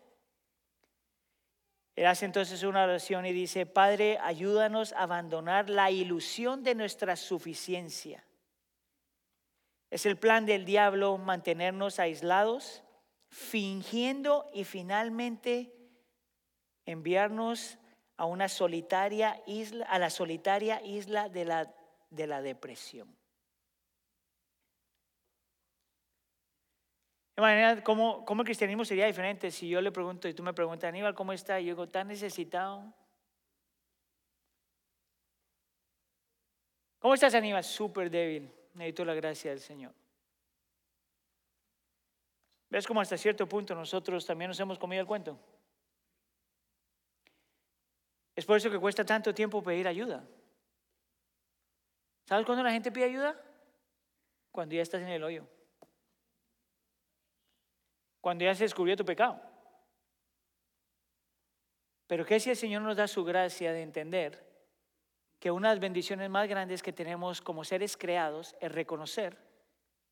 Él 1.98 2.06
hace 2.06 2.26
entonces 2.26 2.62
una 2.62 2.84
oración 2.84 3.26
y 3.26 3.34
dice, 3.34 3.66
Padre, 3.66 4.20
ayúdanos 4.22 4.94
a 4.94 5.02
abandonar 5.02 5.68
la 5.68 5.90
ilusión 5.90 6.62
de 6.62 6.76
nuestra 6.76 7.16
suficiencia. 7.16 8.24
Es 9.90 10.06
el 10.06 10.16
plan 10.16 10.46
del 10.46 10.64
diablo 10.64 11.18
mantenernos 11.18 11.98
aislados 12.00 12.84
fingiendo 13.30 14.48
y 14.54 14.64
finalmente 14.64 15.74
enviarnos 16.86 17.80
a 18.16 18.26
una 18.26 18.48
solitaria 18.48 19.42
isla, 19.48 19.88
a 19.88 19.98
la 19.98 20.12
solitaria 20.12 20.80
isla 20.84 21.30
de 21.30 21.46
la, 21.46 21.74
de 22.12 22.28
la 22.28 22.44
depresión. 22.44 23.16
¿Cómo, 27.84 28.26
¿cómo, 28.26 28.41
el 28.41 28.45
cristianismo 28.45 28.84
sería 28.84 29.06
diferente 29.06 29.52
si 29.52 29.69
yo 29.69 29.80
le 29.80 29.91
pregunto 29.91 30.28
y 30.28 30.34
tú 30.34 30.41
me 30.41 30.54
preguntas, 30.54 30.88
Aníbal, 30.88 31.13
¿cómo 31.13 31.34
está? 31.34 31.60
Y 31.60 31.65
yo 31.65 31.76
digo, 31.76 31.88
¿tan 31.88 32.08
necesitado? 32.08 32.91
¿Cómo 36.97 37.13
estás, 37.13 37.36
Aníbal? 37.36 37.63
Súper 37.63 38.10
débil. 38.10 38.52
Necesito 38.73 39.06
la 39.06 39.13
gracia 39.13 39.52
del 39.52 39.60
Señor. 39.60 39.93
¿Ves 42.69 42.88
cómo 42.88 43.02
hasta 43.02 43.17
cierto 43.17 43.47
punto 43.47 43.76
nosotros 43.76 44.26
también 44.26 44.50
nos 44.50 44.60
hemos 44.60 44.80
comido 44.80 45.02
el 45.02 45.08
cuento? 45.08 45.39
Es 48.36 48.45
por 48.45 48.58
eso 48.58 48.69
que 48.69 48.80
cuesta 48.80 49.06
tanto 49.06 49.34
tiempo 49.34 49.63
pedir 49.63 49.88
ayuda. 49.88 50.28
¿Sabes 52.26 52.45
cuándo 52.45 52.63
la 52.63 52.71
gente 52.71 52.91
pide 52.91 53.06
ayuda? 53.06 53.39
Cuando 54.52 54.76
ya 54.76 54.82
estás 54.82 55.02
en 55.02 55.10
el 55.10 55.23
hoyo. 55.23 55.47
Cuando 58.21 58.45
ya 58.45 58.56
se 58.56 58.63
descubrió 58.63 58.95
tu 58.95 59.06
pecado. 59.06 59.41
Pero 62.08 62.25
¿qué 62.25 62.39
si 62.39 62.49
el 62.49 62.56
Señor 62.56 62.82
nos 62.82 62.97
da 62.97 63.08
su 63.08 63.23
gracia 63.23 63.73
de 63.73 63.82
entender 63.82 64.45
que 65.39 65.51
una 65.51 65.69
de 65.69 65.75
las 65.75 65.82
bendiciones 65.82 66.30
más 66.30 66.47
grandes 66.47 66.82
que 66.82 66.93
tenemos 66.93 67.41
como 67.41 67.63
seres 67.63 67.97
creados 67.97 68.56
es 68.60 68.71
reconocer 68.71 69.38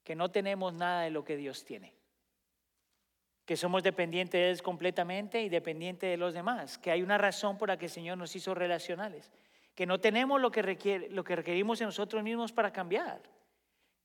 que 0.03 0.15
no 0.15 0.29
tenemos 0.29 0.73
nada 0.73 1.01
de 1.01 1.09
lo 1.09 1.23
que 1.23 1.37
Dios 1.37 1.63
tiene? 1.65 1.95
que 3.45 3.55
somos 3.55 3.83
dependientes 3.83 4.61
completamente 4.61 5.41
y 5.41 5.49
dependientes 5.49 6.09
de 6.09 6.17
los 6.17 6.33
demás, 6.33 6.77
que 6.77 6.91
hay 6.91 7.03
una 7.03 7.17
razón 7.17 7.57
por 7.57 7.69
la 7.69 7.77
que 7.77 7.85
el 7.85 7.91
Señor 7.91 8.17
nos 8.17 8.35
hizo 8.35 8.55
relacionales, 8.55 9.31
que 9.75 9.85
no 9.85 9.99
tenemos 9.99 10.41
lo 10.41 10.51
que, 10.51 10.63
requiere, 10.63 11.09
lo 11.09 11.23
que 11.23 11.35
requerimos 11.35 11.79
en 11.79 11.87
nosotros 11.87 12.23
mismos 12.23 12.51
para 12.51 12.73
cambiar 12.73 13.21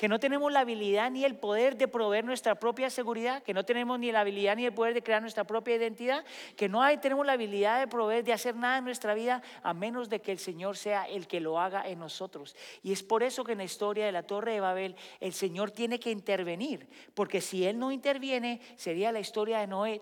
que 0.00 0.08
no 0.08 0.18
tenemos 0.18 0.50
la 0.50 0.60
habilidad 0.60 1.10
ni 1.10 1.26
el 1.26 1.36
poder 1.36 1.76
de 1.76 1.86
proveer 1.86 2.24
nuestra 2.24 2.54
propia 2.54 2.88
seguridad, 2.88 3.42
que 3.42 3.52
no 3.52 3.66
tenemos 3.66 3.98
ni 3.98 4.10
la 4.10 4.20
habilidad 4.20 4.56
ni 4.56 4.64
el 4.64 4.72
poder 4.72 4.94
de 4.94 5.02
crear 5.02 5.20
nuestra 5.20 5.44
propia 5.44 5.76
identidad, 5.76 6.24
que 6.56 6.70
no 6.70 6.80
tenemos 7.00 7.26
la 7.26 7.34
habilidad 7.34 7.78
de 7.78 7.86
proveer, 7.86 8.24
de 8.24 8.32
hacer 8.32 8.56
nada 8.56 8.78
en 8.78 8.84
nuestra 8.84 9.12
vida, 9.12 9.42
a 9.62 9.74
menos 9.74 10.08
de 10.08 10.22
que 10.22 10.32
el 10.32 10.38
Señor 10.38 10.78
sea 10.78 11.04
el 11.04 11.26
que 11.26 11.38
lo 11.38 11.60
haga 11.60 11.86
en 11.86 11.98
nosotros. 11.98 12.56
Y 12.82 12.92
es 12.92 13.02
por 13.02 13.22
eso 13.22 13.44
que 13.44 13.52
en 13.52 13.58
la 13.58 13.64
historia 13.64 14.06
de 14.06 14.12
la 14.12 14.22
Torre 14.22 14.54
de 14.54 14.60
Babel 14.60 14.96
el 15.20 15.34
Señor 15.34 15.70
tiene 15.70 16.00
que 16.00 16.10
intervenir, 16.10 16.88
porque 17.12 17.42
si 17.42 17.66
Él 17.66 17.78
no 17.78 17.92
interviene, 17.92 18.62
sería 18.76 19.12
la 19.12 19.20
historia 19.20 19.58
de 19.58 19.66
Noé 19.66 20.00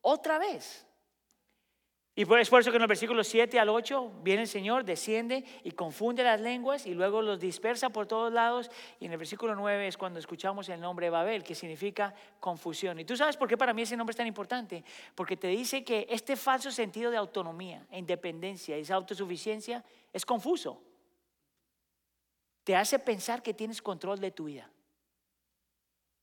otra 0.00 0.38
vez. 0.38 0.86
Y 2.14 2.22
es 2.22 2.50
por 2.50 2.60
eso 2.60 2.70
que 2.70 2.76
en 2.76 2.82
los 2.82 2.88
versículos 2.88 3.26
7 3.28 3.58
al 3.58 3.70
8 3.70 4.20
viene 4.22 4.42
el 4.42 4.48
Señor, 4.48 4.84
desciende 4.84 5.44
y 5.64 5.70
confunde 5.70 6.22
las 6.22 6.42
lenguas 6.42 6.84
y 6.84 6.92
luego 6.92 7.22
los 7.22 7.40
dispersa 7.40 7.88
por 7.88 8.06
todos 8.06 8.30
lados. 8.30 8.70
Y 9.00 9.06
en 9.06 9.12
el 9.12 9.18
versículo 9.18 9.54
9 9.54 9.88
es 9.88 9.96
cuando 9.96 10.18
escuchamos 10.18 10.68
el 10.68 10.78
nombre 10.78 11.08
Babel, 11.08 11.42
que 11.42 11.54
significa 11.54 12.14
confusión. 12.38 13.00
Y 13.00 13.06
tú 13.06 13.16
sabes 13.16 13.38
por 13.38 13.48
qué 13.48 13.56
para 13.56 13.72
mí 13.72 13.80
ese 13.80 13.96
nombre 13.96 14.10
es 14.10 14.18
tan 14.18 14.26
importante. 14.26 14.84
Porque 15.14 15.38
te 15.38 15.46
dice 15.48 15.84
que 15.84 16.06
este 16.10 16.36
falso 16.36 16.70
sentido 16.70 17.10
de 17.10 17.16
autonomía, 17.16 17.86
e 17.90 17.98
independencia, 17.98 18.76
esa 18.76 18.94
autosuficiencia 18.94 19.82
es 20.12 20.26
confuso. 20.26 20.82
Te 22.62 22.76
hace 22.76 22.98
pensar 22.98 23.42
que 23.42 23.54
tienes 23.54 23.80
control 23.80 24.20
de 24.20 24.32
tu 24.32 24.44
vida. 24.44 24.70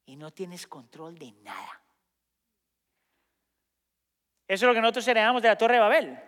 Y 0.06 0.15
no 0.15 0.30
tienes 0.30 0.67
control 0.67 1.17
de 1.17 1.32
nada. 1.41 1.82
Eso 4.50 4.66
es 4.66 4.68
lo 4.68 4.74
que 4.74 4.82
nosotros 4.82 5.08
heredamos 5.08 5.44
de 5.44 5.48
la 5.48 5.58
Torre 5.58 5.76
de 5.76 5.80
Babel. 5.80 6.20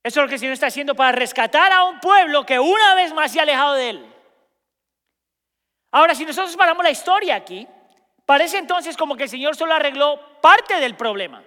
Eso 0.00 0.20
es 0.20 0.22
lo 0.22 0.28
que 0.28 0.34
el 0.34 0.40
Señor 0.40 0.52
está 0.52 0.68
haciendo 0.68 0.94
para 0.94 1.10
rescatar 1.10 1.72
a 1.72 1.82
un 1.82 1.98
pueblo 1.98 2.46
que 2.46 2.60
una 2.60 2.94
vez 2.94 3.12
más 3.12 3.32
se 3.32 3.40
ha 3.40 3.42
alejado 3.42 3.74
de 3.74 3.90
Él. 3.90 4.14
Ahora, 5.90 6.14
si 6.14 6.24
nosotros 6.24 6.56
paramos 6.56 6.84
la 6.84 6.92
historia 6.92 7.34
aquí, 7.34 7.66
parece 8.24 8.58
entonces 8.58 8.96
como 8.96 9.16
que 9.16 9.24
el 9.24 9.28
Señor 9.28 9.56
solo 9.56 9.74
arregló 9.74 10.40
parte 10.40 10.78
del 10.78 10.94
problema. 10.94 11.42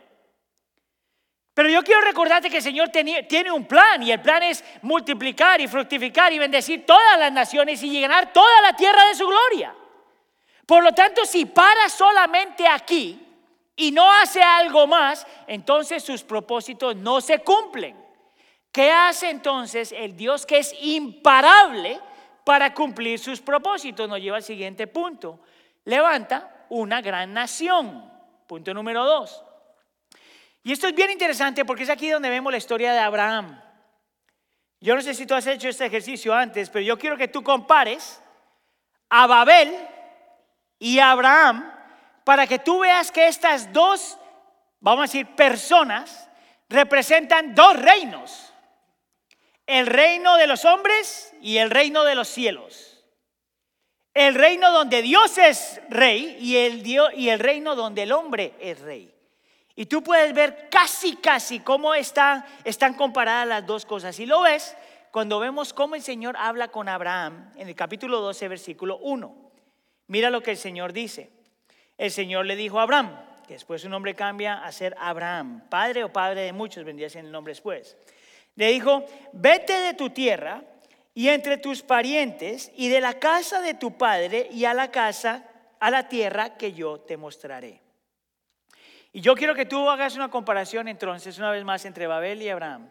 Pero 1.53 1.69
yo 1.69 1.81
quiero 1.81 2.01
recordarte 2.01 2.49
que 2.49 2.57
el 2.57 2.63
Señor 2.63 2.89
tiene 2.89 3.51
un 3.51 3.65
plan 3.65 4.03
y 4.03 4.11
el 4.11 4.21
plan 4.21 4.43
es 4.43 4.65
multiplicar 4.81 5.61
y 5.61 5.69
fructificar 5.69 6.33
y 6.33 6.39
bendecir 6.39 6.85
todas 6.85 7.17
las 7.17 7.31
naciones 7.31 7.81
y 7.83 7.89
llenar 7.89 8.33
toda 8.33 8.61
la 8.63 8.75
tierra 8.75 9.07
de 9.07 9.15
su 9.15 9.25
gloria. 9.25 9.73
Por 10.65 10.83
lo 10.83 10.91
tanto, 10.91 11.23
si 11.25 11.45
para 11.45 11.87
solamente 11.87 12.67
aquí, 12.67 13.30
y 13.81 13.89
no 13.89 14.11
hace 14.13 14.43
algo 14.43 14.85
más, 14.85 15.25
entonces 15.47 16.03
sus 16.03 16.23
propósitos 16.23 16.95
no 16.95 17.19
se 17.19 17.39
cumplen. 17.39 17.97
¿Qué 18.71 18.91
hace 18.91 19.31
entonces 19.31 19.91
el 19.91 20.15
Dios 20.15 20.45
que 20.45 20.59
es 20.59 20.75
imparable 20.81 21.99
para 22.45 22.75
cumplir 22.75 23.17
sus 23.17 23.41
propósitos? 23.41 24.07
Nos 24.07 24.21
lleva 24.21 24.37
al 24.37 24.43
siguiente 24.43 24.85
punto. 24.85 25.39
Levanta 25.85 26.67
una 26.69 27.01
gran 27.01 27.33
nación. 27.33 28.07
Punto 28.45 28.71
número 28.71 29.03
dos. 29.03 29.43
Y 30.61 30.73
esto 30.73 30.87
es 30.87 30.93
bien 30.93 31.09
interesante 31.09 31.65
porque 31.65 31.81
es 31.81 31.89
aquí 31.89 32.07
donde 32.07 32.29
vemos 32.29 32.51
la 32.51 32.59
historia 32.59 32.93
de 32.93 32.99
Abraham. 32.99 33.59
Yo 34.79 34.93
no 34.93 35.01
sé 35.01 35.15
si 35.15 35.25
tú 35.25 35.33
has 35.33 35.47
hecho 35.47 35.69
este 35.69 35.87
ejercicio 35.87 36.35
antes, 36.35 36.69
pero 36.69 36.85
yo 36.85 36.99
quiero 36.99 37.17
que 37.17 37.29
tú 37.29 37.41
compares 37.41 38.21
a 39.09 39.25
Babel 39.25 39.75
y 40.77 40.99
a 40.99 41.09
Abraham 41.09 41.80
para 42.23 42.47
que 42.47 42.59
tú 42.59 42.79
veas 42.79 43.11
que 43.11 43.27
estas 43.27 43.71
dos, 43.73 44.17
vamos 44.79 44.99
a 44.99 45.07
decir, 45.07 45.27
personas, 45.35 46.29
representan 46.69 47.53
dos 47.55 47.77
reinos, 47.79 48.53
el 49.67 49.87
reino 49.87 50.37
de 50.37 50.47
los 50.47 50.65
hombres 50.65 51.33
y 51.41 51.57
el 51.57 51.69
reino 51.69 52.03
de 52.03 52.15
los 52.15 52.27
cielos. 52.27 52.91
El 54.13 54.35
reino 54.35 54.71
donde 54.71 55.01
Dios 55.01 55.37
es 55.37 55.79
rey 55.89 56.37
y 56.39 56.57
el, 56.57 56.85
y 56.85 57.29
el 57.29 57.39
reino 57.39 57.75
donde 57.75 58.03
el 58.03 58.11
hombre 58.11 58.53
es 58.59 58.79
rey. 58.81 59.13
Y 59.75 59.85
tú 59.85 60.03
puedes 60.03 60.33
ver 60.33 60.67
casi, 60.69 61.15
casi 61.15 61.61
cómo 61.61 61.95
están, 61.95 62.45
están 62.65 62.93
comparadas 62.93 63.47
las 63.47 63.65
dos 63.65 63.85
cosas. 63.85 64.19
Y 64.19 64.25
lo 64.25 64.41
ves 64.41 64.75
cuando 65.11 65.39
vemos 65.39 65.73
cómo 65.73 65.95
el 65.95 66.01
Señor 66.01 66.35
habla 66.37 66.67
con 66.67 66.89
Abraham 66.89 67.51
en 67.55 67.69
el 67.69 67.75
capítulo 67.75 68.19
12, 68.19 68.47
versículo 68.49 68.97
1. 68.97 69.51
Mira 70.07 70.29
lo 70.29 70.43
que 70.43 70.51
el 70.51 70.57
Señor 70.57 70.91
dice. 70.91 71.31
El 72.01 72.09
Señor 72.09 72.47
le 72.47 72.55
dijo 72.55 72.79
a 72.79 72.81
Abraham, 72.81 73.15
que 73.45 73.53
después 73.53 73.83
su 73.83 73.87
nombre 73.87 74.15
cambia 74.15 74.65
a 74.65 74.71
ser 74.71 74.95
Abraham, 74.97 75.61
padre 75.69 76.03
o 76.03 76.11
padre 76.11 76.41
de 76.41 76.51
muchos, 76.51 76.83
vendría 76.83 77.11
siendo 77.11 77.27
el 77.27 77.31
nombre 77.31 77.51
después. 77.51 77.95
Le 78.55 78.71
dijo, 78.71 79.05
vete 79.33 79.73
de 79.73 79.93
tu 79.93 80.09
tierra 80.09 80.63
y 81.13 81.27
entre 81.27 81.57
tus 81.57 81.83
parientes 81.83 82.71
y 82.75 82.89
de 82.89 83.01
la 83.01 83.19
casa 83.19 83.61
de 83.61 83.75
tu 83.75 83.99
padre 83.99 84.47
y 84.49 84.65
a 84.65 84.73
la 84.73 84.89
casa, 84.89 85.45
a 85.79 85.91
la 85.91 86.09
tierra 86.09 86.57
que 86.57 86.73
yo 86.73 87.01
te 87.01 87.17
mostraré. 87.17 87.79
Y 89.13 89.21
yo 89.21 89.35
quiero 89.35 89.53
que 89.53 89.67
tú 89.67 89.87
hagas 89.87 90.15
una 90.15 90.31
comparación 90.31 90.87
entonces 90.87 91.37
una 91.37 91.51
vez 91.51 91.63
más 91.63 91.85
entre 91.85 92.07
Babel 92.07 92.41
y 92.41 92.49
Abraham. 92.49 92.89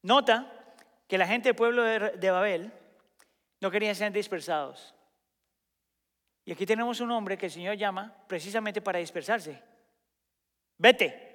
Nota 0.00 0.50
que 1.06 1.18
la 1.18 1.26
gente 1.26 1.50
del 1.50 1.56
pueblo 1.56 1.82
de 1.82 2.30
Babel 2.30 2.72
no 3.60 3.70
querían 3.70 3.94
ser 3.94 4.12
dispersados. 4.12 4.94
Y 6.44 6.52
aquí 6.52 6.66
tenemos 6.66 7.00
un 7.00 7.10
hombre 7.10 7.38
que 7.38 7.46
el 7.46 7.52
Señor 7.52 7.76
llama 7.76 8.12
precisamente 8.26 8.80
para 8.80 8.98
dispersarse. 8.98 9.62
Vete. 10.78 11.30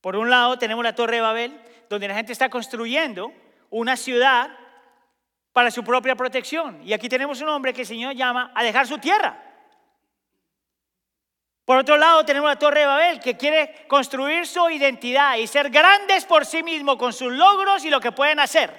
Por 0.00 0.16
un 0.16 0.30
lado 0.30 0.58
tenemos 0.58 0.82
la 0.84 0.94
torre 0.94 1.16
de 1.16 1.22
Babel, 1.22 1.60
donde 1.88 2.08
la 2.08 2.14
gente 2.14 2.32
está 2.32 2.48
construyendo 2.48 3.32
una 3.70 3.96
ciudad 3.96 4.50
para 5.52 5.70
su 5.70 5.82
propia 5.84 6.14
protección. 6.14 6.80
Y 6.84 6.92
aquí 6.92 7.08
tenemos 7.08 7.40
un 7.40 7.48
hombre 7.48 7.74
que 7.74 7.82
el 7.82 7.86
Señor 7.86 8.14
llama 8.14 8.52
a 8.54 8.62
dejar 8.62 8.86
su 8.86 8.98
tierra. 8.98 9.42
Por 11.66 11.78
otro 11.78 11.96
lado, 11.96 12.24
tenemos 12.24 12.48
la 12.48 12.58
Torre 12.58 12.80
de 12.80 12.86
Babel, 12.86 13.20
que 13.20 13.36
quiere 13.36 13.86
construir 13.88 14.46
su 14.46 14.70
identidad 14.70 15.36
y 15.36 15.48
ser 15.48 15.68
grandes 15.68 16.24
por 16.24 16.46
sí 16.46 16.62
mismo 16.62 16.96
con 16.96 17.12
sus 17.12 17.32
logros 17.32 17.84
y 17.84 17.90
lo 17.90 18.00
que 18.00 18.12
pueden 18.12 18.38
hacer. 18.38 18.72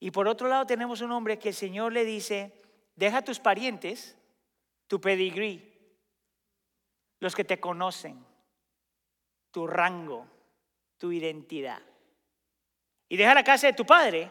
Y 0.00 0.10
por 0.10 0.28
otro 0.28 0.48
lado, 0.48 0.64
tenemos 0.64 1.02
un 1.02 1.12
hombre 1.12 1.38
que 1.38 1.50
el 1.50 1.54
Señor 1.54 1.92
le 1.92 2.06
dice, 2.06 2.57
deja 2.98 3.22
tus 3.22 3.38
parientes, 3.38 4.16
tu 4.88 5.00
pedigrí, 5.00 5.72
los 7.20 7.36
que 7.36 7.44
te 7.44 7.60
conocen, 7.60 8.24
tu 9.52 9.68
rango, 9.68 10.26
tu 10.98 11.12
identidad. 11.12 11.80
Y 13.08 13.16
deja 13.16 13.34
la 13.34 13.44
casa 13.44 13.68
de 13.68 13.72
tu 13.72 13.86
padre, 13.86 14.28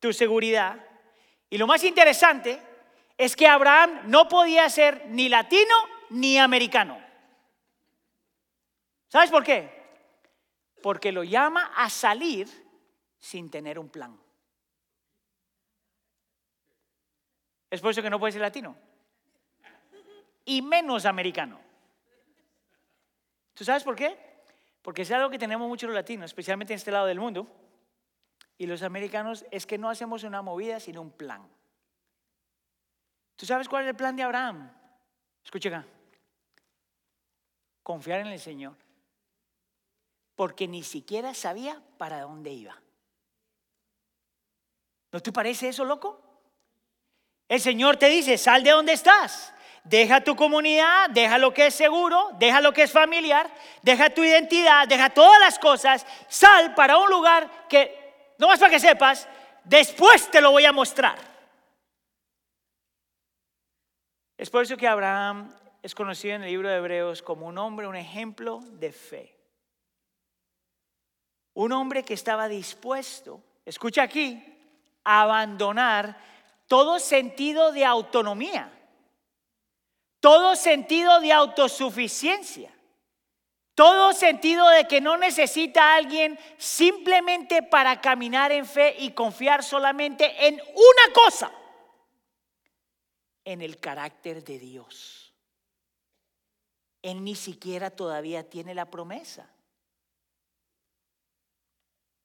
tu 0.00 0.12
seguridad. 0.12 0.84
Y 1.48 1.56
lo 1.56 1.68
más 1.68 1.84
interesante 1.84 2.60
es 3.16 3.36
que 3.36 3.46
Abraham 3.46 4.00
no 4.06 4.28
podía 4.28 4.68
ser 4.68 5.06
ni 5.06 5.28
latino 5.28 5.74
ni 6.10 6.36
americano. 6.36 7.00
¿Sabes 9.06 9.30
por 9.30 9.44
qué? 9.44 9.70
Porque 10.82 11.12
lo 11.12 11.22
llama 11.22 11.72
a 11.76 11.88
salir 11.88 12.48
sin 13.20 13.50
tener 13.50 13.78
un 13.78 13.88
plan. 13.88 14.18
Es 17.70 17.80
por 17.80 17.92
eso 17.92 18.02
que 18.02 18.10
no 18.10 18.18
puede 18.18 18.32
ser 18.32 18.42
latino. 18.42 18.76
Y 20.44 20.60
menos 20.60 21.06
americano. 21.06 21.60
¿Tú 23.54 23.64
sabes 23.64 23.84
por 23.84 23.94
qué? 23.94 24.18
Porque 24.82 25.02
es 25.02 25.10
algo 25.12 25.30
que 25.30 25.38
tenemos 25.38 25.68
muchos 25.68 25.88
los 25.88 25.94
latinos, 25.94 26.26
especialmente 26.26 26.72
en 26.72 26.78
este 26.78 26.90
lado 26.90 27.06
del 27.06 27.20
mundo 27.20 27.46
y 28.60 28.66
los 28.66 28.82
americanos 28.82 29.46
es 29.50 29.64
que 29.64 29.78
no 29.78 29.88
hacemos 29.88 30.22
una 30.22 30.42
movida, 30.42 30.80
sino 30.80 31.00
un 31.00 31.12
plan. 31.12 31.48
¿Tú 33.34 33.46
sabes 33.46 33.66
cuál 33.70 33.84
es 33.84 33.88
el 33.88 33.96
plan 33.96 34.14
de 34.14 34.22
Abraham? 34.22 34.70
Escucha 35.42 35.70
acá. 35.70 35.86
Confiar 37.82 38.20
en 38.20 38.26
el 38.26 38.38
Señor. 38.38 38.76
Porque 40.36 40.68
ni 40.68 40.82
siquiera 40.82 41.32
sabía 41.32 41.82
para 41.96 42.20
dónde 42.20 42.50
iba. 42.50 42.78
¿No 45.10 45.20
te 45.20 45.32
parece 45.32 45.70
eso 45.70 45.86
loco? 45.86 46.29
El 47.50 47.60
Señor 47.60 47.96
te 47.96 48.06
dice, 48.06 48.38
sal 48.38 48.62
de 48.62 48.70
donde 48.70 48.92
estás. 48.92 49.52
Deja 49.82 50.20
tu 50.20 50.36
comunidad, 50.36 51.10
deja 51.10 51.36
lo 51.36 51.52
que 51.52 51.66
es 51.66 51.74
seguro, 51.74 52.30
deja 52.38 52.60
lo 52.60 52.72
que 52.72 52.84
es 52.84 52.92
familiar, 52.92 53.50
deja 53.82 54.08
tu 54.10 54.22
identidad, 54.22 54.86
deja 54.86 55.10
todas 55.10 55.40
las 55.40 55.58
cosas, 55.58 56.06
sal 56.28 56.76
para 56.76 56.96
un 56.96 57.10
lugar 57.10 57.66
que 57.68 58.34
no 58.38 58.46
más 58.46 58.60
para 58.60 58.70
que 58.70 58.78
sepas, 58.78 59.26
después 59.64 60.30
te 60.30 60.40
lo 60.40 60.52
voy 60.52 60.64
a 60.64 60.72
mostrar. 60.72 61.18
Es 64.38 64.48
por 64.48 64.62
eso 64.62 64.76
que 64.76 64.86
Abraham 64.86 65.52
es 65.82 65.92
conocido 65.92 66.36
en 66.36 66.44
el 66.44 66.50
libro 66.50 66.68
de 66.68 66.76
Hebreos 66.76 67.20
como 67.20 67.46
un 67.46 67.58
hombre, 67.58 67.88
un 67.88 67.96
ejemplo 67.96 68.60
de 68.62 68.92
fe. 68.92 69.36
Un 71.54 71.72
hombre 71.72 72.04
que 72.04 72.14
estaba 72.14 72.46
dispuesto, 72.46 73.42
escucha 73.66 74.04
aquí, 74.04 74.40
a 75.02 75.22
abandonar 75.22 76.16
todo 76.70 77.00
sentido 77.00 77.72
de 77.72 77.84
autonomía, 77.84 78.70
todo 80.20 80.54
sentido 80.54 81.18
de 81.18 81.32
autosuficiencia 81.32 82.72
todo 83.80 84.12
sentido 84.12 84.68
de 84.68 84.86
que 84.86 85.00
no 85.00 85.16
necesita 85.16 85.82
a 85.82 85.96
alguien 85.96 86.38
simplemente 86.58 87.62
para 87.62 87.98
caminar 88.02 88.52
en 88.52 88.66
fe 88.66 88.94
y 88.98 89.12
confiar 89.12 89.64
solamente 89.64 90.48
en 90.48 90.56
una 90.56 91.14
cosa, 91.14 91.50
en 93.42 93.62
el 93.62 93.80
carácter 93.80 94.44
de 94.44 94.58
Dios. 94.58 95.32
Él 97.00 97.24
ni 97.24 97.34
siquiera 97.34 97.88
todavía 97.88 98.50
tiene 98.50 98.74
la 98.74 98.90
promesa. 98.90 99.50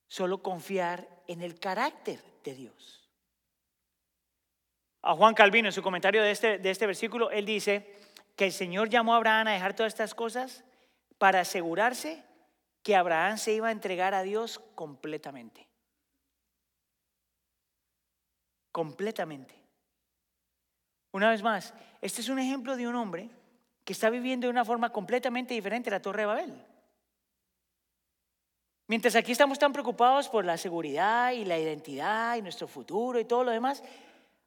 Solo 0.10 0.44
confiar 0.44 1.08
en 1.26 1.42
el 1.42 1.58
carácter 1.58 2.22
de 2.44 2.54
Dios. 2.54 3.05
A 5.06 5.14
Juan 5.14 5.36
Calvino, 5.36 5.68
en 5.68 5.72
su 5.72 5.84
comentario 5.84 6.24
de 6.24 6.32
este, 6.32 6.58
de 6.58 6.72
este 6.72 6.88
versículo, 6.88 7.30
él 7.30 7.46
dice 7.46 7.96
que 8.36 8.46
el 8.46 8.52
Señor 8.52 8.90
llamó 8.90 9.14
a 9.14 9.18
Abraham 9.18 9.48
a 9.48 9.52
dejar 9.52 9.76
todas 9.76 9.94
estas 9.94 10.16
cosas 10.16 10.64
para 11.20 11.42
asegurarse 11.42 12.24
que 12.82 12.96
Abraham 12.96 13.38
se 13.38 13.54
iba 13.54 13.68
a 13.68 13.72
entregar 13.72 14.16
a 14.16 14.24
Dios 14.24 14.60
completamente. 14.74 15.68
Completamente. 18.72 19.54
Una 21.12 21.30
vez 21.30 21.44
más, 21.44 21.76
este 22.02 22.22
es 22.22 22.30
un 22.30 22.40
ejemplo 22.40 22.76
de 22.76 22.88
un 22.88 22.96
hombre 22.96 23.30
que 23.84 23.94
está 23.94 24.10
viviendo 24.10 24.48
de 24.48 24.52
una 24.52 24.66
forma 24.66 24.92
completamente 24.92 25.54
diferente 25.54 25.92
a 25.92 25.94
la 25.94 26.02
Torre 26.02 26.24
de 26.24 26.26
Babel. 26.26 26.66
Mientras 28.88 29.16
aquí 29.16 29.34
estamos 29.34 29.60
tan 29.60 29.72
preocupados 29.72 30.30
por 30.30 30.46
la 30.46 30.58
seguridad 30.58 31.32
y 31.32 31.46
la 31.46 31.60
identidad 31.60 32.38
y 32.38 32.42
nuestro 32.42 32.68
futuro 32.68 33.20
y 33.20 33.26
todo 33.26 33.44
lo 33.44 33.52
demás, 33.52 33.84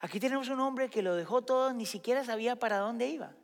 aquí 0.01 0.20
tenemos 0.20 0.49
un 0.49 0.61
hombre 0.61 0.90
que 0.90 1.03
lo 1.03 1.14
dejó 1.14 1.42
todo, 1.42 1.72
ni 1.72 1.86
siquiera 1.86 2.24
sabía 2.24 2.57
para 2.57 2.78
dónde 2.78 3.09
iba. 3.09 3.34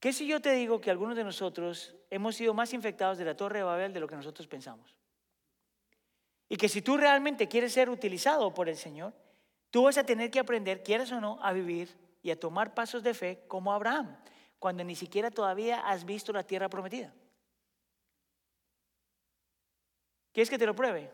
¿Qué 0.00 0.12
si 0.12 0.26
yo 0.26 0.40
te 0.40 0.52
digo 0.52 0.80
que 0.80 0.90
algunos 0.90 1.16
de 1.16 1.24
nosotros 1.24 1.94
hemos 2.10 2.36
sido 2.36 2.54
más 2.54 2.72
infectados 2.72 3.18
de 3.18 3.24
la 3.24 3.36
Torre 3.36 3.58
de 3.58 3.64
Babel 3.64 3.92
de 3.92 4.00
lo 4.00 4.06
que 4.06 4.16
nosotros 4.16 4.46
pensamos? 4.46 4.94
Y 6.48 6.56
que 6.56 6.68
si 6.68 6.82
tú 6.82 6.96
realmente 6.96 7.48
quieres 7.48 7.72
ser 7.72 7.90
utilizado 7.90 8.54
por 8.54 8.68
el 8.68 8.76
Señor, 8.76 9.12
tú 9.70 9.82
vas 9.82 9.98
a 9.98 10.04
tener 10.04 10.30
que 10.30 10.38
aprender, 10.38 10.82
quieras 10.82 11.10
o 11.12 11.20
no, 11.20 11.38
a 11.42 11.52
vivir 11.52 11.94
y 12.22 12.30
a 12.30 12.38
tomar 12.38 12.74
pasos 12.74 13.02
de 13.02 13.12
fe 13.12 13.44
como 13.48 13.72
Abraham, 13.72 14.16
cuando 14.58 14.84
ni 14.84 14.94
siquiera 14.94 15.30
todavía 15.30 15.80
has 15.80 16.04
visto 16.04 16.32
la 16.32 16.44
tierra 16.44 16.68
prometida. 16.68 17.12
¿Quieres 20.32 20.48
que 20.48 20.58
te 20.58 20.66
lo 20.66 20.74
pruebe? 20.74 21.10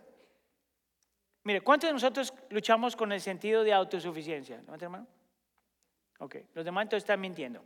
Mire, 1.44 1.60
¿cuántos 1.60 1.88
de 1.88 1.92
nosotros 1.92 2.32
luchamos 2.48 2.96
con 2.96 3.12
el 3.12 3.20
sentido 3.20 3.62
de 3.62 3.72
autosuficiencia? 3.74 4.56
¿Levanta 4.62 4.86
hermano? 4.86 5.06
Ok, 6.18 6.36
los 6.54 6.64
demás 6.64 6.84
entonces 6.84 7.04
están 7.04 7.20
mintiendo. 7.20 7.62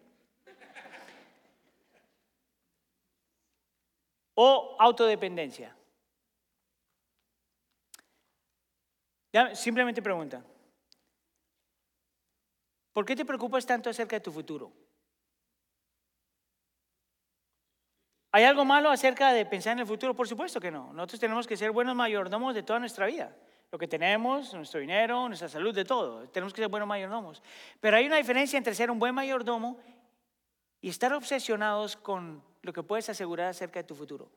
o 4.34 4.76
autodependencia? 4.78 5.74
simplemente 9.54 10.02
pregunta. 10.02 10.42
¿Por 12.92 13.04
qué 13.04 13.14
te 13.14 13.24
preocupas 13.24 13.64
tanto 13.64 13.88
acerca 13.88 14.16
de 14.16 14.20
tu 14.20 14.32
futuro? 14.32 14.72
¿Hay 18.32 18.42
algo 18.42 18.64
malo 18.64 18.90
acerca 18.90 19.32
de 19.32 19.46
pensar 19.46 19.74
en 19.74 19.80
el 19.80 19.86
futuro? 19.86 20.14
Por 20.14 20.26
supuesto 20.26 20.60
que 20.60 20.72
no. 20.72 20.92
Nosotros 20.92 21.20
tenemos 21.20 21.46
que 21.46 21.56
ser 21.56 21.70
buenos 21.70 21.94
mayordomos 21.94 22.54
de 22.54 22.64
toda 22.64 22.80
nuestra 22.80 23.06
vida. 23.06 23.36
Lo 23.70 23.78
que 23.78 23.86
tenemos, 23.86 24.54
nuestro 24.54 24.80
dinero, 24.80 25.28
nuestra 25.28 25.48
salud, 25.48 25.74
de 25.74 25.84
todo. 25.84 26.28
Tenemos 26.28 26.54
que 26.54 26.62
ser 26.62 26.68
buenos 26.68 26.88
mayordomos. 26.88 27.42
Pero 27.80 27.96
hay 27.96 28.06
una 28.06 28.16
diferencia 28.16 28.56
entre 28.56 28.74
ser 28.74 28.90
un 28.90 28.98
buen 28.98 29.14
mayordomo 29.14 29.78
y 30.80 30.88
estar 30.88 31.12
obsesionados 31.12 31.96
con 31.96 32.42
lo 32.62 32.72
que 32.72 32.82
puedes 32.82 33.08
asegurar 33.10 33.48
acerca 33.48 33.80
de 33.80 33.84
tu 33.84 33.94
futuro. 33.94 34.30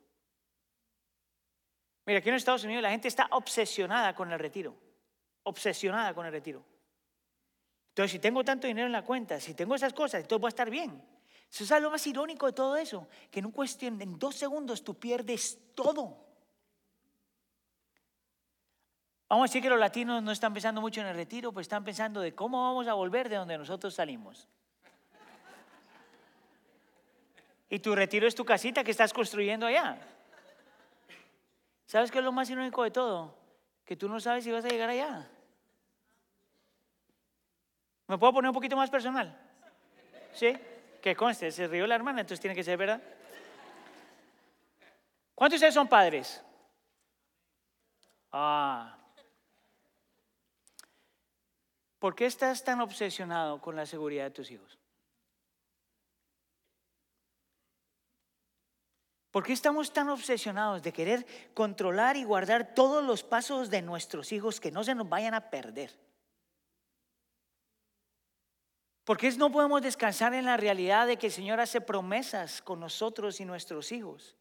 Mira, 2.06 2.20
aquí 2.20 2.30
en 2.30 2.36
Estados 2.36 2.64
Unidos 2.66 2.84
la 2.84 2.90
gente 2.90 3.08
está 3.08 3.28
obsesionada 3.32 4.14
con 4.14 4.32
el 4.32 4.40
retiro, 4.40 4.76
obsesionada 5.44 6.14
con 6.14 6.26
el 6.26 6.32
retiro. 6.32 6.64
Entonces, 7.90 8.12
si 8.12 8.20
tengo 8.20 8.44
tanto 8.44 8.68
dinero 8.68 8.88
en 8.88 8.92
la 8.92 9.04
cuenta, 9.04 9.40
si 9.40 9.54
tengo 9.54 9.76
esas 9.76 9.94
cosas, 9.94 10.22
entonces 10.22 10.42
voy 10.42 10.48
a 10.48 10.50
estar 10.50 10.70
bien. 10.70 11.02
Eso 11.50 11.64
es 11.64 11.82
lo 11.82 11.92
más 11.92 12.06
irónico 12.08 12.48
de 12.48 12.54
todo 12.54 12.78
eso, 12.78 13.08
que 13.30 13.40
en 13.40 13.46
un 13.46 13.52
cuestión, 13.52 14.02
en 14.02 14.18
dos 14.18 14.36
segundos 14.36 14.84
tú 14.84 14.98
pierdes 14.98 15.60
todo. 15.76 16.31
Vamos 19.32 19.46
a 19.46 19.48
decir 19.48 19.62
que 19.62 19.70
los 19.70 19.80
latinos 19.80 20.22
no 20.22 20.34
están 20.34 20.54
pensando 20.54 20.82
mucho 20.82 21.00
en 21.00 21.08
el 21.08 21.16
retiro, 21.16 21.54
pues 21.54 21.64
están 21.64 21.86
pensando 21.86 22.20
de 22.20 22.36
cómo 22.36 22.62
vamos 22.62 22.86
a 22.90 22.94
volver 22.94 23.30
de 23.30 23.38
donde 23.38 23.58
nosotros 23.58 23.94
salimos. 23.94 24.46
Y 27.70 27.80
tu 27.80 27.96
retiro 27.96 28.28
es 28.28 28.36
tu 28.36 28.44
casita 28.44 28.84
que 28.84 28.92
estás 28.92 29.14
construyendo 29.14 29.66
allá. 29.68 29.98
¿Sabes 31.86 32.12
qué 32.12 32.18
es 32.18 32.26
lo 32.26 32.34
más 32.34 32.50
irónico 32.50 32.84
de 32.84 32.92
todo? 32.92 33.34
Que 33.86 33.96
tú 33.96 34.10
no 34.10 34.20
sabes 34.20 34.44
si 34.44 34.52
vas 34.52 34.66
a 34.66 34.68
llegar 34.68 34.90
allá. 34.90 35.26
¿Me 38.08 38.18
puedo 38.18 38.34
poner 38.34 38.50
un 38.50 38.56
poquito 38.56 38.76
más 38.76 38.90
personal? 38.90 39.34
¿Sí? 40.34 40.58
Que 41.02 41.16
conste, 41.16 41.52
se 41.52 41.68
rió 41.68 41.88
la 41.88 41.96
hermana, 41.96 42.20
entonces 42.20 42.42
tiene 42.42 42.54
que 42.54 42.66
ser 42.66 42.78
verdad. 42.78 43.02
¿Cuántos 45.34 45.54
de 45.54 45.68
ustedes 45.68 45.74
son 45.74 45.88
padres? 45.88 46.44
Ah. 48.34 48.98
¿Por 52.02 52.16
qué 52.16 52.26
estás 52.26 52.64
tan 52.64 52.82
obsesionado 52.82 53.62
con 53.62 53.76
la 53.76 53.86
seguridad 53.86 54.24
de 54.24 54.32
tus 54.32 54.50
hijos? 54.50 54.80
¿Por 59.30 59.44
qué 59.44 59.54
estamos 59.54 59.94
tan 59.94 60.10
obsesionados 60.10 60.82
de 60.82 60.94
querer 60.94 61.28
controlar 61.54 62.18
y 62.18 62.24
guardar 62.24 62.74
todos 62.74 63.04
los 63.04 63.22
pasos 63.22 63.70
de 63.70 63.84
nuestros 63.84 64.32
hijos 64.32 64.60
que 64.60 64.72
no 64.72 64.84
se 64.84 64.96
nos 64.96 65.08
vayan 65.08 65.36
a 65.36 65.52
perder? 65.52 65.92
¿Por 69.04 69.20
qué 69.20 69.32
no 69.38 69.52
podemos 69.52 69.84
descansar 69.84 70.34
en 70.34 70.46
la 70.46 70.58
realidad 70.58 71.06
de 71.06 71.18
que 71.18 71.28
el 71.28 71.32
Señor 71.32 71.60
hace 71.60 71.82
promesas 71.82 72.64
con 72.64 72.80
nosotros 72.80 73.40
y 73.40 73.46
nuestros 73.46 73.92
hijos? 73.92 74.36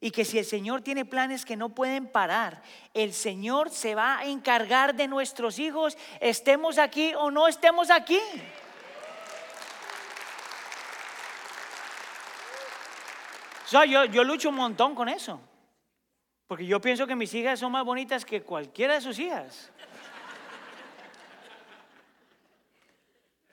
Y 0.00 0.10
que 0.10 0.24
si 0.24 0.38
el 0.38 0.46
Señor 0.46 0.80
tiene 0.80 1.04
planes 1.04 1.44
que 1.44 1.56
no 1.56 1.68
pueden 1.70 2.06
parar, 2.06 2.62
el 2.94 3.12
Señor 3.12 3.68
se 3.68 3.94
va 3.94 4.18
a 4.18 4.24
encargar 4.24 4.94
de 4.94 5.08
nuestros 5.08 5.58
hijos, 5.58 5.98
estemos 6.20 6.78
aquí 6.78 7.12
o 7.14 7.30
no 7.30 7.46
estemos 7.48 7.90
aquí. 7.90 8.18
yo, 13.86 14.04
yo 14.06 14.24
lucho 14.24 14.48
un 14.48 14.56
montón 14.56 14.94
con 14.94 15.08
eso. 15.08 15.40
Porque 16.46 16.66
yo 16.66 16.80
pienso 16.80 17.06
que 17.06 17.14
mis 17.14 17.32
hijas 17.34 17.60
son 17.60 17.70
más 17.70 17.84
bonitas 17.84 18.24
que 18.24 18.42
cualquiera 18.42 18.94
de 18.94 19.00
sus 19.00 19.18
hijas. 19.18 19.70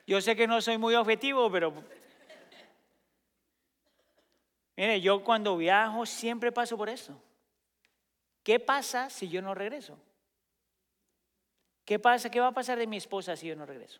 Yo 0.06 0.20
sé 0.20 0.34
que 0.34 0.46
no 0.46 0.60
soy 0.60 0.78
muy 0.78 0.94
objetivo, 0.94 1.50
pero... 1.50 1.97
Mire, 4.78 5.00
yo 5.00 5.24
cuando 5.24 5.56
viajo 5.56 6.06
siempre 6.06 6.52
paso 6.52 6.76
por 6.76 6.88
eso. 6.88 7.20
¿Qué 8.44 8.60
pasa 8.60 9.10
si 9.10 9.28
yo 9.28 9.42
no 9.42 9.52
regreso? 9.52 9.98
¿Qué 11.84 11.98
pasa? 11.98 12.30
¿Qué 12.30 12.38
va 12.38 12.46
a 12.46 12.54
pasar 12.54 12.78
de 12.78 12.86
mi 12.86 12.96
esposa 12.96 13.34
si 13.34 13.48
yo 13.48 13.56
no 13.56 13.66
regreso? 13.66 13.98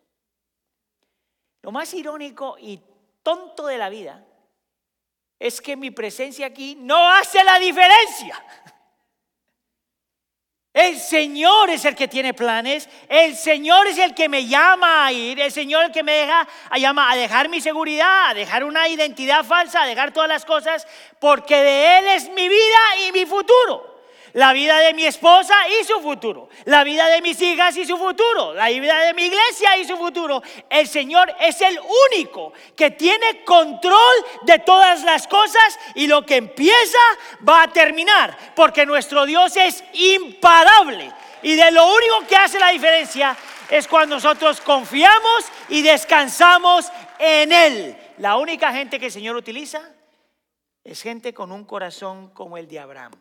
Lo 1.62 1.72
más 1.72 1.92
irónico 1.94 2.56
y 2.60 2.80
tonto 3.24 3.66
de 3.66 3.76
la 3.76 3.88
vida 3.88 4.24
es 5.40 5.60
que 5.60 5.76
mi 5.76 5.90
presencia 5.90 6.46
aquí 6.46 6.76
no 6.76 7.10
hace 7.10 7.42
la 7.42 7.58
diferencia. 7.58 8.40
El 10.78 10.96
Señor 10.96 11.70
es 11.70 11.84
el 11.84 11.96
que 11.96 12.06
tiene 12.06 12.34
planes, 12.34 12.88
el 13.08 13.34
Señor 13.34 13.88
es 13.88 13.98
el 13.98 14.14
que 14.14 14.28
me 14.28 14.46
llama 14.46 15.06
a 15.06 15.12
ir, 15.12 15.40
el 15.40 15.50
Señor 15.50 15.82
es 15.82 15.88
el 15.88 15.92
que 15.92 16.04
me 16.04 16.12
deja 16.12 16.46
a, 16.70 16.78
llama, 16.78 17.10
a 17.10 17.16
dejar 17.16 17.48
mi 17.48 17.60
seguridad, 17.60 18.30
a 18.30 18.34
dejar 18.34 18.62
una 18.62 18.86
identidad 18.86 19.44
falsa, 19.44 19.82
a 19.82 19.86
dejar 19.88 20.12
todas 20.12 20.28
las 20.28 20.44
cosas, 20.44 20.86
porque 21.18 21.56
de 21.56 21.98
Él 21.98 22.06
es 22.06 22.30
mi 22.30 22.48
vida 22.48 22.78
y 23.08 23.10
mi 23.10 23.26
futuro 23.26 23.97
la 24.32 24.52
vida 24.52 24.78
de 24.78 24.94
mi 24.94 25.04
esposa 25.04 25.54
y 25.80 25.84
su 25.84 26.00
futuro, 26.00 26.48
la 26.64 26.84
vida 26.84 27.08
de 27.08 27.22
mis 27.22 27.40
hijas 27.40 27.76
y 27.76 27.84
su 27.84 27.96
futuro, 27.96 28.54
la 28.54 28.68
vida 28.68 28.98
de 29.00 29.14
mi 29.14 29.24
iglesia 29.24 29.76
y 29.76 29.84
su 29.84 29.96
futuro. 29.96 30.42
El 30.68 30.86
Señor 30.86 31.34
es 31.40 31.60
el 31.60 31.78
único 32.10 32.52
que 32.76 32.90
tiene 32.90 33.44
control 33.44 34.14
de 34.42 34.58
todas 34.60 35.02
las 35.04 35.26
cosas 35.26 35.78
y 35.94 36.06
lo 36.06 36.24
que 36.24 36.36
empieza 36.36 36.98
va 37.48 37.62
a 37.62 37.68
terminar, 37.68 38.36
porque 38.54 38.86
nuestro 38.86 39.26
Dios 39.26 39.56
es 39.56 39.84
imparable. 39.92 41.12
Y 41.42 41.54
de 41.54 41.70
lo 41.70 41.86
único 41.86 42.26
que 42.28 42.36
hace 42.36 42.58
la 42.58 42.70
diferencia 42.70 43.36
es 43.70 43.86
cuando 43.86 44.16
nosotros 44.16 44.60
confiamos 44.60 45.44
y 45.68 45.82
descansamos 45.82 46.90
en 47.18 47.52
Él. 47.52 47.96
La 48.18 48.36
única 48.36 48.72
gente 48.72 48.98
que 48.98 49.06
el 49.06 49.12
Señor 49.12 49.36
utiliza 49.36 49.82
es 50.82 51.02
gente 51.02 51.34
con 51.34 51.52
un 51.52 51.64
corazón 51.64 52.30
como 52.30 52.56
el 52.56 52.66
de 52.66 52.78
Abraham. 52.80 53.12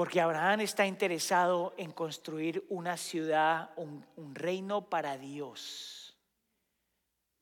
Porque 0.00 0.18
Abraham 0.18 0.62
está 0.62 0.86
interesado 0.86 1.74
en 1.76 1.92
construir 1.92 2.64
una 2.70 2.96
ciudad, 2.96 3.68
un, 3.76 4.02
reino 4.34 4.88
para 4.88 5.18
Dios, 5.18 6.16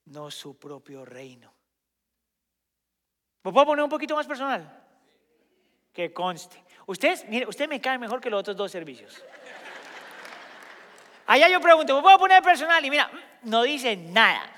no 0.06 0.28
su 0.32 0.58
propio 0.58 1.04
reino. 1.04 1.54
¿Me 3.44 3.52
puedo 3.52 3.64
poner 3.64 3.84
un 3.84 3.88
poquito 3.88 4.16
más 4.16 4.26
personal? 4.26 4.84
Que 5.92 6.12
conste. 6.12 6.60
Ustedes, 6.86 7.28
mire, 7.28 7.46
usted 7.46 7.68
me 7.68 7.80
cae 7.80 7.96
mejor 7.96 8.20
que 8.20 8.28
los 8.28 8.40
otros 8.40 8.56
dos 8.56 8.72
servicios. 8.72 9.22
Allá 11.28 11.48
yo 11.48 11.60
pregunto, 11.60 11.94
¿me 11.94 12.02
puedo 12.02 12.18
poner 12.18 12.42
personal? 12.42 12.84
Y 12.84 12.90
mira, 12.90 13.08
no 13.44 13.62
dice 13.62 13.94
nada. 13.96 14.52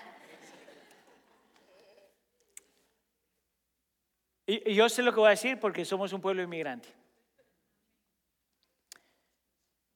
y 4.47 4.73
yo 4.73 4.89
sé 4.89 5.03
lo 5.03 5.13
que 5.13 5.21
voy 5.21 5.27
a 5.27 5.31
decir 5.33 5.61
porque 5.61 5.85
somos 5.85 6.15
un 6.15 6.23
pueblo 6.23 6.43
inmigrante. 6.43 7.00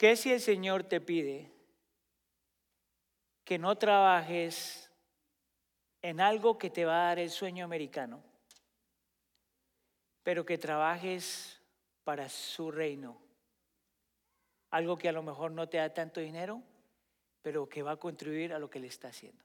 ¿Qué 0.05 0.17
si 0.17 0.31
el 0.31 0.41
Señor 0.43 0.85
te 0.85 1.01
pide 1.01 1.51
que 3.43 3.59
no 3.59 3.79
trabajes 3.79 4.91
en 6.03 6.21
algo 6.21 6.59
que 6.59 6.69
te 6.69 6.85
va 6.85 7.05
a 7.05 7.07
dar 7.07 7.21
el 7.21 7.31
sueño 7.31 7.65
americano, 7.65 8.23
pero 10.23 10.45
que 10.45 10.59
trabajes 10.59 11.59
para 12.05 12.29
su 12.29 12.71
reino? 12.71 13.19
Algo 14.73 14.99
que 14.99 15.09
a 15.09 15.13
lo 15.13 15.23
mejor 15.23 15.53
no 15.53 15.71
te 15.71 15.79
da 15.79 15.95
tanto 15.95 16.21
dinero, 16.21 16.63
pero 17.41 17.67
que 17.67 17.83
va 17.83 17.93
a 17.93 17.97
contribuir 17.97 18.53
a 18.53 18.59
lo 18.59 18.69
que 18.69 18.81
le 18.81 18.89
está 18.89 19.09
haciendo. 19.09 19.43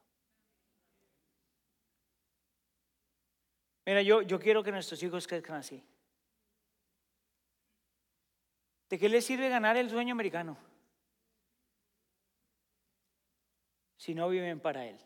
Mira, 3.86 4.02
yo, 4.02 4.20
yo 4.20 4.38
quiero 4.38 4.62
que 4.62 4.72
nuestros 4.72 5.02
hijos 5.02 5.26
crezcan 5.26 5.56
así. 5.56 5.82
¿De 8.90 8.98
qué 8.98 9.08
le 9.08 9.22
sirve 9.22 9.48
ganar 9.48 9.76
el 9.76 9.88
sueño 9.88 10.12
americano? 10.12 10.58
Si 13.96 14.14
no 14.14 14.28
viven 14.28 14.58
para 14.58 14.84
él. 14.84 14.98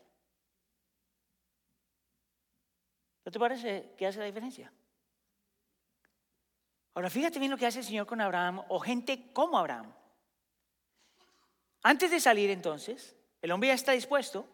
¿No 3.27 3.31
te 3.31 3.39
parece 3.39 3.95
que 3.99 4.07
hace 4.07 4.21
la 4.21 4.25
diferencia? 4.25 4.73
Ahora 6.95 7.11
fíjate 7.11 7.39
bien 7.39 7.51
lo 7.51 7.59
que 7.59 7.67
hace 7.67 7.81
el 7.81 7.85
Señor 7.85 8.07
con 8.07 8.23
Abraham 8.23 8.65
o 8.69 8.81
gente 8.81 9.33
como 9.33 9.59
Abraham. 9.59 9.93
Antes 11.83 12.11
de 12.11 12.21
salir 12.21 12.49
entonces, 12.51 13.15
el 13.43 13.51
hombre 13.51 13.69
ya 13.69 13.75
está 13.75 13.93
dispuesto, 13.93 14.49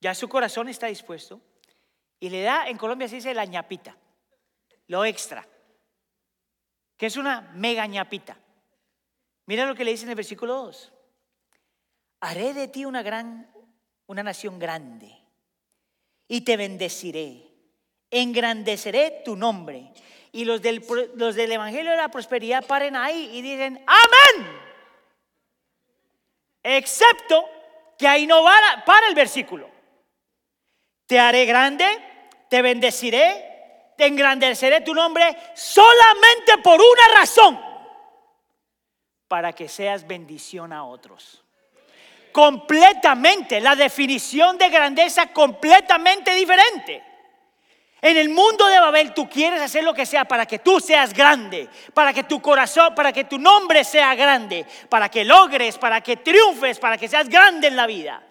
ya 0.00 0.14
su 0.14 0.28
corazón 0.28 0.68
está 0.68 0.88
dispuesto, 0.88 1.40
y 2.18 2.30
le 2.30 2.42
da, 2.42 2.68
en 2.68 2.78
Colombia 2.78 3.06
se 3.06 3.16
dice 3.16 3.34
la 3.34 3.44
ñapita, 3.44 3.96
lo 4.88 5.04
extra, 5.04 5.46
que 6.96 7.06
es 7.06 7.16
una 7.16 7.42
mega 7.54 7.86
ñapita. 7.86 8.36
Mira 9.48 9.64
lo 9.64 9.74
que 9.74 9.82
le 9.82 9.92
dice 9.92 10.04
en 10.04 10.10
el 10.10 10.14
versículo 10.14 10.56
2. 10.64 10.92
Haré 12.20 12.52
de 12.52 12.68
ti 12.68 12.84
una 12.84 13.02
gran, 13.02 13.50
una 14.06 14.22
nación 14.22 14.58
grande 14.58 15.10
y 16.28 16.42
te 16.42 16.58
bendeciré. 16.58 17.48
Engrandeceré 18.10 19.22
tu 19.24 19.36
nombre. 19.36 19.90
Y 20.32 20.44
los 20.44 20.60
del, 20.60 20.84
los 21.14 21.34
del 21.34 21.50
Evangelio 21.50 21.92
de 21.92 21.96
la 21.96 22.10
Prosperidad 22.10 22.66
paren 22.66 22.94
ahí 22.94 23.30
y 23.32 23.40
dicen, 23.40 23.82
amén. 23.86 24.60
Excepto 26.62 27.42
que 27.98 28.06
ahí 28.06 28.26
no 28.26 28.42
va 28.42 28.54
para 28.84 29.08
el 29.08 29.14
versículo. 29.14 29.70
Te 31.06 31.18
haré 31.18 31.46
grande, 31.46 31.86
te 32.50 32.60
bendeciré, 32.60 33.94
te 33.96 34.04
engrandeceré 34.04 34.82
tu 34.82 34.92
nombre 34.92 35.34
solamente 35.54 36.58
por 36.62 36.78
una 36.78 37.18
razón 37.18 37.67
para 39.28 39.52
que 39.52 39.68
seas 39.68 40.06
bendición 40.06 40.72
a 40.72 40.84
otros. 40.84 41.44
Completamente, 42.32 43.60
la 43.60 43.76
definición 43.76 44.58
de 44.58 44.70
grandeza 44.70 45.32
completamente 45.32 46.34
diferente. 46.34 47.04
En 48.00 48.16
el 48.16 48.28
mundo 48.28 48.66
de 48.66 48.78
Babel 48.78 49.12
tú 49.12 49.28
quieres 49.28 49.60
hacer 49.60 49.82
lo 49.82 49.92
que 49.92 50.06
sea 50.06 50.24
para 50.24 50.46
que 50.46 50.60
tú 50.60 50.78
seas 50.78 51.12
grande, 51.12 51.68
para 51.92 52.12
que 52.12 52.22
tu 52.24 52.40
corazón, 52.40 52.94
para 52.94 53.12
que 53.12 53.24
tu 53.24 53.38
nombre 53.38 53.82
sea 53.82 54.14
grande, 54.14 54.64
para 54.88 55.08
que 55.08 55.24
logres, 55.24 55.78
para 55.78 56.00
que 56.00 56.16
triunfes, 56.16 56.78
para 56.78 56.96
que 56.96 57.08
seas 57.08 57.28
grande 57.28 57.66
en 57.66 57.76
la 57.76 57.86
vida. 57.86 58.22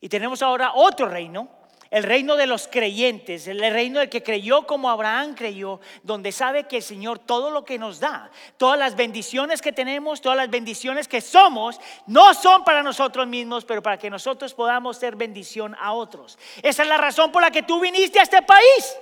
Y 0.00 0.08
tenemos 0.08 0.40
ahora 0.40 0.72
otro 0.74 1.08
reino, 1.08 1.48
el 1.90 2.02
reino 2.02 2.36
de 2.36 2.46
los 2.46 2.68
creyentes, 2.68 3.46
el 3.46 3.60
reino 3.60 4.00
del 4.00 4.08
que 4.08 4.22
creyó 4.22 4.66
como 4.66 4.90
Abraham 4.90 5.34
creyó, 5.34 5.80
donde 6.02 6.32
sabe 6.32 6.64
que 6.64 6.78
el 6.78 6.82
Señor 6.82 7.18
todo 7.18 7.50
lo 7.50 7.64
que 7.64 7.78
nos 7.78 8.00
da, 8.00 8.30
todas 8.56 8.78
las 8.78 8.96
bendiciones 8.96 9.62
que 9.62 9.72
tenemos, 9.72 10.20
todas 10.20 10.36
las 10.36 10.50
bendiciones 10.50 11.08
que 11.08 11.20
somos, 11.20 11.80
no 12.06 12.34
son 12.34 12.64
para 12.64 12.82
nosotros 12.82 13.26
mismos, 13.26 13.64
pero 13.64 13.82
para 13.82 13.98
que 13.98 14.10
nosotros 14.10 14.54
podamos 14.54 14.96
ser 14.96 15.16
bendición 15.16 15.76
a 15.78 15.92
otros. 15.92 16.38
Esa 16.62 16.82
es 16.82 16.88
la 16.88 16.98
razón 16.98 17.30
por 17.32 17.42
la 17.42 17.50
que 17.50 17.62
tú 17.62 17.80
viniste 17.80 18.18
a 18.18 18.22
este 18.22 18.42
país. 18.42 18.96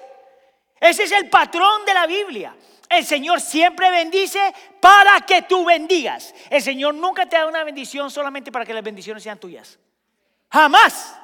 Ese 0.80 1.04
es 1.04 1.12
el 1.12 1.30
patrón 1.30 1.84
de 1.86 1.94
la 1.94 2.06
Biblia. 2.06 2.54
El 2.88 3.04
Señor 3.04 3.40
siempre 3.40 3.90
bendice 3.90 4.38
para 4.80 5.20
que 5.22 5.42
tú 5.42 5.64
bendigas. 5.64 6.34
El 6.50 6.62
Señor 6.62 6.94
nunca 6.94 7.26
te 7.26 7.36
da 7.36 7.46
una 7.46 7.64
bendición 7.64 8.10
solamente 8.10 8.52
para 8.52 8.64
que 8.64 8.74
las 8.74 8.84
bendiciones 8.84 9.22
sean 9.22 9.38
tuyas. 9.38 9.78
Jamás. 10.50 11.23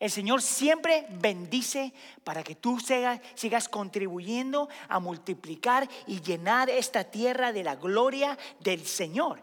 El 0.00 0.10
Señor 0.10 0.40
siempre 0.40 1.06
bendice 1.10 1.92
para 2.24 2.42
que 2.42 2.54
tú 2.54 2.80
sigas, 2.80 3.68
contribuyendo 3.68 4.70
a 4.88 4.98
multiplicar 4.98 5.86
y 6.06 6.22
llenar 6.22 6.70
esta 6.70 7.04
tierra 7.04 7.52
de 7.52 7.62
la 7.62 7.76
gloria 7.76 8.38
del 8.60 8.86
Señor. 8.86 9.42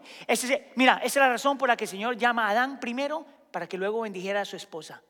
mira, 0.74 0.96
esa 0.96 1.06
es 1.06 1.16
la 1.16 1.28
razón 1.28 1.56
por 1.56 1.68
la 1.68 1.76
que 1.76 1.84
el 1.84 1.90
Señor 1.90 2.16
llama 2.16 2.48
a 2.48 2.50
Adán 2.50 2.80
primero 2.80 3.24
para 3.52 3.68
que 3.68 3.78
luego 3.78 4.00
bendijera 4.00 4.40
a 4.40 4.44
su 4.44 4.56
esposa. 4.56 5.00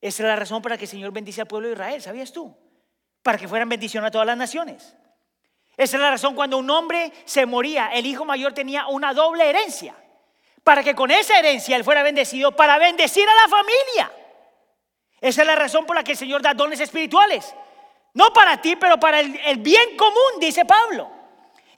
Esa 0.00 0.22
es 0.22 0.26
la 0.26 0.36
razón 0.36 0.62
por 0.62 0.70
la 0.70 0.78
que 0.78 0.84
el 0.84 0.90
Señor 0.90 1.12
bendice 1.12 1.42
al 1.42 1.46
pueblo 1.46 1.68
de 1.68 1.74
Israel, 1.74 2.00
¿sabías 2.00 2.32
tú? 2.32 2.56
Para 3.22 3.36
que 3.36 3.48
fueran 3.48 3.68
bendición 3.68 4.02
a 4.06 4.10
todas 4.10 4.26
las 4.26 4.38
naciones. 4.38 4.96
Esa 5.76 5.96
es 5.98 6.00
la 6.00 6.10
razón 6.10 6.34
cuando 6.34 6.56
un 6.56 6.70
hombre 6.70 7.12
se 7.26 7.44
moría, 7.44 7.88
el 7.88 8.06
hijo 8.06 8.24
mayor 8.24 8.54
tenía 8.54 8.86
una 8.86 9.12
doble 9.12 9.46
herencia 9.46 9.94
para 10.70 10.84
que 10.84 10.94
con 10.94 11.10
esa 11.10 11.36
herencia 11.36 11.74
él 11.74 11.82
fuera 11.82 12.04
bendecido, 12.04 12.54
para 12.54 12.78
bendecir 12.78 13.28
a 13.28 13.34
la 13.34 13.48
familia. 13.48 14.12
Esa 15.20 15.40
es 15.40 15.46
la 15.48 15.56
razón 15.56 15.84
por 15.84 15.96
la 15.96 16.04
que 16.04 16.12
el 16.12 16.16
Señor 16.16 16.42
da 16.42 16.54
dones 16.54 16.78
espirituales. 16.78 17.52
No 18.14 18.32
para 18.32 18.62
ti, 18.62 18.76
pero 18.76 18.96
para 19.00 19.18
el, 19.18 19.56
bien 19.58 19.96
común, 19.96 20.38
dice 20.38 20.64
Pablo. 20.64 21.10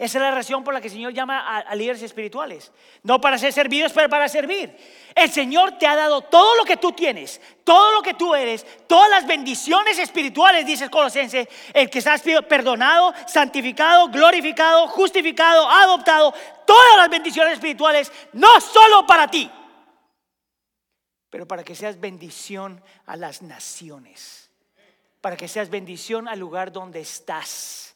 Esa 0.03 0.18
es 0.18 0.22
la 0.22 0.32
razón 0.32 0.64
por 0.64 0.74
la 0.74 0.80
que 0.80 0.88
el 0.88 0.92
Señor 0.92 1.12
llama 1.12 1.59
a, 1.61 1.74
líderes 1.76 2.03
espirituales. 2.03 2.72
No 3.05 3.20
para 3.20 3.38
ser 3.38 3.53
servidos, 3.53 3.92
pero 3.92 4.09
para 4.09 4.28
servir. 4.28 4.76
El 5.14 5.30
Señor 5.30 5.78
te 5.78 5.86
ha 5.86 5.94
dado 5.94 6.22
todo 6.22 6.57
lo 6.57 6.64
que 6.64 6.76
tú 6.76 6.90
tienes, 6.90 7.40
todo 7.62 7.92
lo 7.92 8.03
que 8.03 8.14
tú 8.14 8.34
eres, 8.34 8.66
todas 8.88 9.09
las 9.11 9.24
bendiciones 9.28 10.00
espirituales, 10.00 10.66
dice 10.66 10.90
Colosense, 10.90 11.48
el 11.72 11.88
que 11.88 12.00
estás 12.00 12.20
perdonado, 12.48 13.14
santificado, 13.28 14.09
glorificado, 14.09 14.88
justificado, 14.88 15.70
adoptado, 15.70 16.34
todas 16.66 16.96
las 16.96 17.09
bendiciones 17.09 17.53
espirituales, 17.53 18.11
no 18.32 18.61
solo 18.61 19.07
para 19.07 19.28
ti, 19.28 19.48
pero 21.30 21.46
para 21.46 21.62
que 21.62 21.76
seas 21.76 22.00
bendición 22.00 22.82
a 23.07 23.14
las 23.14 23.40
naciones, 23.40 24.50
para 25.20 25.36
que 25.36 25.46
seas 25.46 25.70
bendición 25.70 26.26
al 26.26 26.40
lugar 26.40 26.72
donde 26.72 26.98
estás. 26.98 27.94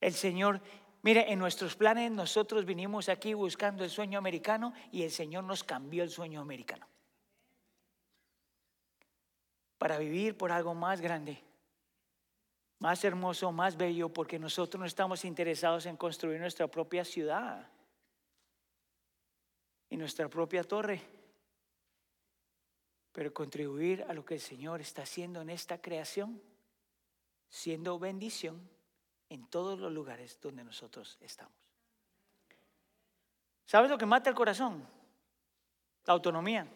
El 0.00 0.14
Señor 0.14 0.60
Mire, 1.02 1.32
en 1.32 1.38
nuestros 1.38 1.76
planes 1.76 2.10
nosotros 2.10 2.66
vinimos 2.66 3.08
aquí 3.08 3.32
buscando 3.32 3.84
el 3.84 3.90
sueño 3.90 4.18
americano 4.18 4.74
y 4.92 5.02
el 5.02 5.10
Señor 5.10 5.44
nos 5.44 5.64
cambió 5.64 6.02
el 6.02 6.10
sueño 6.10 6.40
americano. 6.40 6.86
Para 9.78 9.96
vivir 9.96 10.36
por 10.36 10.52
algo 10.52 10.74
más 10.74 11.00
grande, 11.00 11.42
más 12.80 13.02
hermoso, 13.02 13.50
más 13.50 13.78
bello, 13.78 14.10
porque 14.10 14.38
nosotros 14.38 14.78
no 14.78 14.86
estamos 14.86 15.24
interesados 15.24 15.86
en 15.86 15.96
construir 15.96 16.38
nuestra 16.38 16.66
propia 16.66 17.04
ciudad 17.04 17.66
y 19.88 19.96
nuestra 19.96 20.28
propia 20.28 20.64
torre, 20.64 21.00
pero 23.12 23.32
contribuir 23.32 24.04
a 24.06 24.12
lo 24.12 24.22
que 24.22 24.34
el 24.34 24.40
Señor 24.40 24.82
está 24.82 25.02
haciendo 25.02 25.40
en 25.40 25.48
esta 25.48 25.80
creación, 25.80 26.42
siendo 27.48 27.98
bendición 27.98 28.60
en 29.30 29.46
todos 29.46 29.78
los 29.78 29.90
lugares 29.90 30.38
donde 30.40 30.62
nosotros 30.62 31.16
estamos. 31.20 31.54
¿Sabes 33.64 33.90
lo 33.90 33.96
que 33.96 34.04
mata 34.04 34.28
el 34.28 34.36
corazón? 34.36 34.86
La 36.04 36.12
autonomía, 36.12 36.66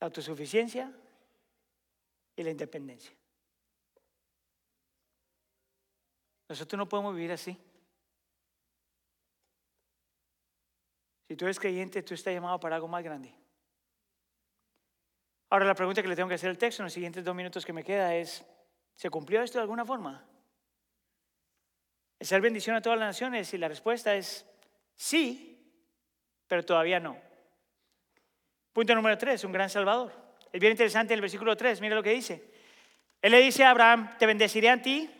la 0.00 0.06
autosuficiencia 0.06 0.92
y 2.36 2.42
la 2.42 2.50
independencia. 2.50 3.12
Nosotros 6.48 6.78
no 6.78 6.88
podemos 6.88 7.14
vivir 7.14 7.32
así. 7.32 7.58
Si 11.26 11.34
tú 11.34 11.44
eres 11.44 11.58
creyente, 11.58 12.04
tú 12.04 12.14
estás 12.14 12.32
llamado 12.32 12.60
para 12.60 12.76
algo 12.76 12.86
más 12.86 13.02
grande. 13.02 13.34
Ahora 15.50 15.66
la 15.66 15.74
pregunta 15.74 16.02
que 16.02 16.08
le 16.08 16.14
tengo 16.14 16.28
que 16.28 16.36
hacer 16.36 16.50
al 16.50 16.58
texto 16.58 16.82
en 16.82 16.84
los 16.84 16.92
siguientes 16.92 17.24
dos 17.24 17.34
minutos 17.34 17.64
que 17.64 17.72
me 17.72 17.82
queda 17.82 18.14
es, 18.14 18.44
¿Se 18.96 19.10
cumplió 19.10 19.42
esto 19.42 19.58
de 19.58 19.62
alguna 19.62 19.84
forma? 19.84 20.24
¿Es 22.18 22.28
ser 22.28 22.40
bendición 22.40 22.74
a 22.76 22.82
todas 22.82 22.98
las 22.98 23.08
naciones? 23.08 23.52
Y 23.54 23.58
la 23.58 23.68
respuesta 23.68 24.14
es 24.14 24.46
sí, 24.96 25.72
pero 26.48 26.64
todavía 26.64 26.98
no. 26.98 27.16
Punto 28.72 28.94
número 28.94 29.16
tres, 29.16 29.44
un 29.44 29.52
gran 29.52 29.70
salvador. 29.70 30.12
Es 30.52 30.60
bien 30.60 30.72
interesante 30.72 31.12
el 31.12 31.20
versículo 31.20 31.56
3, 31.56 31.80
mira 31.80 31.94
lo 31.94 32.02
que 32.02 32.10
dice. 32.10 32.50
Él 33.20 33.32
le 33.32 33.40
dice 33.40 33.64
a 33.64 33.70
Abraham, 33.70 34.16
te 34.18 34.26
bendeciré 34.26 34.70
a 34.70 34.80
ti, 34.80 35.10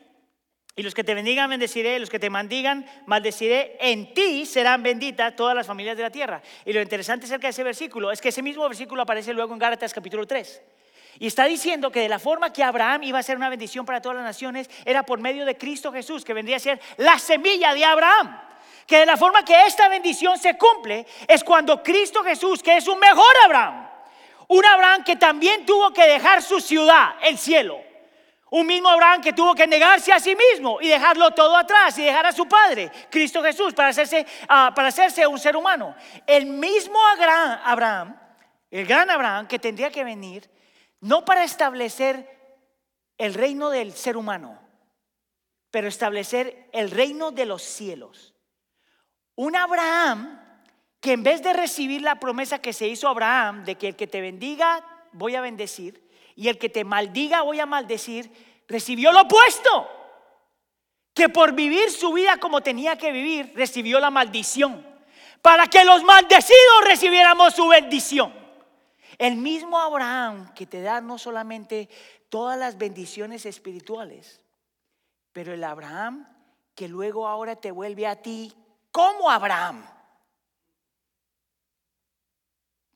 y 0.79 0.83
los 0.83 0.95
que 0.95 1.05
te 1.05 1.14
bendigan 1.14 1.49
bendeciré, 1.49 1.99
los 1.99 2.11
que 2.11 2.18
te 2.18 2.29
maldigan 2.29 2.87
maldeciré, 3.07 3.79
en 3.81 4.12
ti 4.12 4.45
serán 4.45 4.83
benditas 4.83 5.35
todas 5.35 5.55
las 5.55 5.66
familias 5.66 5.97
de 5.97 6.03
la 6.03 6.11
tierra. 6.11 6.43
Y 6.66 6.72
lo 6.74 6.83
interesante 6.83 7.24
acerca 7.24 7.47
de 7.47 7.53
ese 7.53 7.64
versículo 7.64 8.12
es 8.12 8.20
que 8.20 8.29
ese 8.29 8.43
mismo 8.43 8.62
versículo 8.68 9.03
aparece 9.03 9.33
luego 9.33 9.55
en 9.55 9.59
Gálatas 9.59 9.95
capítulo 9.95 10.27
3. 10.27 10.62
Y 11.19 11.27
está 11.27 11.45
diciendo 11.45 11.91
que 11.91 12.01
de 12.01 12.09
la 12.09 12.19
forma 12.19 12.53
que 12.53 12.62
Abraham 12.62 13.05
iba 13.05 13.19
a 13.19 13.23
ser 13.23 13.37
una 13.37 13.49
bendición 13.49 13.87
para 13.87 14.01
todas 14.01 14.17
las 14.17 14.25
naciones, 14.25 14.69
era 14.85 15.03
por 15.03 15.19
medio 15.19 15.47
de 15.47 15.57
Cristo 15.57 15.93
Jesús, 15.93 16.25
que 16.25 16.35
vendría 16.35 16.57
a 16.57 16.61
ser 16.61 16.81
la 16.99 17.19
semilla 17.19 17.73
de 17.75 17.85
Abraham. 17.85 18.43
Que 18.87 18.99
de 18.99 19.07
la 19.07 19.17
forma 19.17 19.45
que 19.45 19.67
esta 19.67 19.89
bendición 19.89 20.39
se 20.39 20.57
cumple 20.57 21.07
es 21.27 21.43
cuando 21.43 21.83
Cristo 21.83 22.23
Jesús, 22.23 22.62
que 22.62 22.77
es 22.77 22.87
un 22.87 22.99
mejor 22.99 23.35
Abraham, 23.45 23.89
un 24.49 24.64
Abraham 24.64 25.03
que 25.03 25.17
también 25.17 25.67
tuvo 25.67 25.93
que 25.93 26.07
dejar 26.07 26.43
su 26.43 26.61
ciudad, 26.61 27.14
el 27.23 27.37
cielo. 27.37 27.81
Un 28.51 28.67
mismo 28.67 28.89
Abraham 28.89 29.21
que 29.23 29.33
tuvo 29.33 29.57
que 29.57 29.67
negarse 29.67 30.12
a 30.12 30.21
sí 30.21 30.37
mismo 30.37 30.81
y 30.81 30.87
dejarlo 30.87 31.33
todo 31.33 31.57
atrás 31.57 31.99
y 31.99 32.05
dejar 32.05 32.27
a 32.27 32.33
su 32.33 32.47
padre, 32.47 32.93
Cristo 33.11 33.43
Jesús, 33.43 33.75
para 33.75 33.89
hacerse, 33.89 34.25
ah, 34.49 34.73
para 34.75 34.89
hacerse 34.89 35.27
un 35.27 35.39
ser 35.39 35.57
humano. 35.57 35.97
El 36.25 36.47
mismo 36.47 36.97
Abraham, 37.64 38.17
el 38.71 38.87
gran 38.87 39.11
Abraham 39.11 39.49
que 39.49 39.59
tendría 39.59 39.91
que 39.91 40.05
venir 40.05 40.49
no 41.07 41.24
para 41.24 41.44
establecer 41.44 42.28
el 43.16 43.34
reino 43.34 43.70
del 43.70 43.92
ser 43.92 44.16
humano, 44.16 44.59
pero 45.70 45.86
establecer 45.86 46.68
el 46.72 46.90
reino 46.90 47.30
de 47.30 47.46
los 47.46 47.62
cielos. 47.62 48.34
Un 49.36 49.54
Abraham 49.54 50.42
que 51.00 51.12
en 51.12 51.22
vez 51.22 51.44
de 51.44 51.52
recibir 51.52 52.02
la 52.02 52.18
promesa 52.18 52.61
que 52.61 52.72
se 52.72 52.88
hizo 52.88 53.07
a 53.07 53.12
Abraham 53.12 53.64
de 53.64 53.76
que 53.76 53.88
el 53.88 53.96
que 53.96 54.09
te 54.09 54.20
bendiga 54.20 54.84
voy 55.12 55.36
a 55.36 55.40
bendecir 55.40 56.09
y 56.34 56.48
el 56.48 56.59
que 56.59 56.68
te 56.68 56.82
maldiga 56.82 57.42
voy 57.42 57.61
a 57.61 57.66
maldecir, 57.66 58.64
recibió 58.66 59.12
lo 59.12 59.22
opuesto. 59.22 59.88
Que 61.14 61.28
por 61.28 61.52
vivir 61.52 61.88
su 61.92 62.12
vida 62.12 62.38
como 62.38 62.62
tenía 62.62 62.98
que 62.98 63.12
vivir, 63.12 63.52
recibió 63.54 64.00
la 64.00 64.11
maldición. 64.11 64.84
Para 65.40 65.68
que 65.68 65.84
los 65.84 66.02
maldecidos 66.02 66.84
recibiéramos 66.84 67.54
su 67.54 67.68
bendición. 67.68 68.45
El 69.19 69.37
mismo 69.37 69.79
Abraham 69.79 70.53
que 70.55 70.67
te 70.67 70.81
da 70.81 71.01
no 71.01 71.19
solamente 71.19 71.89
todas 72.29 72.59
las 72.59 72.77
bendiciones 72.77 73.47
espirituales, 73.47 74.41
pero 75.33 75.55
el 75.55 75.64
Abraham 75.64 76.27
que 76.75 76.89
luego 76.89 77.27
ahora 77.27 77.57
te 77.57 77.71
vuelve 77.71 78.07
a 78.07 78.21
ti 78.21 78.53
como 78.93 79.31
Abraham. 79.31 79.85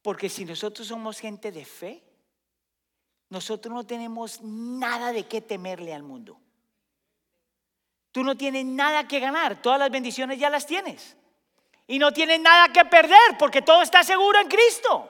Porque 0.02 0.28
si 0.28 0.44
nosotros 0.44 0.86
somos 0.86 1.18
gente 1.18 1.50
de 1.50 1.64
fe, 1.64 2.02
nosotros 3.30 3.74
no 3.74 3.84
tenemos 3.84 4.42
nada 4.42 5.12
de 5.12 5.26
qué 5.26 5.40
temerle 5.40 5.94
al 5.94 6.02
mundo. 6.02 6.38
Tú 8.12 8.24
no 8.24 8.36
tienes 8.36 8.64
nada 8.64 9.06
que 9.06 9.20
ganar, 9.20 9.62
todas 9.62 9.78
las 9.78 9.90
bendiciones 9.90 10.38
ya 10.38 10.50
las 10.50 10.66
tienes. 10.66 11.16
Y 11.86 11.98
no 11.98 12.12
tienes 12.12 12.40
nada 12.40 12.72
que 12.72 12.84
perder 12.84 13.38
porque 13.38 13.62
todo 13.62 13.82
está 13.82 14.02
seguro 14.02 14.40
en 14.40 14.48
Cristo. 14.48 15.09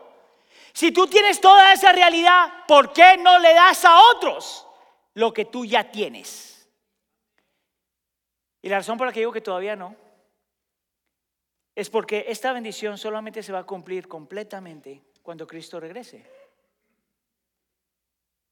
Si 0.73 0.93
tú 0.93 1.07
tienes 1.07 1.41
toda 1.41 1.73
esa 1.73 1.93
realidad, 1.93 2.65
¿por 2.67 2.93
qué 2.93 3.17
no 3.17 3.39
le 3.39 3.55
das 3.55 3.85
a 3.85 4.01
otros 4.15 4.67
lo 5.15 5.33
que 5.33 5.45
tú 5.45 5.65
ya 5.65 5.91
tienes? 5.91 6.69
Y 8.63 8.69
la 8.69 8.79
razón 8.79 8.99
por 8.99 9.07
la 9.07 9.13
que 9.13 9.21
digo 9.21 9.33
que 9.33 9.41
todavía 9.41 9.77
no 9.77 9.97
es 11.75 11.89
porque 11.89 12.27
esta 12.29 12.53
bendición 12.53 12.99
solamente 12.99 13.43
se 13.43 13.53
va 13.53 13.61
a 13.61 13.67
cumplir 13.67 14.07
completamente 14.07 15.03
cuando 15.23 15.47
Cristo 15.47 15.81
regrese. 15.81 16.25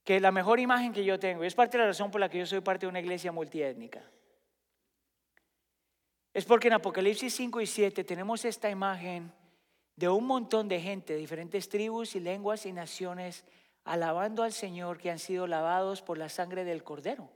que 0.04 0.20
la 0.20 0.32
mejor 0.32 0.58
imagen 0.58 0.94
que 0.94 1.04
yo 1.04 1.18
tengo, 1.18 1.44
y 1.44 1.46
es 1.46 1.54
parte 1.54 1.76
de 1.76 1.82
la 1.82 1.88
razón 1.88 2.10
por 2.10 2.18
la 2.18 2.30
que 2.30 2.38
yo 2.38 2.46
soy 2.46 2.62
parte 2.62 2.86
de 2.86 2.88
una 2.88 3.00
iglesia 3.00 3.30
multiétnica, 3.30 4.02
es 6.32 6.46
porque 6.46 6.68
en 6.68 6.74
Apocalipsis 6.74 7.34
5 7.34 7.60
y 7.60 7.66
7 7.66 8.04
tenemos 8.04 8.42
esta 8.46 8.70
imagen 8.70 9.30
de 9.98 10.08
un 10.08 10.26
montón 10.26 10.68
de 10.68 10.80
gente, 10.80 11.16
diferentes 11.16 11.68
tribus 11.68 12.14
y 12.14 12.20
lenguas 12.20 12.66
y 12.66 12.72
naciones, 12.72 13.44
alabando 13.82 14.44
al 14.44 14.52
Señor 14.52 14.96
que 14.96 15.10
han 15.10 15.18
sido 15.18 15.48
lavados 15.48 16.02
por 16.02 16.18
la 16.18 16.28
sangre 16.28 16.62
del 16.62 16.84
Cordero. 16.84 17.28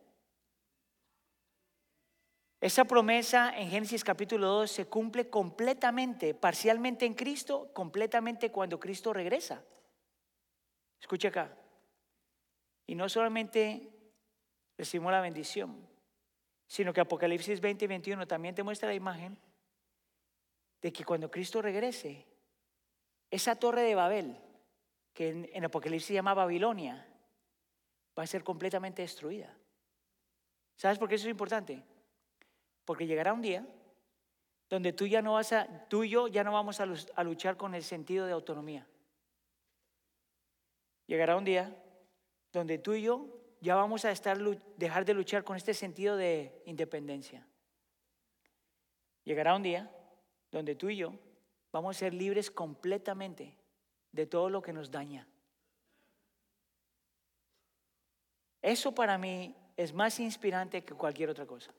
Esa 2.60 2.84
promesa 2.84 3.52
en 3.58 3.68
Génesis 3.68 4.04
capítulo 4.04 4.46
2 4.46 4.70
se 4.70 4.86
cumple 4.86 5.28
completamente, 5.28 6.34
parcialmente 6.34 7.04
en 7.04 7.14
Cristo, 7.14 7.72
completamente 7.72 8.52
cuando 8.52 8.78
Cristo 8.78 9.12
regresa. 9.12 9.64
Escucha 11.00 11.28
acá. 11.28 11.56
Y 12.86 12.94
no 12.94 13.08
solamente 13.08 13.90
recibimos 14.78 15.10
la 15.10 15.20
bendición, 15.20 15.84
sino 16.68 16.92
que 16.92 17.00
Apocalipsis 17.00 17.60
20 17.60 17.86
y 17.86 17.88
21 17.88 18.28
también 18.28 18.54
te 18.54 18.62
muestra 18.62 18.88
la 18.88 18.94
imagen 18.94 19.36
de 20.80 20.92
que 20.92 21.04
cuando 21.04 21.28
Cristo 21.28 21.60
regrese, 21.60 22.31
esa 23.32 23.56
torre 23.56 23.82
de 23.82 23.94
Babel, 23.94 24.36
que 25.14 25.30
en, 25.30 25.50
en 25.52 25.64
Apocalipsis 25.64 26.08
se 26.08 26.14
llama 26.14 26.34
Babilonia, 26.34 27.04
va 28.16 28.22
a 28.22 28.26
ser 28.26 28.44
completamente 28.44 29.00
destruida. 29.02 29.56
¿Sabes 30.76 30.98
por 30.98 31.08
qué 31.08 31.14
eso 31.14 31.26
es 31.26 31.30
importante? 31.30 31.82
Porque 32.84 33.06
llegará 33.06 33.32
un 33.32 33.40
día 33.40 33.66
donde 34.68 34.92
tú 34.92 35.06
ya 35.06 35.22
no 35.22 35.34
vas 35.34 35.52
a, 35.52 35.66
tú 35.88 36.04
y 36.04 36.10
yo 36.10 36.28
ya 36.28 36.44
no 36.44 36.52
vamos 36.52 36.78
a 36.80 37.24
luchar 37.24 37.56
con 37.56 37.74
el 37.74 37.82
sentido 37.82 38.26
de 38.26 38.32
autonomía. 38.32 38.86
Llegará 41.06 41.36
un 41.36 41.44
día 41.44 41.74
donde 42.52 42.78
tú 42.78 42.92
y 42.92 43.02
yo 43.02 43.26
ya 43.60 43.76
vamos 43.76 44.04
a 44.04 44.12
dejar 44.76 45.04
de 45.06 45.14
luchar 45.14 45.42
con 45.42 45.56
este 45.56 45.72
sentido 45.72 46.16
de 46.16 46.62
independencia. 46.66 47.46
Llegará 49.24 49.54
un 49.54 49.62
día 49.62 49.90
donde 50.50 50.74
tú 50.74 50.90
y 50.90 50.96
yo 50.96 51.14
vamos 51.72 51.96
a 51.96 51.98
ser 52.00 52.14
libres 52.14 52.50
completamente 52.50 53.56
de 54.12 54.26
todo 54.26 54.50
lo 54.50 54.62
que 54.62 54.72
nos 54.72 54.90
daña. 54.90 55.26
Eso 58.60 58.94
para 58.94 59.18
mí 59.18 59.56
es 59.76 59.92
más 59.92 60.20
inspirante 60.20 60.84
que 60.84 60.94
cualquier 60.94 61.30
otra 61.30 61.46
cosa 61.46 61.72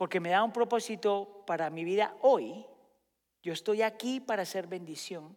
porque 0.00 0.18
me 0.18 0.30
da 0.30 0.42
un 0.42 0.50
propósito 0.50 1.44
para 1.46 1.68
mi 1.68 1.84
vida 1.84 2.16
hoy. 2.22 2.64
Yo 3.42 3.52
estoy 3.52 3.82
aquí 3.82 4.18
para 4.18 4.44
hacer 4.44 4.66
bendición 4.66 5.36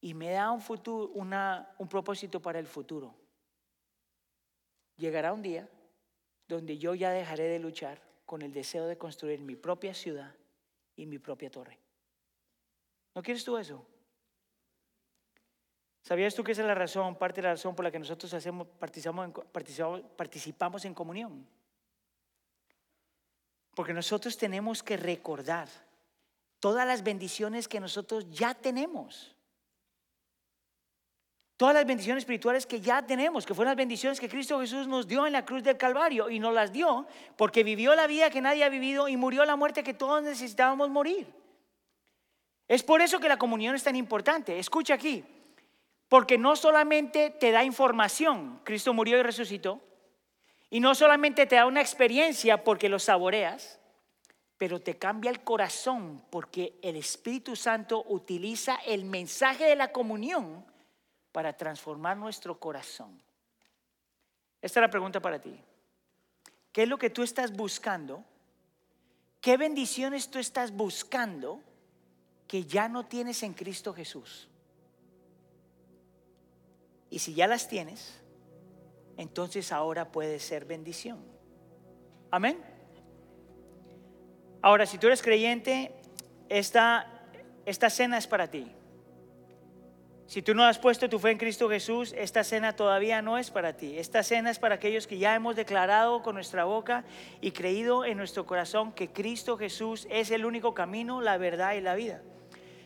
y 0.00 0.14
me 0.14 0.30
da 0.30 0.50
un, 0.50 0.60
futuro, 0.60 1.12
un 1.14 1.88
propósito 1.88 2.42
para 2.42 2.58
el 2.58 2.66
futuro. 2.66 3.14
Llegará 4.96 5.32
un 5.32 5.42
día 5.42 5.68
donde 6.48 6.76
yo 6.76 6.96
ya 6.96 7.12
dejaré 7.12 7.44
de 7.44 7.60
luchar 7.60 8.02
con 8.26 8.42
el 8.42 8.52
deseo 8.52 8.88
de 8.88 8.98
construir 8.98 9.40
mi 9.42 9.54
propia 9.54 9.94
ciudad 9.94 10.34
y 10.96 11.06
mi 11.06 11.20
propia 11.20 11.48
torre. 11.48 11.78
¿No 13.14 13.22
quieres 13.22 13.44
tú 13.44 13.56
eso? 13.58 13.86
¿Sabías 16.02 16.34
tú 16.34 16.42
que 16.42 16.52
esa 16.52 16.62
es 16.62 16.68
la 16.68 16.74
razón, 16.74 17.16
parte 17.16 17.40
de 17.40 17.46
la 17.46 17.54
razón 17.54 17.76
por 17.76 17.84
la 17.84 17.90
que 17.90 17.98
nosotros 17.98 18.32
hacemos, 18.34 18.66
participamos 18.78 20.02
participamos 20.16 20.84
en 20.84 20.94
comunión? 20.94 21.46
Porque 23.74 23.92
nosotros 23.92 24.36
tenemos 24.36 24.82
que 24.82 24.96
recordar 24.96 25.68
todas 26.58 26.86
las 26.86 27.02
bendiciones 27.02 27.68
que 27.68 27.80
nosotros 27.80 28.28
ya 28.30 28.54
tenemos. 28.54 29.34
Todas 31.56 31.74
las 31.74 31.86
bendiciones 31.86 32.22
espirituales 32.22 32.66
que 32.66 32.80
ya 32.80 33.06
tenemos, 33.06 33.46
que 33.46 33.54
fueron 33.54 33.70
las 33.70 33.76
bendiciones 33.76 34.18
que 34.18 34.28
Cristo 34.28 34.58
Jesús 34.58 34.88
nos 34.88 35.06
dio 35.06 35.26
en 35.26 35.32
la 35.32 35.44
cruz 35.44 35.62
del 35.62 35.76
Calvario 35.76 36.28
y 36.28 36.40
nos 36.40 36.52
las 36.52 36.72
dio 36.72 37.06
porque 37.36 37.62
vivió 37.62 37.94
la 37.94 38.08
vida 38.08 38.30
que 38.30 38.40
nadie 38.40 38.64
ha 38.64 38.68
vivido 38.68 39.06
y 39.06 39.16
murió 39.16 39.44
la 39.44 39.54
muerte 39.54 39.84
que 39.84 39.94
todos 39.94 40.22
necesitábamos 40.22 40.90
morir. 40.90 41.41
Es 42.72 42.82
por 42.82 43.02
eso 43.02 43.20
que 43.20 43.28
la 43.28 43.36
comunión 43.36 43.74
es 43.74 43.82
tan 43.82 43.96
importante. 43.96 44.58
Escucha 44.58 44.94
aquí, 44.94 45.22
porque 46.08 46.38
no 46.38 46.56
solamente 46.56 47.28
te 47.28 47.50
da 47.50 47.64
información, 47.64 48.62
Cristo 48.64 48.94
murió 48.94 49.18
y 49.18 49.22
resucitó, 49.22 49.78
y 50.70 50.80
no 50.80 50.94
solamente 50.94 51.44
te 51.44 51.56
da 51.56 51.66
una 51.66 51.82
experiencia 51.82 52.64
porque 52.64 52.88
lo 52.88 52.98
saboreas, 52.98 53.78
pero 54.56 54.80
te 54.80 54.96
cambia 54.96 55.30
el 55.30 55.44
corazón 55.44 56.24
porque 56.30 56.78
el 56.80 56.96
Espíritu 56.96 57.56
Santo 57.56 58.06
utiliza 58.08 58.76
el 58.86 59.04
mensaje 59.04 59.64
de 59.66 59.76
la 59.76 59.92
comunión 59.92 60.64
para 61.30 61.52
transformar 61.54 62.16
nuestro 62.16 62.58
corazón. 62.58 63.22
Esta 64.62 64.80
es 64.80 64.82
la 64.82 64.90
pregunta 64.90 65.20
para 65.20 65.38
ti. 65.38 65.60
¿Qué 66.72 66.84
es 66.84 66.88
lo 66.88 66.96
que 66.96 67.10
tú 67.10 67.22
estás 67.22 67.52
buscando? 67.52 68.24
¿Qué 69.42 69.58
bendiciones 69.58 70.30
tú 70.30 70.38
estás 70.38 70.72
buscando 70.72 71.60
que 72.52 72.66
ya 72.66 72.86
no 72.86 73.06
tienes 73.06 73.42
en 73.44 73.54
Cristo 73.54 73.94
Jesús? 73.94 74.46
Y 77.08 77.18
si 77.18 77.32
ya 77.32 77.46
las 77.46 77.66
tienes, 77.66 78.20
entonces 79.16 79.72
ahora 79.72 80.12
puede 80.12 80.38
ser 80.38 80.66
bendición. 80.66 81.24
Amén. 82.30 82.62
Ahora, 84.60 84.84
si 84.84 84.98
tú 84.98 85.06
eres 85.06 85.22
creyente, 85.22 85.94
esta, 86.50 87.26
esta 87.64 87.88
cena 87.88 88.18
es 88.18 88.26
para 88.26 88.50
ti. 88.50 88.70
Si 90.26 90.42
tú 90.42 90.52
no 90.54 90.64
has 90.64 90.78
puesto 90.78 91.08
tu 91.08 91.18
fe 91.18 91.30
en 91.30 91.38
Cristo 91.38 91.70
Jesús, 91.70 92.14
esta 92.18 92.44
cena 92.44 92.76
todavía 92.76 93.22
no 93.22 93.38
es 93.38 93.50
para 93.50 93.78
ti. 93.78 93.96
Esta 93.96 94.22
cena 94.22 94.50
es 94.50 94.58
para 94.58 94.74
aquellos 94.74 95.06
que 95.06 95.16
ya 95.16 95.34
hemos 95.34 95.56
declarado 95.56 96.22
con 96.22 96.34
nuestra 96.34 96.64
boca 96.64 97.06
y 97.40 97.52
creído 97.52 98.04
en 98.04 98.18
nuestro 98.18 98.44
corazón 98.44 98.92
que 98.92 99.08
Cristo 99.08 99.56
Jesús 99.56 100.06
es 100.10 100.30
el 100.30 100.44
único 100.44 100.74
camino, 100.74 101.22
la 101.22 101.38
verdad 101.38 101.72
y 101.72 101.80
la 101.80 101.94
vida. 101.94 102.20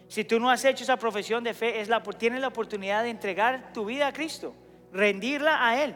Si 0.09 0.25
tú 0.25 0.39
no 0.39 0.51
has 0.51 0.65
hecho 0.65 0.85
esa 0.85 0.97
profesión 0.97 1.43
de 1.43 1.53
fe, 1.53 1.81
es 1.81 1.89
la, 1.89 2.03
tienes 2.03 2.41
la 2.41 2.49
oportunidad 2.49 3.03
de 3.03 3.11
entregar 3.11 3.73
tu 3.73 3.85
vida 3.85 4.07
a 4.07 4.13
Cristo, 4.13 4.55
rendirla 4.93 5.67
a 5.67 5.83
Él 5.83 5.95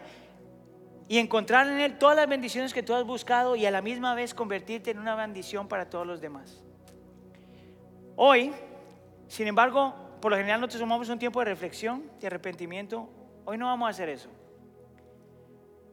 y 1.08 1.18
encontrar 1.18 1.68
en 1.68 1.80
Él 1.80 1.98
todas 1.98 2.16
las 2.16 2.28
bendiciones 2.28 2.74
que 2.74 2.82
tú 2.82 2.94
has 2.94 3.04
buscado 3.04 3.54
y 3.56 3.66
a 3.66 3.70
la 3.70 3.82
misma 3.82 4.14
vez 4.14 4.34
convertirte 4.34 4.90
en 4.90 4.98
una 4.98 5.14
bendición 5.14 5.68
para 5.68 5.88
todos 5.88 6.06
los 6.06 6.20
demás. 6.20 6.62
Hoy, 8.16 8.52
sin 9.28 9.46
embargo, 9.46 9.94
por 10.20 10.32
lo 10.32 10.36
general 10.36 10.60
nosotros 10.60 10.80
tomamos 10.80 11.08
un 11.08 11.18
tiempo 11.18 11.38
de 11.38 11.46
reflexión, 11.46 12.04
de 12.20 12.26
arrepentimiento. 12.26 13.08
Hoy 13.44 13.58
no 13.58 13.66
vamos 13.66 13.86
a 13.86 13.90
hacer 13.90 14.08
eso. 14.08 14.28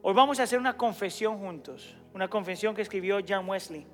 Hoy 0.02 0.12
vamos 0.12 0.38
a 0.40 0.42
hacer 0.42 0.58
una 0.58 0.76
confesión 0.76 1.38
juntos, 1.38 1.96
una 2.14 2.28
confesión 2.28 2.74
que 2.74 2.82
escribió 2.82 3.18
John 3.26 3.48
Wesley. 3.48 3.86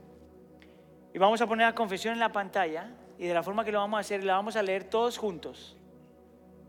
Y 1.13 1.19
vamos 1.19 1.41
a 1.41 1.47
poner 1.47 1.67
la 1.67 1.75
confesión 1.75 2.15
en 2.15 2.21
la 2.21 2.33
pantalla 2.33 2.91
y 3.19 3.27
de 3.27 3.35
la 3.35 3.43
forma 3.43 3.65
que 3.65 3.73
lo 3.73 3.79
vamos 3.79 3.99
a 3.99 4.01
hacer, 4.01 4.25
la 4.25 4.35
vamos 4.35 4.57
a 4.57 4.63
leer 4.63 4.85
todos 4.85 5.19
juntos, 5.19 5.77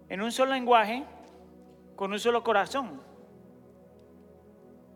en 0.10 0.22
un 0.22 0.32
solo 0.32 0.52
lenguaje, 0.52 1.04
con 1.96 2.12
un 2.12 2.20
solo 2.20 2.44
corazón. 2.44 3.02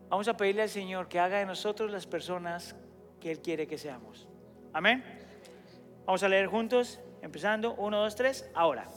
Vamos 0.08 0.28
a 0.28 0.36
pedirle 0.36 0.62
al 0.62 0.68
Señor 0.68 1.08
que 1.08 1.18
haga 1.18 1.38
de 1.38 1.46
nosotros 1.46 1.90
las 1.90 2.06
personas 2.06 2.74
que 3.20 3.30
Él 3.30 3.40
quiere 3.40 3.66
que 3.66 3.78
seamos. 3.78 4.28
Amén. 4.72 5.04
Vamos 6.04 6.22
a 6.22 6.28
leer 6.28 6.46
juntos, 6.46 6.98
empezando. 7.22 7.74
Uno, 7.74 8.00
dos, 8.00 8.16
tres, 8.16 8.50
ahora. 8.54 8.88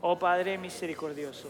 Oh 0.00 0.18
Padre 0.18 0.58
misericordioso, 0.58 1.48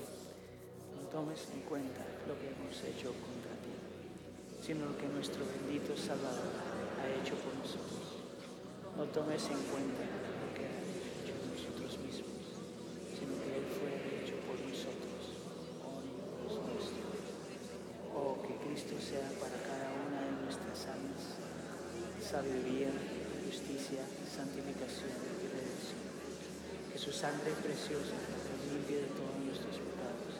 no 0.95 1.09
tomes 1.09 1.49
en 1.53 1.63
cuenta 1.63 2.01
lo 2.29 2.39
que 2.39 2.47
hemos 2.49 2.77
hecho 2.85 3.09
contra 3.09 3.51
ti, 3.63 4.63
sino 4.63 4.87
lo 4.87 4.97
que 4.97 5.09
nuestro 5.09 5.45
bendito 5.45 5.97
Salvador 5.97 6.53
ha 7.01 7.21
hecho 7.21 7.35
por 7.35 7.53
nosotros. 7.55 7.94
No 8.97 9.05
tomes 9.11 9.43
en 9.51 9.63
cuenta 9.71 10.07
lo 10.07 10.49
que 10.55 10.65
ha 10.67 10.79
hecho 10.87 11.35
nosotros 11.51 11.99
mismos, 11.99 12.43
sino 13.19 13.35
que 13.43 13.51
Él 13.59 13.67
fue 13.75 13.91
hecho 14.23 14.37
por 14.47 14.57
nosotros. 14.63 15.35
Oh 15.83 15.99
Dios 16.01 16.53
nuestro. 16.63 17.07
Oh, 18.15 18.39
que 18.43 18.55
Cristo 18.63 18.95
sea 19.03 19.29
para 19.43 19.59
cada 19.67 19.91
una 20.07 20.19
de 20.23 20.33
nuestras 20.47 20.87
almas 20.87 21.45
sabiduría, 22.25 22.89
justicia, 23.45 24.01
santificación 24.25 25.13
y 25.39 25.47
redención. 25.53 26.03
Que 26.91 26.99
su 26.99 27.13
sangre 27.13 27.53
preciosa 27.61 28.17
nos 28.17 28.63
limpie 28.73 29.05
de 29.05 29.11
todos 29.13 29.37
nuestros 29.45 29.77
pecados. 29.77 30.35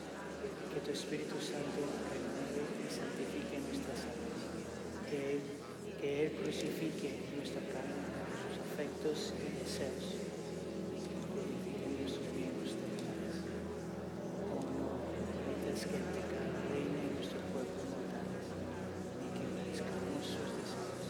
Que 0.73 0.79
tu 0.81 0.91
Espíritu 0.91 1.37
Santo 1.37 1.85
renueve 2.09 2.63
y 2.81 2.87
santifique 2.89 3.61
nuestras 3.69 4.01
almas. 4.11 4.41
Que 5.07 5.37
Él, 5.37 5.39
que 6.01 6.09
Él 6.25 6.29
crucifique 6.41 7.21
nuestra 7.37 7.61
carne, 7.69 8.04
afectos 9.05 9.33
y 9.37 9.59
deseos. 9.59 10.05
Purifique 11.33 11.85
nuestros 12.01 12.27
miembros 12.33 12.71
terrenales. 12.73 13.37
Oh 14.41 14.65
no, 14.65 15.05
permitas 15.13 15.85
que 15.85 15.95
el 15.95 16.07
pecado 16.09 16.49
reine 16.71 16.99
en 17.05 17.13
nuestro 17.15 17.39
cuerpo 17.53 17.81
mortal 17.85 18.25
y 19.21 19.27
que 19.35 19.43
obedezcamos 19.45 20.25
sus 20.25 20.49
deseos, 20.57 21.05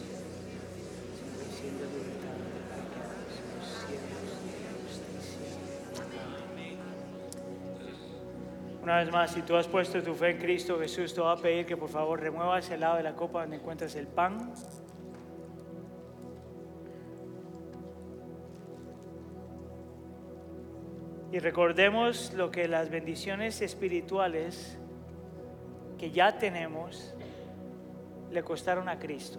sino 1.16 1.32
que 1.40 1.48
siendo 1.56 1.84
libertados 1.86 2.46
de 2.52 2.60
pecados, 2.68 3.32
los 3.56 3.66
siervos 3.80 4.28
de 4.44 4.56
la 4.60 4.72
justicia. 4.84 5.56
Amén. 5.96 6.76
Una 8.82 8.96
vez 8.98 9.10
más, 9.10 9.32
si 9.32 9.42
tú 9.42 9.56
has 9.56 9.68
puesto 9.68 10.02
tu 10.02 10.14
fe 10.14 10.30
en 10.30 10.38
Cristo 10.38 10.78
Jesús, 10.78 11.14
te 11.14 11.20
voy 11.20 11.32
a 11.32 11.40
pedir 11.40 11.66
que 11.66 11.76
por 11.76 11.88
favor 11.88 12.20
remuevas 12.20 12.70
el 12.70 12.80
lado 12.80 12.96
de 12.96 13.02
la 13.02 13.14
copa 13.14 13.40
donde 13.40 13.56
encuentras 13.56 13.94
el 13.96 14.06
pan. 14.06 14.52
Y 21.36 21.38
recordemos 21.38 22.32
lo 22.32 22.50
que 22.50 22.66
las 22.66 22.88
bendiciones 22.88 23.60
espirituales 23.60 24.78
que 25.98 26.10
ya 26.10 26.38
tenemos 26.38 27.14
le 28.30 28.42
costaron 28.42 28.88
a 28.88 28.98
Cristo. 28.98 29.38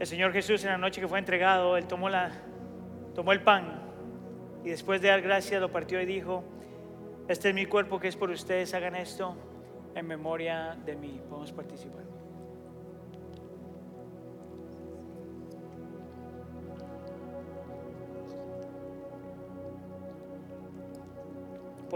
El 0.00 0.08
Señor 0.08 0.32
Jesús 0.32 0.64
en 0.64 0.70
la 0.70 0.76
noche 0.76 1.00
que 1.00 1.06
fue 1.06 1.20
entregado, 1.20 1.76
Él 1.76 1.86
tomó, 1.86 2.08
la, 2.08 2.32
tomó 3.14 3.30
el 3.30 3.40
pan 3.40 3.80
y 4.64 4.70
después 4.70 5.00
de 5.00 5.06
dar 5.06 5.22
gracias 5.22 5.60
lo 5.60 5.70
partió 5.70 6.00
y 6.00 6.04
dijo, 6.04 6.42
este 7.28 7.50
es 7.50 7.54
mi 7.54 7.66
cuerpo 7.66 8.00
que 8.00 8.08
es 8.08 8.16
por 8.16 8.30
ustedes, 8.30 8.74
hagan 8.74 8.96
esto 8.96 9.36
en 9.94 10.04
memoria 10.04 10.76
de 10.84 10.96
mí. 10.96 11.20
A 11.30 11.54
participar. 11.54 12.17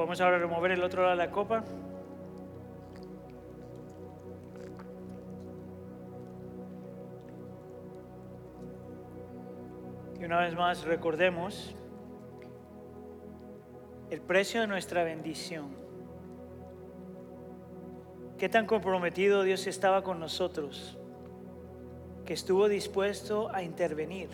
Podemos 0.03 0.21
ahora 0.21 0.39
remover 0.41 0.73
el 0.73 0.83
otro 0.83 1.03
lado 1.03 1.13
de 1.13 1.17
la 1.17 1.31
copa. 1.31 1.63
Y 10.19 10.25
una 10.25 10.41
vez 10.41 10.57
más 10.57 10.83
recordemos 10.83 11.77
el 14.11 14.21
precio 14.21 14.63
de 14.63 14.67
nuestra 14.67 15.05
bendición. 15.05 15.69
Qué 18.39 18.49
tan 18.49 18.67
comprometido 18.67 19.45
Dios 19.45 19.69
estaba 19.69 20.03
con 20.03 20.19
nosotros, 20.19 20.99
que 22.27 22.35
estuvo 22.35 22.69
dispuesto 22.69 23.55
a 23.55 23.63
intervenir 23.63 24.31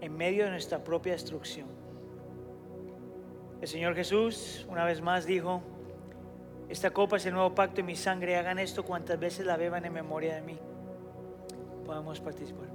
en 0.00 0.16
medio 0.16 0.46
de 0.46 0.50
nuestra 0.52 0.82
propia 0.82 1.12
destrucción. 1.12 1.75
El 3.66 3.70
Señor 3.70 3.96
Jesús 3.96 4.64
una 4.68 4.84
vez 4.84 5.02
más 5.02 5.26
dijo, 5.26 5.60
esta 6.68 6.92
copa 6.92 7.16
es 7.16 7.26
el 7.26 7.34
nuevo 7.34 7.52
pacto 7.52 7.80
en 7.80 7.86
mi 7.86 7.96
sangre, 7.96 8.36
hagan 8.36 8.60
esto 8.60 8.84
cuantas 8.84 9.18
veces 9.18 9.44
la 9.44 9.56
beban 9.56 9.84
en 9.84 9.92
memoria 9.92 10.36
de 10.36 10.40
mí. 10.42 10.56
Podemos 11.84 12.20
participar. 12.20 12.68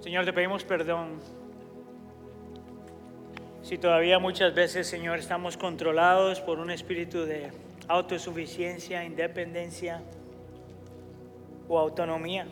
Señor, 0.00 0.24
te 0.24 0.32
pedimos 0.32 0.64
perdón. 0.64 1.20
Si 3.60 3.76
todavía 3.76 4.18
muchas 4.20 4.54
veces, 4.54 4.86
Señor, 4.86 5.18
estamos 5.18 5.58
controlados 5.58 6.40
por 6.40 6.58
un 6.58 6.70
espíritu 6.70 7.26
de 7.26 7.50
autosuficiencia, 7.88 9.04
independencia 9.04 10.00
o 11.68 11.78
autonomía. 11.78 12.46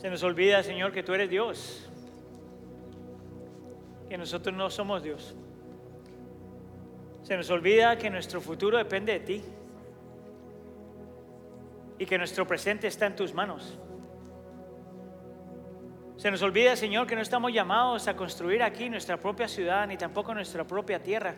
Se 0.00 0.08
nos 0.08 0.22
olvida, 0.22 0.62
Señor, 0.62 0.92
que 0.92 1.02
tú 1.02 1.12
eres 1.12 1.28
Dios, 1.28 1.90
que 4.08 4.16
nosotros 4.16 4.54
no 4.54 4.70
somos 4.70 5.02
Dios. 5.02 5.34
Se 7.24 7.36
nos 7.36 7.50
olvida 7.50 7.98
que 7.98 8.08
nuestro 8.08 8.40
futuro 8.40 8.78
depende 8.78 9.14
de 9.14 9.20
ti 9.20 9.42
y 11.98 12.06
que 12.06 12.16
nuestro 12.16 12.46
presente 12.46 12.86
está 12.86 13.06
en 13.06 13.16
tus 13.16 13.34
manos. 13.34 13.76
Se 16.16 16.30
nos 16.30 16.42
olvida, 16.42 16.76
Señor, 16.76 17.08
que 17.08 17.16
no 17.16 17.22
estamos 17.22 17.52
llamados 17.52 18.06
a 18.06 18.14
construir 18.14 18.62
aquí 18.62 18.88
nuestra 18.88 19.16
propia 19.16 19.48
ciudad 19.48 19.84
ni 19.88 19.96
tampoco 19.96 20.32
nuestra 20.32 20.64
propia 20.64 21.02
tierra, 21.02 21.34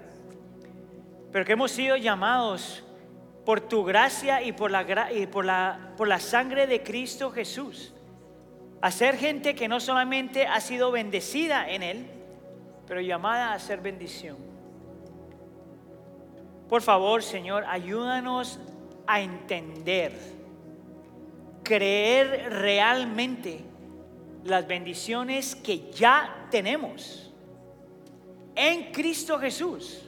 pero 1.33 1.47
que 1.47 1.53
hemos 1.53 1.71
sido 1.71 1.97
llamados 1.97 2.85
por 3.47 3.63
tu 3.63 3.85
gracia 3.85 4.43
y 4.43 4.53
por 4.53 4.71
la, 4.71 5.95
por 5.97 6.09
la 6.09 6.21
sangre 6.21 6.67
de 6.67 6.83
Cristo 6.83 7.31
Jesús 7.31 7.95
a 8.81 8.91
ser 8.91 9.17
gente 9.17 9.55
que 9.55 9.69
no 9.69 9.81
solamente 9.81 10.47
ha 10.47 10.61
sido 10.61 10.91
bendecida 10.91 11.69
en 11.71 11.83
Él, 11.83 12.07
pero 12.87 13.01
llamada 13.01 13.53
a 13.53 13.59
ser 13.59 13.81
bendición. 13.81 14.37
Por 16.69 16.83
favor, 16.83 17.23
Señor, 17.23 17.65
ayúdanos 17.67 18.59
a 19.07 19.21
entender, 19.21 20.13
creer 21.63 22.53
realmente 22.53 23.65
las 24.45 24.67
bendiciones 24.67 25.55
que 25.57 25.91
ya 25.91 26.47
tenemos 26.51 27.33
en 28.55 28.93
Cristo 28.93 29.39
Jesús. 29.39 30.03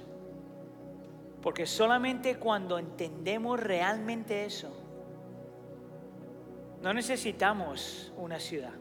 Porque 1.42 1.66
solamente 1.66 2.36
cuando 2.36 2.78
entendemos 2.78 3.58
realmente 3.58 4.44
eso, 4.44 4.81
no 6.82 6.92
necesitamos 6.92 8.12
una 8.16 8.38
ciudad, 8.40 8.72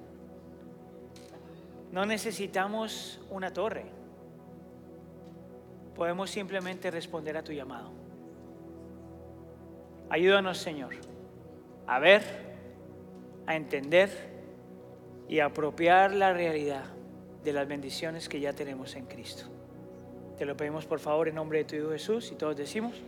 no 1.92 2.06
necesitamos 2.06 3.22
una 3.30 3.54
torre, 3.54 3.86
podemos 5.96 6.32
simplemente 6.32 6.90
responder 6.90 7.38
a 7.38 7.44
tu 7.44 7.54
llamado. 7.54 7.92
Ayúdanos, 10.10 10.58
Señor, 10.58 10.96
a 11.88 12.00
ver, 12.00 12.24
a 13.46 13.56
entender 13.56 14.10
y 15.30 15.40
apropiar 15.40 16.14
la 16.14 16.34
realidad 16.34 16.86
de 17.44 17.54
las 17.54 17.68
bendiciones 17.68 18.28
que 18.28 18.40
ya 18.40 18.54
tenemos 18.54 18.96
en 18.96 19.06
Cristo. 19.06 19.46
Te 20.38 20.46
lo 20.46 20.58
pedimos 20.58 20.86
por 20.86 21.00
favor 21.00 21.28
en 21.28 21.36
nombre 21.36 21.60
de 21.60 21.66
tu 21.66 21.76
Hijo 21.76 21.92
Jesús 21.92 22.32
y 22.32 22.36
todos 22.36 22.58
decimos. 22.58 23.02